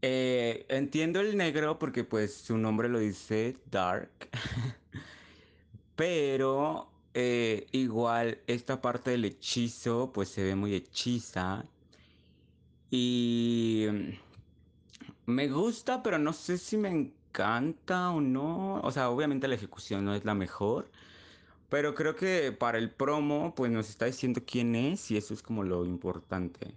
Eh, 0.00 0.64
entiendo 0.68 1.18
el 1.18 1.36
negro 1.36 1.76
porque 1.76 2.04
pues 2.04 2.32
su 2.36 2.56
nombre 2.56 2.88
lo 2.88 3.00
dice 3.00 3.56
Dark. 3.68 4.12
Pero 5.96 6.88
eh, 7.14 7.66
igual 7.72 8.38
esta 8.46 8.80
parte 8.80 9.11
del 9.11 9.24
hechizo 9.24 10.12
pues 10.12 10.28
se 10.28 10.44
ve 10.44 10.54
muy 10.54 10.74
hechiza. 10.74 11.64
Y 12.92 13.88
mm, 13.90 15.32
me 15.32 15.48
gusta, 15.48 16.00
pero 16.04 16.18
no 16.20 16.32
sé 16.32 16.59
si 16.59 16.76
me 16.76 16.90
encanta 16.90 18.11
o 18.11 18.20
no. 18.20 18.80
O 18.82 18.92
sea, 18.92 19.11
obviamente 19.11 19.48
la 19.48 19.56
ejecución 19.56 20.04
no 20.04 20.14
es 20.14 20.24
la 20.24 20.34
mejor. 20.34 20.88
Pero 21.69 21.95
creo 21.95 22.16
que 22.16 22.53
para 22.53 22.79
el 22.79 22.91
promo 22.91 23.55
pues 23.55 23.71
nos 23.71 23.91
está 23.91 24.07
diciendo 24.07 24.43
quién 24.47 24.75
es 24.75 25.11
y 25.11 25.16
eso 25.16 25.35
es 25.35 25.43
como 25.43 25.64
lo 25.64 25.85
importante. 25.85 26.75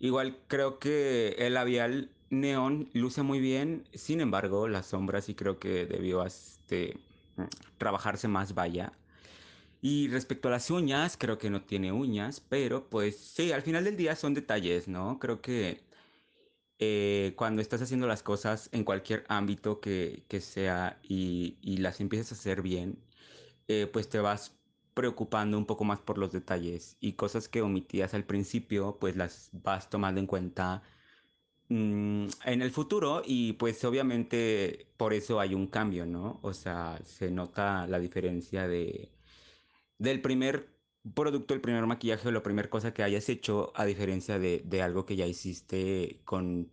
Igual 0.00 0.38
creo 0.48 0.78
que 0.78 1.34
el 1.38 1.54
labial 1.54 2.10
neón 2.30 2.88
luce 2.92 3.22
muy 3.22 3.40
bien, 3.40 3.84
sin 3.94 4.20
embargo, 4.20 4.68
las 4.68 4.86
sombras 4.86 5.24
sí 5.24 5.34
creo 5.34 5.58
que 5.58 5.86
debió 5.86 6.24
este, 6.24 6.96
trabajarse 7.78 8.28
más, 8.28 8.54
vaya. 8.54 8.92
Y 9.80 10.08
respecto 10.08 10.48
a 10.48 10.50
las 10.52 10.70
uñas, 10.70 11.16
creo 11.16 11.38
que 11.38 11.50
no 11.50 11.62
tiene 11.62 11.92
uñas, 11.92 12.40
pero 12.40 12.88
pues 12.88 13.16
sí, 13.16 13.52
al 13.52 13.62
final 13.62 13.84
del 13.84 13.96
día 13.96 14.16
son 14.16 14.34
detalles, 14.34 14.88
¿no? 14.88 15.18
Creo 15.20 15.40
que 15.40 15.80
eh, 16.80 17.34
cuando 17.36 17.62
estás 17.62 17.82
haciendo 17.82 18.06
las 18.06 18.22
cosas 18.22 18.68
en 18.72 18.84
cualquier 18.84 19.24
ámbito 19.28 19.80
que, 19.80 20.24
que 20.28 20.40
sea 20.40 20.98
y, 21.02 21.58
y, 21.62 21.78
las 21.78 22.00
empiezas 22.00 22.32
a 22.32 22.34
hacer 22.36 22.62
bien, 22.62 22.98
eh, 23.68 23.86
pues 23.92 24.08
te 24.08 24.20
vas 24.20 24.60
preocupando 24.94 25.58
un 25.58 25.66
poco 25.66 25.84
más 25.84 26.00
por 26.00 26.18
los 26.18 26.32
detalles 26.32 26.96
y 27.00 27.14
cosas 27.14 27.48
que 27.48 27.62
omitías 27.62 28.14
al 28.14 28.26
principio, 28.26 28.98
pues 29.00 29.16
las 29.16 29.50
vas 29.52 29.90
tomando 29.90 30.20
en 30.20 30.26
cuenta 30.26 30.82
mm, 31.68 32.26
en 32.44 32.62
el 32.62 32.70
futuro 32.72 33.22
y 33.24 33.54
pues 33.54 33.84
obviamente 33.84 34.92
por 34.96 35.12
eso 35.14 35.40
hay 35.40 35.54
un 35.54 35.68
cambio, 35.68 36.06
¿no? 36.06 36.40
O 36.42 36.52
sea, 36.54 37.00
se 37.04 37.30
nota 37.30 37.86
la 37.86 37.98
diferencia 38.00 38.68
de 38.68 39.12
del 39.98 40.22
primer 40.22 40.78
producto, 41.14 41.54
el 41.54 41.60
primer 41.60 41.86
maquillaje 41.86 42.28
o 42.28 42.32
la 42.32 42.42
primera 42.42 42.70
cosa 42.70 42.92
que 42.94 43.02
hayas 43.02 43.28
hecho, 43.28 43.72
a 43.76 43.84
diferencia 43.84 44.38
de, 44.38 44.62
de 44.64 44.82
algo 44.82 45.06
que 45.06 45.16
ya 45.16 45.26
hiciste 45.26 46.22
con, 46.24 46.72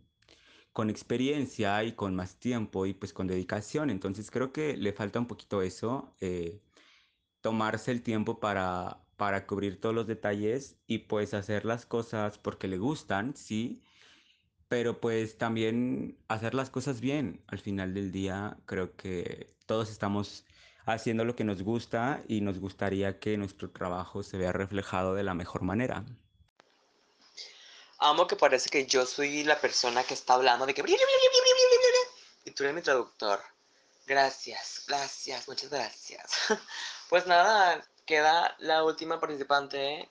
con 0.74 0.90
experiencia 0.92 1.84
y 1.86 1.94
con 1.96 2.16
más 2.16 2.40
tiempo 2.40 2.86
y 2.88 2.94
pues 2.96 3.14
con 3.14 3.28
dedicación. 3.28 3.92
Entonces 3.92 4.32
creo 4.32 4.54
que 4.54 4.78
le 4.78 4.94
falta 4.94 5.20
un 5.20 5.28
poquito 5.28 5.64
eso, 5.64 6.16
eh, 6.22 6.65
tomarse 7.46 7.92
el 7.92 8.02
tiempo 8.02 8.40
para, 8.40 8.98
para 9.18 9.46
cubrir 9.46 9.80
todos 9.80 9.94
los 9.94 10.08
detalles 10.08 10.78
y 10.88 10.98
pues 10.98 11.36
hacer 11.36 11.64
las 11.64 11.86
cosas 11.86 12.40
porque 12.40 12.68
le 12.68 12.80
gustan, 12.80 13.36
sí, 13.36 13.84
pero 14.68 15.00
pues 15.00 15.38
también 15.38 16.18
hacer 16.28 16.56
las 16.56 16.72
cosas 16.72 17.02
bien. 17.02 17.44
Al 17.46 17.60
final 17.60 17.94
del 17.94 18.12
día 18.12 18.58
creo 18.66 18.96
que 18.96 19.54
todos 19.68 19.92
estamos 19.92 20.44
haciendo 20.88 21.24
lo 21.24 21.36
que 21.36 21.44
nos 21.44 21.62
gusta 21.62 22.24
y 22.28 22.42
nos 22.42 22.58
gustaría 22.58 23.20
que 23.20 23.38
nuestro 23.38 23.70
trabajo 23.70 24.24
se 24.24 24.38
vea 24.38 24.52
reflejado 24.52 25.14
de 25.14 25.22
la 25.22 25.36
mejor 25.36 25.62
manera. 25.62 26.04
Amo 28.00 28.26
que 28.26 28.38
parece 28.38 28.72
que 28.72 28.88
yo 28.88 29.06
soy 29.06 29.44
la 29.44 29.62
persona 29.62 30.04
que 30.04 30.16
está 30.16 30.34
hablando 30.34 30.66
de 30.66 30.74
que... 30.74 30.84
Y 32.44 32.52
tú 32.54 32.64
eres 32.64 32.76
mi 32.76 32.82
traductor. 32.82 33.40
Gracias, 34.08 34.84
gracias, 34.88 35.48
muchas 35.48 35.70
gracias. 35.70 36.32
Pues 37.10 37.28
nada, 37.28 37.86
queda 38.08 38.56
la 38.58 38.84
última 38.84 39.20
participante. 39.20 40.10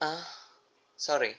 Ah, 0.00 0.26
sorry. 0.96 1.36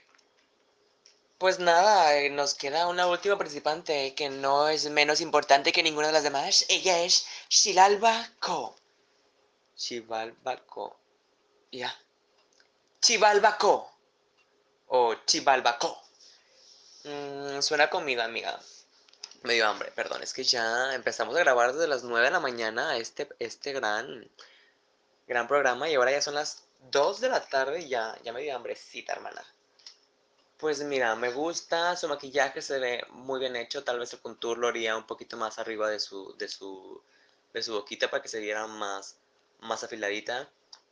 Pues 1.38 1.58
nada, 1.58 2.16
eh, 2.16 2.30
nos 2.30 2.54
queda 2.54 2.88
una 2.88 3.06
última 3.06 3.36
participante 3.36 4.14
que 4.14 4.30
no 4.30 4.68
es 4.68 4.88
menos 4.90 5.20
importante 5.20 5.72
que 5.72 5.82
ninguna 5.82 6.06
de 6.06 6.14
las 6.14 6.22
demás. 6.22 6.64
Ella 6.70 7.00
es 7.00 7.26
Shilalba 7.50 8.30
Ko. 8.40 8.74
Chivalba 9.76 10.56
Ko. 10.66 10.96
Ya. 11.70 11.94
Chivalba 13.02 13.58
Ko. 13.58 13.92
O 14.86 15.14
Chivalba 15.26 15.78
Ko. 15.78 16.05
Mm, 17.06 17.62
suena 17.62 17.88
comida, 17.88 18.24
amiga. 18.24 18.58
Me 19.42 19.54
dio 19.54 19.66
hambre, 19.68 19.92
perdón. 19.92 20.22
Es 20.22 20.34
que 20.34 20.42
ya 20.44 20.92
empezamos 20.94 21.36
a 21.36 21.40
grabar 21.40 21.72
desde 21.72 21.86
las 21.86 22.02
9 22.02 22.26
de 22.26 22.32
la 22.32 22.40
mañana 22.40 22.96
este, 22.96 23.28
este 23.38 23.72
gran, 23.72 24.28
gran 25.28 25.46
programa 25.46 25.88
y 25.88 25.94
ahora 25.94 26.10
ya 26.10 26.20
son 26.20 26.34
las 26.34 26.64
2 26.90 27.20
de 27.20 27.28
la 27.28 27.46
tarde 27.46 27.82
y 27.82 27.88
ya, 27.88 28.18
ya 28.24 28.32
me 28.32 28.42
dio 28.42 28.56
hambrecita, 28.56 29.12
hermana. 29.12 29.44
Pues 30.58 30.80
mira, 30.82 31.14
me 31.14 31.30
gusta, 31.32 31.96
su 31.96 32.08
maquillaje 32.08 32.60
se 32.62 32.78
ve 32.80 33.04
muy 33.10 33.38
bien 33.38 33.56
hecho, 33.56 33.84
tal 33.84 33.98
vez 34.00 34.12
el 34.12 34.20
contour 34.20 34.58
lo 34.58 34.68
haría 34.68 34.96
un 34.96 35.06
poquito 35.06 35.36
más 35.36 35.58
arriba 35.58 35.88
de 35.90 36.00
su, 36.00 36.34
de 36.38 36.48
su, 36.48 37.02
de 37.52 37.62
su 37.62 37.72
boquita 37.74 38.10
para 38.10 38.22
que 38.22 38.28
se 38.28 38.40
viera 38.40 38.66
más, 38.66 39.16
más 39.60 39.84
afiladita, 39.84 40.48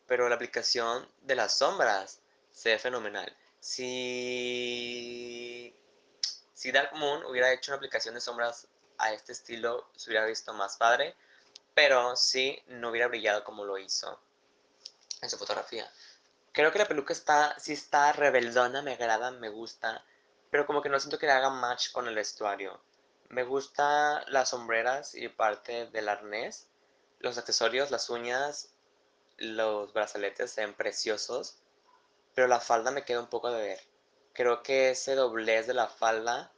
pero 0.07 0.29
la 0.29 0.37
aplicación 0.37 1.09
de 1.23 1.35
las 1.35 1.59
sombras 1.59 2.21
se 2.53 2.71
ve 2.71 2.79
fenomenal. 2.79 3.35
Si, 3.61 4.95
si 6.65 6.73
Dark 6.73 6.95
Moon 6.95 7.27
hubiera 7.27 7.53
hecho 7.53 7.73
una 7.73 7.77
aplicación 7.77 8.15
de 8.15 8.23
sombras 8.23 8.69
a 8.97 9.13
este 9.13 9.33
estilo, 9.33 9.87
se 9.97 10.09
hubiera 10.09 10.25
visto 10.25 10.55
más 10.55 10.79
padre, 10.79 11.15
pero 11.75 12.17
sí 12.17 12.59
no 12.69 12.89
hubiera 12.89 13.07
brillado 13.07 13.45
como 13.45 13.67
lo 13.67 13.77
hizo 13.77 14.19
en 15.21 15.29
su 15.29 15.37
fotografía. 15.37 15.87
Creo 16.53 16.73
que 16.73 16.79
la 16.79 16.89
peluca 16.89 17.13
está, 17.13 17.55
sí 17.61 17.75
está 17.75 18.15
rebeldona, 18.15 18.81
me 18.81 18.95
agrada, 18.95 19.31
me 19.31 19.51
gusta, 19.51 20.07
pero 20.51 20.65
como 20.65 20.81
que 20.81 20.89
no 20.89 20.99
siento 20.99 21.19
que 21.19 21.27
le 21.27 21.33
haga 21.33 21.51
match 21.51 21.93
con 21.93 22.09
el 22.09 22.15
vestuario. 22.15 22.83
Me 23.29 23.45
gusta 23.45 24.25
las 24.29 24.49
sombreras 24.49 25.15
y 25.15 25.29
parte 25.29 25.89
del 25.89 26.09
arnés, 26.09 26.67
los 27.19 27.37
accesorios, 27.37 27.91
las 27.91 28.09
uñas, 28.09 28.71
los 29.37 29.93
brazaletes 29.93 30.53
se 30.53 30.63
ven 30.63 30.73
preciosos, 30.73 31.59
pero 32.35 32.49
la 32.49 32.61
falda 32.61 32.91
me 32.91 33.05
queda 33.05 33.21
un 33.21 33.29
poco 33.29 33.51
de 33.51 33.61
ver. 33.61 33.81
Creo 34.33 34.63
que 34.63 34.93
ese 34.93 35.15
doblez 35.15 35.67
de 35.67 35.75
la 35.75 35.89
falda 35.89 36.54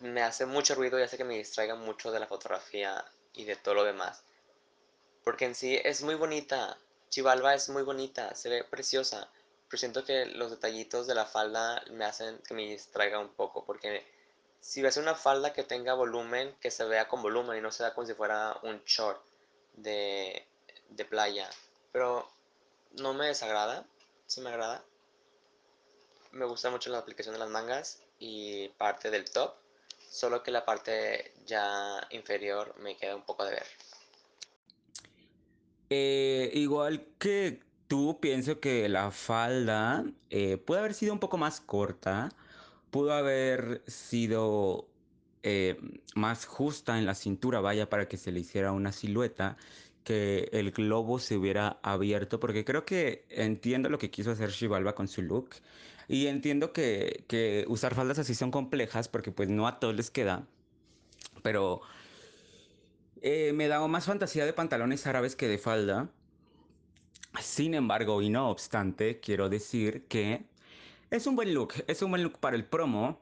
me 0.00 0.22
hace 0.22 0.46
mucho 0.46 0.74
ruido 0.74 0.98
y 0.98 1.02
hace 1.02 1.16
que 1.16 1.24
me 1.24 1.36
distraiga 1.36 1.74
mucho 1.74 2.10
de 2.10 2.20
la 2.20 2.26
fotografía 2.26 3.04
y 3.34 3.44
de 3.44 3.56
todo 3.56 3.74
lo 3.74 3.84
demás. 3.84 4.22
Porque 5.24 5.44
en 5.44 5.54
sí 5.54 5.78
es 5.82 6.02
muy 6.02 6.14
bonita, 6.14 6.78
Chivalba 7.10 7.54
es 7.54 7.68
muy 7.68 7.82
bonita, 7.82 8.34
se 8.34 8.48
ve 8.48 8.64
preciosa, 8.64 9.28
pero 9.68 9.78
siento 9.78 10.04
que 10.04 10.26
los 10.26 10.50
detallitos 10.50 11.06
de 11.06 11.14
la 11.14 11.26
falda 11.26 11.82
me 11.90 12.04
hacen 12.04 12.38
que 12.46 12.54
me 12.54 12.62
distraiga 12.62 13.18
un 13.18 13.28
poco, 13.28 13.64
porque 13.64 14.06
si 14.60 14.82
ves 14.82 14.96
una 14.96 15.14
falda 15.14 15.52
que 15.52 15.64
tenga 15.64 15.94
volumen, 15.94 16.54
que 16.60 16.70
se 16.70 16.84
vea 16.84 17.08
con 17.08 17.22
volumen 17.22 17.58
y 17.58 17.60
no 17.60 17.72
se 17.72 17.82
vea 17.82 17.94
como 17.94 18.06
si 18.06 18.14
fuera 18.14 18.58
un 18.62 18.82
short 18.84 19.20
de, 19.74 20.46
de 20.90 21.04
playa. 21.04 21.48
Pero 21.92 22.28
no 22.92 23.14
me 23.14 23.26
desagrada, 23.26 23.84
sí 24.26 24.40
me 24.40 24.50
agrada. 24.50 24.82
Me 26.32 26.44
gusta 26.44 26.70
mucho 26.70 26.90
la 26.90 26.98
aplicación 26.98 27.34
de 27.34 27.38
las 27.38 27.48
mangas 27.48 28.00
y 28.18 28.68
parte 28.70 29.10
del 29.10 29.30
top, 29.30 29.54
solo 30.08 30.42
que 30.42 30.50
la 30.50 30.64
parte 30.64 31.32
ya 31.46 32.06
inferior 32.10 32.74
me 32.80 32.96
queda 32.96 33.16
un 33.16 33.22
poco 33.22 33.44
de 33.44 33.50
ver. 33.52 33.66
Eh, 35.90 36.50
igual 36.54 37.06
que 37.18 37.60
tú, 37.86 38.18
pienso 38.20 38.60
que 38.60 38.88
la 38.88 39.10
falda 39.10 40.04
eh, 40.30 40.58
puede 40.58 40.80
haber 40.80 40.94
sido 40.94 41.12
un 41.12 41.18
poco 41.18 41.38
más 41.38 41.60
corta, 41.60 42.28
pudo 42.90 43.12
haber 43.12 43.82
sido 43.86 44.86
eh, 45.42 45.78
más 46.14 46.46
justa 46.46 46.98
en 46.98 47.06
la 47.06 47.14
cintura, 47.14 47.60
vaya, 47.60 47.88
para 47.88 48.08
que 48.08 48.18
se 48.18 48.32
le 48.32 48.40
hiciera 48.40 48.72
una 48.72 48.92
silueta, 48.92 49.56
que 50.04 50.48
el 50.52 50.72
globo 50.72 51.18
se 51.18 51.36
hubiera 51.36 51.78
abierto, 51.82 52.40
porque 52.40 52.64
creo 52.64 52.84
que 52.84 53.24
entiendo 53.28 53.88
lo 53.88 53.98
que 53.98 54.10
quiso 54.10 54.30
hacer 54.30 54.50
Shivalba 54.50 54.94
con 54.94 55.08
su 55.08 55.22
look, 55.22 55.50
y 56.08 56.26
entiendo 56.26 56.72
que, 56.72 57.64
usar 57.68 57.94
faldas 57.94 58.18
así 58.18 58.34
son 58.34 58.50
complejas, 58.50 59.08
porque 59.08 59.30
pues 59.30 59.48
no 59.48 59.66
a 59.68 59.78
todos 59.78 59.94
les 59.94 60.10
queda, 60.10 60.46
pero... 61.42 61.80
Eh, 63.20 63.52
me 63.52 63.66
da 63.66 63.84
más 63.88 64.04
fantasía 64.04 64.46
de 64.46 64.52
pantalones 64.52 65.04
árabes 65.08 65.34
que 65.34 65.48
de 65.48 65.58
falda. 65.58 66.08
Sin 67.40 67.74
embargo, 67.74 68.22
y 68.22 68.30
no 68.30 68.48
obstante, 68.48 69.18
quiero 69.20 69.48
decir 69.48 70.04
que 70.06 70.44
es 71.10 71.26
un 71.26 71.36
buen 71.36 71.54
look. 71.54 71.74
Es 71.86 72.02
un 72.02 72.10
buen 72.10 72.22
look 72.22 72.38
para 72.38 72.56
el 72.56 72.64
promo. 72.64 73.18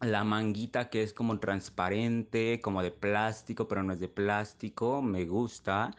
La 0.00 0.24
manguita 0.24 0.90
que 0.90 1.02
es 1.02 1.12
como 1.12 1.38
transparente, 1.38 2.60
como 2.60 2.82
de 2.82 2.90
plástico, 2.90 3.68
pero 3.68 3.82
no 3.82 3.92
es 3.92 4.00
de 4.00 4.08
plástico. 4.08 5.02
Me 5.02 5.24
gusta. 5.26 5.92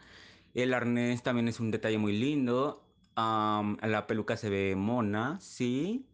El 0.54 0.74
arnés 0.74 1.22
también 1.22 1.48
es 1.48 1.60
un 1.60 1.70
detalle 1.70 1.98
muy 1.98 2.16
lindo. 2.18 2.82
La 3.16 4.06
peluca 4.06 4.36
se 4.36 4.50
ve 4.50 4.74
mona, 4.76 5.38
sí. 5.40 6.06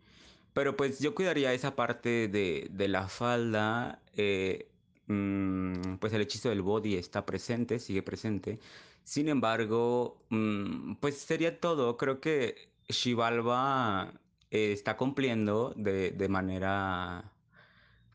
Pero 0.55 0.77
pues 0.77 1.01
yo 1.01 1.15
cuidaría 1.15 1.53
esa 1.53 1.77
parte 1.77 2.29
de, 2.29 2.69
de 2.71 2.89
la 2.89 3.09
falda. 3.09 4.03
Eh, 4.17 4.69
Mm, 5.09 5.97
pues 6.01 6.13
el 6.13 6.21
hechizo 6.23 6.51
del 6.51 6.63
body 6.63 6.97
está 6.97 7.25
presente, 7.27 7.79
sigue 7.79 8.03
presente. 8.03 8.61
Sin 9.05 9.29
embargo, 9.29 10.23
mm, 10.31 10.97
pues 10.97 11.19
sería 11.19 11.61
todo. 11.61 11.97
Creo 11.97 12.21
que 12.21 12.71
Shivalba 12.89 14.13
eh, 14.51 14.73
está 14.73 14.97
cumpliendo 14.97 15.73
de, 15.77 16.11
de, 16.13 16.29
manera, 16.29 17.33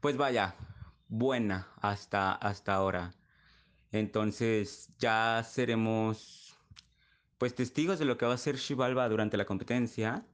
pues 0.01 0.17
vaya, 0.17 0.55
buena 1.09 1.69
hasta, 1.81 2.33
hasta 2.33 2.75
ahora. 2.75 3.13
Entonces 3.91 4.89
ya 4.99 5.43
seremos 5.47 6.42
pues 7.43 7.55
testigos 7.55 7.99
de 7.99 8.05
lo 8.05 8.17
que 8.17 8.25
va 8.25 8.31
a 8.31 8.35
hacer 8.35 8.55
Shivalba 8.55 9.09
durante 9.09 9.35
la 9.35 9.43
competencia. 9.43 10.25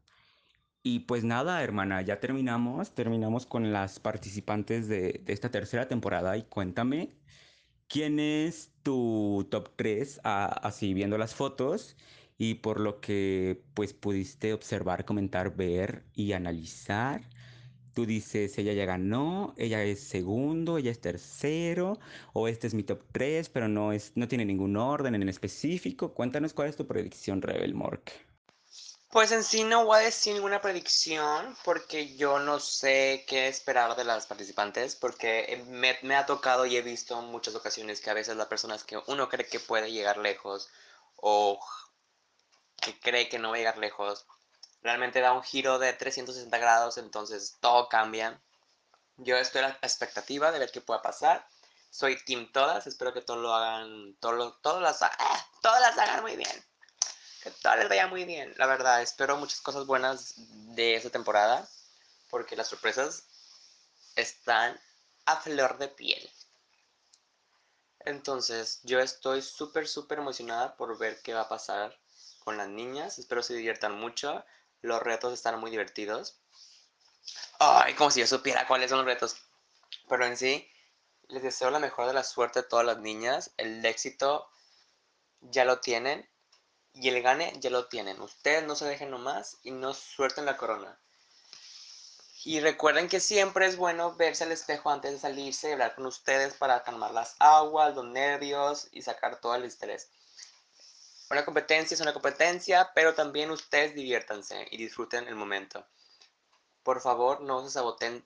Y 0.83 0.99
pues 0.99 1.23
nada, 1.23 1.63
hermana, 1.63 2.03
ya 2.03 2.19
terminamos, 2.19 2.93
terminamos 2.93 3.47
con 3.47 3.73
las 3.73 3.99
participantes 3.99 4.87
de, 4.87 5.23
esta 5.25 5.49
tercera 5.49 5.87
temporada 5.87 6.37
y 6.37 6.43
cuéntame, 6.43 7.17
¿quién 7.87 8.19
es 8.19 8.73
tu 8.83 9.47
top 9.49 9.71
3 9.75 10.21
así 10.23 10.93
viendo 10.93 11.17
las 11.17 11.33
fotos 11.33 11.97
y 12.37 12.53
por 12.53 12.79
lo 12.79 13.01
que 13.01 13.63
pues 13.73 13.93
pudiste 13.93 14.53
observar, 14.53 15.03
comentar, 15.03 15.55
ver 15.55 16.05
y 16.13 16.33
analizar? 16.33 17.27
Tú 17.99 18.05
dices, 18.05 18.57
ella 18.57 18.71
ya 18.71 18.85
ganó, 18.85 19.53
ella 19.57 19.83
es 19.83 19.99
segundo, 19.99 20.77
ella 20.77 20.89
es 20.89 21.01
tercero, 21.01 21.99
o 22.31 22.47
este 22.47 22.67
es 22.67 22.73
mi 22.73 22.83
top 22.83 23.01
3, 23.11 23.49
pero 23.49 23.67
no, 23.67 23.91
es, 23.91 24.13
no 24.15 24.25
tiene 24.29 24.45
ningún 24.45 24.77
orden 24.77 25.15
en 25.15 25.27
específico. 25.27 26.13
Cuéntanos 26.13 26.53
cuál 26.53 26.69
es 26.69 26.77
tu 26.77 26.87
predicción, 26.87 27.41
Rebel 27.41 27.73
Mork. 27.73 28.13
Pues 29.11 29.33
en 29.33 29.43
sí 29.43 29.65
no 29.65 29.83
voy 29.83 29.97
a 29.97 30.03
decir 30.03 30.33
ninguna 30.33 30.61
predicción 30.61 31.57
porque 31.65 32.15
yo 32.15 32.39
no 32.39 32.61
sé 32.61 33.25
qué 33.27 33.49
esperar 33.49 33.97
de 33.97 34.05
las 34.05 34.27
participantes 34.27 34.95
porque 34.95 35.61
me, 35.67 36.15
ha 36.15 36.25
tocado 36.25 36.65
y 36.65 36.77
he 36.77 36.81
visto 36.81 37.19
en 37.19 37.25
muchas 37.25 37.53
ocasiones 37.55 37.99
que 37.99 38.11
a 38.11 38.13
veces 38.13 38.37
las 38.37 38.47
personas 38.47 38.85
que 38.85 38.97
uno 39.07 39.27
cree 39.27 39.45
que 39.45 39.59
puede 39.59 39.91
llegar 39.91 40.19
lejos 40.19 40.69
o 41.17 41.59
que 42.81 42.97
cree 42.97 43.27
que 43.27 43.39
no 43.39 43.49
va 43.49 43.55
a 43.55 43.57
llegar 43.57 43.77
lejos 43.77 44.25
realmente 44.81 45.21
da 45.21 45.33
un 45.33 45.43
giro 45.43 45.79
de 45.79 45.93
360 45.93 46.57
grados 46.57 46.97
entonces 46.97 47.57
todo 47.59 47.89
cambia. 47.89 48.41
Yo 49.17 49.35
estoy 49.37 49.61
a 49.61 49.69
la 49.69 49.79
expectativa 49.81 50.51
de 50.51 50.59
ver 50.59 50.71
qué 50.71 50.81
pueda 50.81 51.01
pasar. 51.01 51.45
Soy 51.89 52.23
team 52.23 52.51
todas, 52.51 52.87
espero 52.87 53.13
que 53.13 53.21
todos 53.21 53.41
lo 53.41 53.53
hagan, 53.53 54.15
todos, 54.19 54.61
todos, 54.61 54.81
las, 54.81 55.01
¡ah! 55.01 55.47
todas 55.61 55.81
las 55.81 55.97
hagan 55.97 56.21
muy 56.21 56.35
bien 56.35 56.69
que 57.41 57.51
tal 57.51 57.79
les 57.79 57.89
vaya 57.89 58.07
muy 58.07 58.25
bien. 58.25 58.53
La 58.57 58.67
verdad, 58.67 59.01
espero 59.01 59.37
muchas 59.37 59.61
cosas 59.61 59.85
buenas 59.85 60.33
de 60.75 60.95
esta 60.95 61.09
temporada, 61.09 61.67
porque 62.29 62.55
las 62.55 62.67
sorpresas 62.67 63.23
están 64.15 64.79
a 65.25 65.37
flor 65.37 65.77
de 65.77 65.87
piel. 65.87 66.29
Entonces, 67.99 68.79
yo 68.83 68.99
estoy 68.99 69.41
súper, 69.41 69.87
súper 69.87 70.19
emocionada 70.19 70.75
por 70.75 70.97
ver 70.97 71.21
qué 71.21 71.33
va 71.33 71.41
a 71.41 71.49
pasar 71.49 71.97
con 72.39 72.57
las 72.57 72.67
niñas. 72.67 73.19
Espero 73.19 73.43
se 73.43 73.55
diviertan 73.55 73.93
mucho. 73.99 74.43
Los 74.81 75.01
retos 75.01 75.33
están 75.33 75.59
muy 75.59 75.71
divertidos. 75.71 76.39
Ay, 77.59 77.93
como 77.95 78.11
si 78.11 78.21
yo 78.21 78.27
supiera 78.27 78.67
cuáles 78.67 78.89
son 78.89 78.99
los 78.99 79.07
retos. 79.07 79.37
Pero 80.07 80.25
en 80.25 80.37
sí, 80.37 80.69
les 81.27 81.43
deseo 81.43 81.69
la 81.69 81.79
mejor 81.79 82.07
de 82.07 82.13
la 82.13 82.23
suerte 82.23 82.59
a 82.59 82.67
todas 82.67 82.85
las 82.85 82.99
niñas. 82.99 83.51
El 83.57 83.85
éxito 83.85 84.49
ya 85.41 85.65
lo 85.65 85.79
tienen 85.79 86.27
y 86.93 87.09
el 87.09 87.21
gane 87.21 87.53
ya 87.59 87.69
lo 87.69 87.87
tienen. 87.87 88.21
Ustedes 88.21 88.63
no 88.63 88.75
se 88.75 88.85
dejen 88.85 89.11
nomás 89.11 89.57
y 89.63 89.71
no 89.71 89.93
suelten 89.93 90.45
la 90.45 90.57
corona. 90.57 90.99
Y 92.45 92.61
recuerden 92.61 93.09
que 93.09 93.19
siempre 93.19 93.65
es 93.65 93.75
bueno 93.75 94.15
verse 94.15 94.45
al 94.45 94.53
espejo 94.53 94.89
antes 94.89 95.11
de 95.11 95.19
salirse 95.19 95.69
y 95.69 95.73
hablar 95.73 95.93
con 95.95 96.05
ustedes 96.05 96.53
para 96.53 96.83
calmar 96.83 97.11
las 97.11 97.35
aguas, 97.39 97.95
los 97.95 98.05
nervios 98.05 98.87
y 98.91 99.01
sacar 99.01 99.41
todo 99.41 99.55
el 99.55 99.65
estrés. 99.65 100.09
Una 101.29 101.45
competencia 101.45 101.93
es 101.93 102.01
una 102.01 102.13
competencia, 102.13 102.91
pero 102.95 103.13
también 103.13 103.51
ustedes 103.51 103.93
diviértanse 103.93 104.67
y 104.71 104.77
disfruten 104.77 105.27
el 105.27 105.35
momento. 105.35 105.85
Por 106.81 107.01
favor, 107.01 107.41
no 107.41 107.63
se 107.63 107.69
saboten 107.69 108.25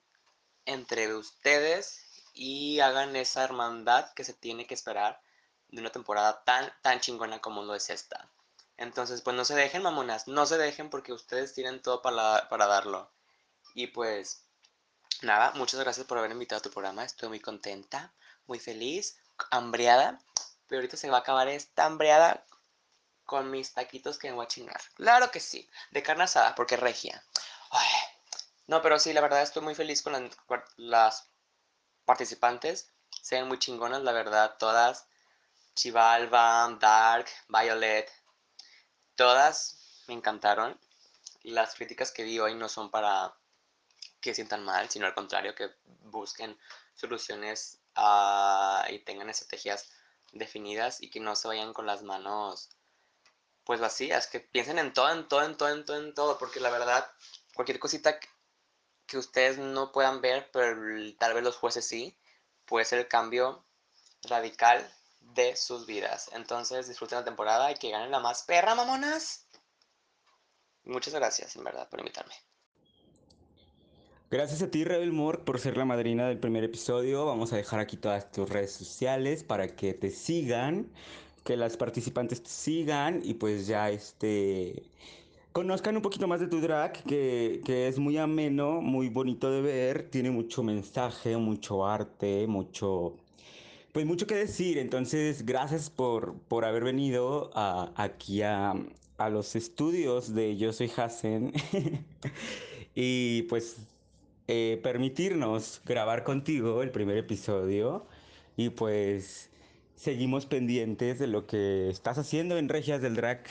entre 0.66 1.14
ustedes 1.14 2.30
y 2.34 2.80
hagan 2.80 3.16
esa 3.18 3.44
hermandad 3.44 4.14
que 4.14 4.24
se 4.24 4.34
tiene 4.34 4.66
que 4.66 4.74
esperar 4.74 5.22
de 5.68 5.82
una 5.82 5.92
temporada 5.92 6.44
tan, 6.46 6.72
tan 6.82 7.02
chingona 7.02 7.42
como 7.42 7.64
lo 7.64 7.76
es 7.76 7.90
esta. 7.90 8.30
Entonces, 8.78 9.22
pues 9.22 9.36
no 9.36 9.44
se 9.44 9.56
dejen, 9.56 9.84
mamonas, 9.84 10.28
no 10.30 10.46
se 10.46 10.58
dejen 10.58 10.90
porque 10.90 11.12
ustedes 11.12 11.54
tienen 11.54 11.82
todo 11.82 12.02
para, 12.02 12.48
para 12.48 12.68
darlo. 12.68 13.12
Y 13.76 13.88
pues, 13.88 14.46
nada, 15.22 15.52
muchas 15.56 15.80
gracias 15.82 16.08
por 16.08 16.18
haber 16.18 16.32
invitado 16.32 16.60
a 16.60 16.64
tu 16.64 16.72
programa, 16.72 17.04
estoy 17.04 17.28
muy 17.28 17.42
contenta, 17.42 18.14
muy 18.48 18.60
feliz, 18.60 19.18
hambriada, 19.52 20.20
pero 20.68 20.80
ahorita 20.80 20.96
se 20.96 21.10
va 21.10 21.18
a 21.18 21.22
acabar 21.22 21.50
esta 21.50 21.86
hambriada 21.86 22.46
con 23.26 23.50
mis 23.50 23.74
taquitos 23.74 24.18
que 24.18 24.30
me 24.30 24.36
voy 24.36 24.46
a 24.46 24.48
chingar. 24.48 24.82
Claro 24.96 25.32
que 25.32 25.40
sí, 25.40 25.70
de 25.92 26.04
carne 26.04 26.24
asada, 26.24 26.56
porque 26.56 26.78
regia. 26.78 27.24
No, 28.68 28.82
pero 28.82 29.00
sí, 29.00 29.14
la 29.14 29.22
verdad 29.22 29.42
estoy 29.42 29.62
muy 29.62 29.76
feliz 29.76 30.02
con 30.02 30.30
las, 30.78 31.28
participantes. 32.06 32.92
Se 33.22 33.36
ven 33.36 33.48
muy 33.48 33.60
chingonas, 33.60 34.02
la 34.02 34.12
verdad, 34.12 34.56
todas. 34.58 35.08
Chivalva, 35.76 36.78
Dark, 36.80 37.28
Violet, 37.48 38.12
Todas 39.16 40.04
me 40.08 40.14
encantaron. 40.14 40.80
Las 41.44 41.76
críticas 41.76 42.12
que 42.12 42.24
vi 42.24 42.40
hoy 42.40 42.56
no 42.56 42.70
son 42.70 42.90
para 42.90 43.34
que 44.22 44.34
sientan 44.34 44.64
mal, 44.64 44.90
sino 44.90 45.06
al 45.06 45.14
contrario, 45.14 45.54
que 45.54 45.70
busquen 46.04 46.58
soluciones 46.96 47.80
ah, 47.96 48.86
y 48.90 49.00
tengan 49.00 49.30
estrategias 49.30 49.92
definidas 50.32 51.02
y 51.02 51.10
que 51.10 51.20
no 51.20 51.36
se 51.36 51.48
vayan 51.48 51.74
con 51.74 51.86
las 51.86 52.02
manos 52.02 52.70
pues 53.66 53.80
vacías, 53.80 54.28
que 54.28 54.40
piensen 54.40 54.80
en 54.80 54.94
todo, 54.94 55.12
en 55.12 55.28
todo, 55.28 55.44
en 55.44 55.58
todo, 55.58 55.70
en 55.70 55.86
todo, 55.86 55.98
en 55.98 56.14
todo, 56.14 56.38
porque 56.38 56.60
la 56.60 56.70
verdad, 56.70 57.10
cualquier 57.56 57.80
cosita 57.80 58.20
que 59.06 59.18
ustedes 59.18 59.58
no 59.58 59.92
puedan 59.92 60.22
ver, 60.22 60.50
pero 60.52 60.76
tal 61.18 61.34
vez 61.34 61.44
los 61.44 61.56
jueces 61.56 61.86
sí, 61.86 62.18
puede 62.66 62.86
ser 62.86 63.00
el 63.00 63.08
cambio 63.08 63.66
radical 64.24 64.90
de 65.20 65.56
sus 65.56 65.86
vidas. 65.86 66.30
Entonces 66.34 66.88
disfruten 66.88 67.20
la 67.20 67.26
temporada 67.26 67.72
y 67.72 67.76
que 67.76 67.92
ganen 67.92 68.12
la 68.12 68.20
más 68.20 68.44
perra, 68.44 68.76
mamonas. 68.76 69.48
Muchas 70.84 71.14
gracias, 71.14 71.56
en 71.56 71.64
verdad, 71.64 71.90
por 71.90 72.00
invitarme. 72.00 72.34
Gracias 74.30 74.64
a 74.64 74.72
ti, 74.72 74.84
Rebel 74.84 75.14
Mork, 75.14 75.44
por 75.44 75.60
ser 75.60 75.78
la 75.78 75.86
madrina 75.86 76.28
del 76.28 76.40
primer 76.40 76.64
episodio. 76.64 77.26
Vamos 77.26 77.54
a 77.54 77.58
dejar 77.58 77.80
aquí 77.80 77.98
todas 77.98 78.32
tus 78.32 78.50
redes 78.50 78.74
sociales 78.74 79.44
para 79.44 79.76
que 79.76 79.94
te 79.94 80.10
sigan, 80.10 80.92
que 81.44 81.58
las 81.58 81.78
participantes 81.78 82.44
te 82.44 82.50
sigan 82.50 83.22
y 83.24 83.34
pues 83.36 83.68
ya 83.68 83.90
este 83.90 84.84
conozcan 85.52 85.96
un 85.96 86.02
poquito 86.02 86.28
más 86.28 86.40
de 86.40 86.48
tu 86.48 86.62
drag, 86.62 87.04
que, 87.04 87.62
que, 87.64 87.88
es 87.88 88.00
muy 88.00 88.18
ameno, 88.18 88.82
muy 88.82 89.10
bonito 89.10 89.52
de 89.52 89.62
ver, 89.62 90.10
tiene 90.10 90.32
mucho 90.32 90.64
mensaje, 90.64 91.38
mucho 91.38 91.86
arte, 91.86 92.48
mucho 92.48 93.18
pues 93.94 94.08
mucho 94.08 94.26
que 94.26 94.34
decir, 94.36 94.80
entonces 94.80 95.46
gracias 95.46 95.92
por, 95.92 96.34
por 96.48 96.66
haber 96.66 96.84
venido 96.84 97.52
aquí 97.96 98.42
a, 98.42 98.74
los 99.32 99.56
estudios 99.56 100.34
de 100.34 100.58
Yo 100.58 100.74
Soy 100.74 100.92
Hassen 100.98 101.54
y 102.96 103.44
pues 103.44 103.78
eh, 104.50 104.82
permitirnos 104.84 105.80
grabar 105.86 106.26
contigo 106.26 106.82
el 106.82 106.92
primer 106.92 107.18
episodio. 107.18 108.06
Y 108.58 108.70
pues 108.70 109.50
seguimos 110.04 110.46
pendientes 110.46 111.18
de 111.18 111.28
lo 111.28 111.48
que 111.48 111.90
estás 111.90 112.18
haciendo 112.18 112.58
en 112.58 112.68
Regias 112.68 113.02
del 113.02 113.16
Drag 113.16 113.42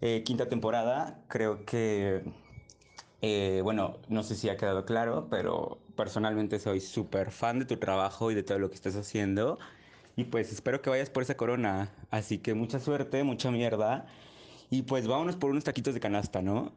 eh, 0.00 0.22
quinta 0.24 0.48
temporada. 0.48 1.20
Creo 1.28 1.66
que, 1.66 2.22
eh, 3.20 3.60
bueno, 3.62 3.98
no 4.08 4.22
sé 4.22 4.34
si 4.34 4.48
ha 4.48 4.56
quedado 4.56 4.86
claro, 4.86 5.28
pero 5.30 5.78
personalmente 5.94 6.58
soy 6.58 6.80
súper 6.80 7.30
fan 7.30 7.58
de 7.58 7.66
tu 7.66 7.76
trabajo 7.76 8.30
y 8.30 8.34
de 8.34 8.42
todo 8.42 8.58
lo 8.58 8.70
que 8.70 8.76
estás 8.76 8.96
haciendo. 8.96 9.58
Y 10.16 10.24
pues 10.24 10.52
espero 10.52 10.80
que 10.80 10.88
vayas 10.88 11.10
por 11.10 11.22
esa 11.22 11.36
corona. 11.36 11.92
Así 12.10 12.38
que 12.38 12.54
mucha 12.54 12.80
suerte, 12.80 13.22
mucha 13.22 13.50
mierda. 13.50 14.06
Y 14.70 14.82
pues 14.82 15.06
vámonos 15.06 15.36
por 15.36 15.50
unos 15.50 15.64
taquitos 15.64 15.92
de 15.92 16.00
canasta, 16.00 16.40
¿no? 16.40 16.72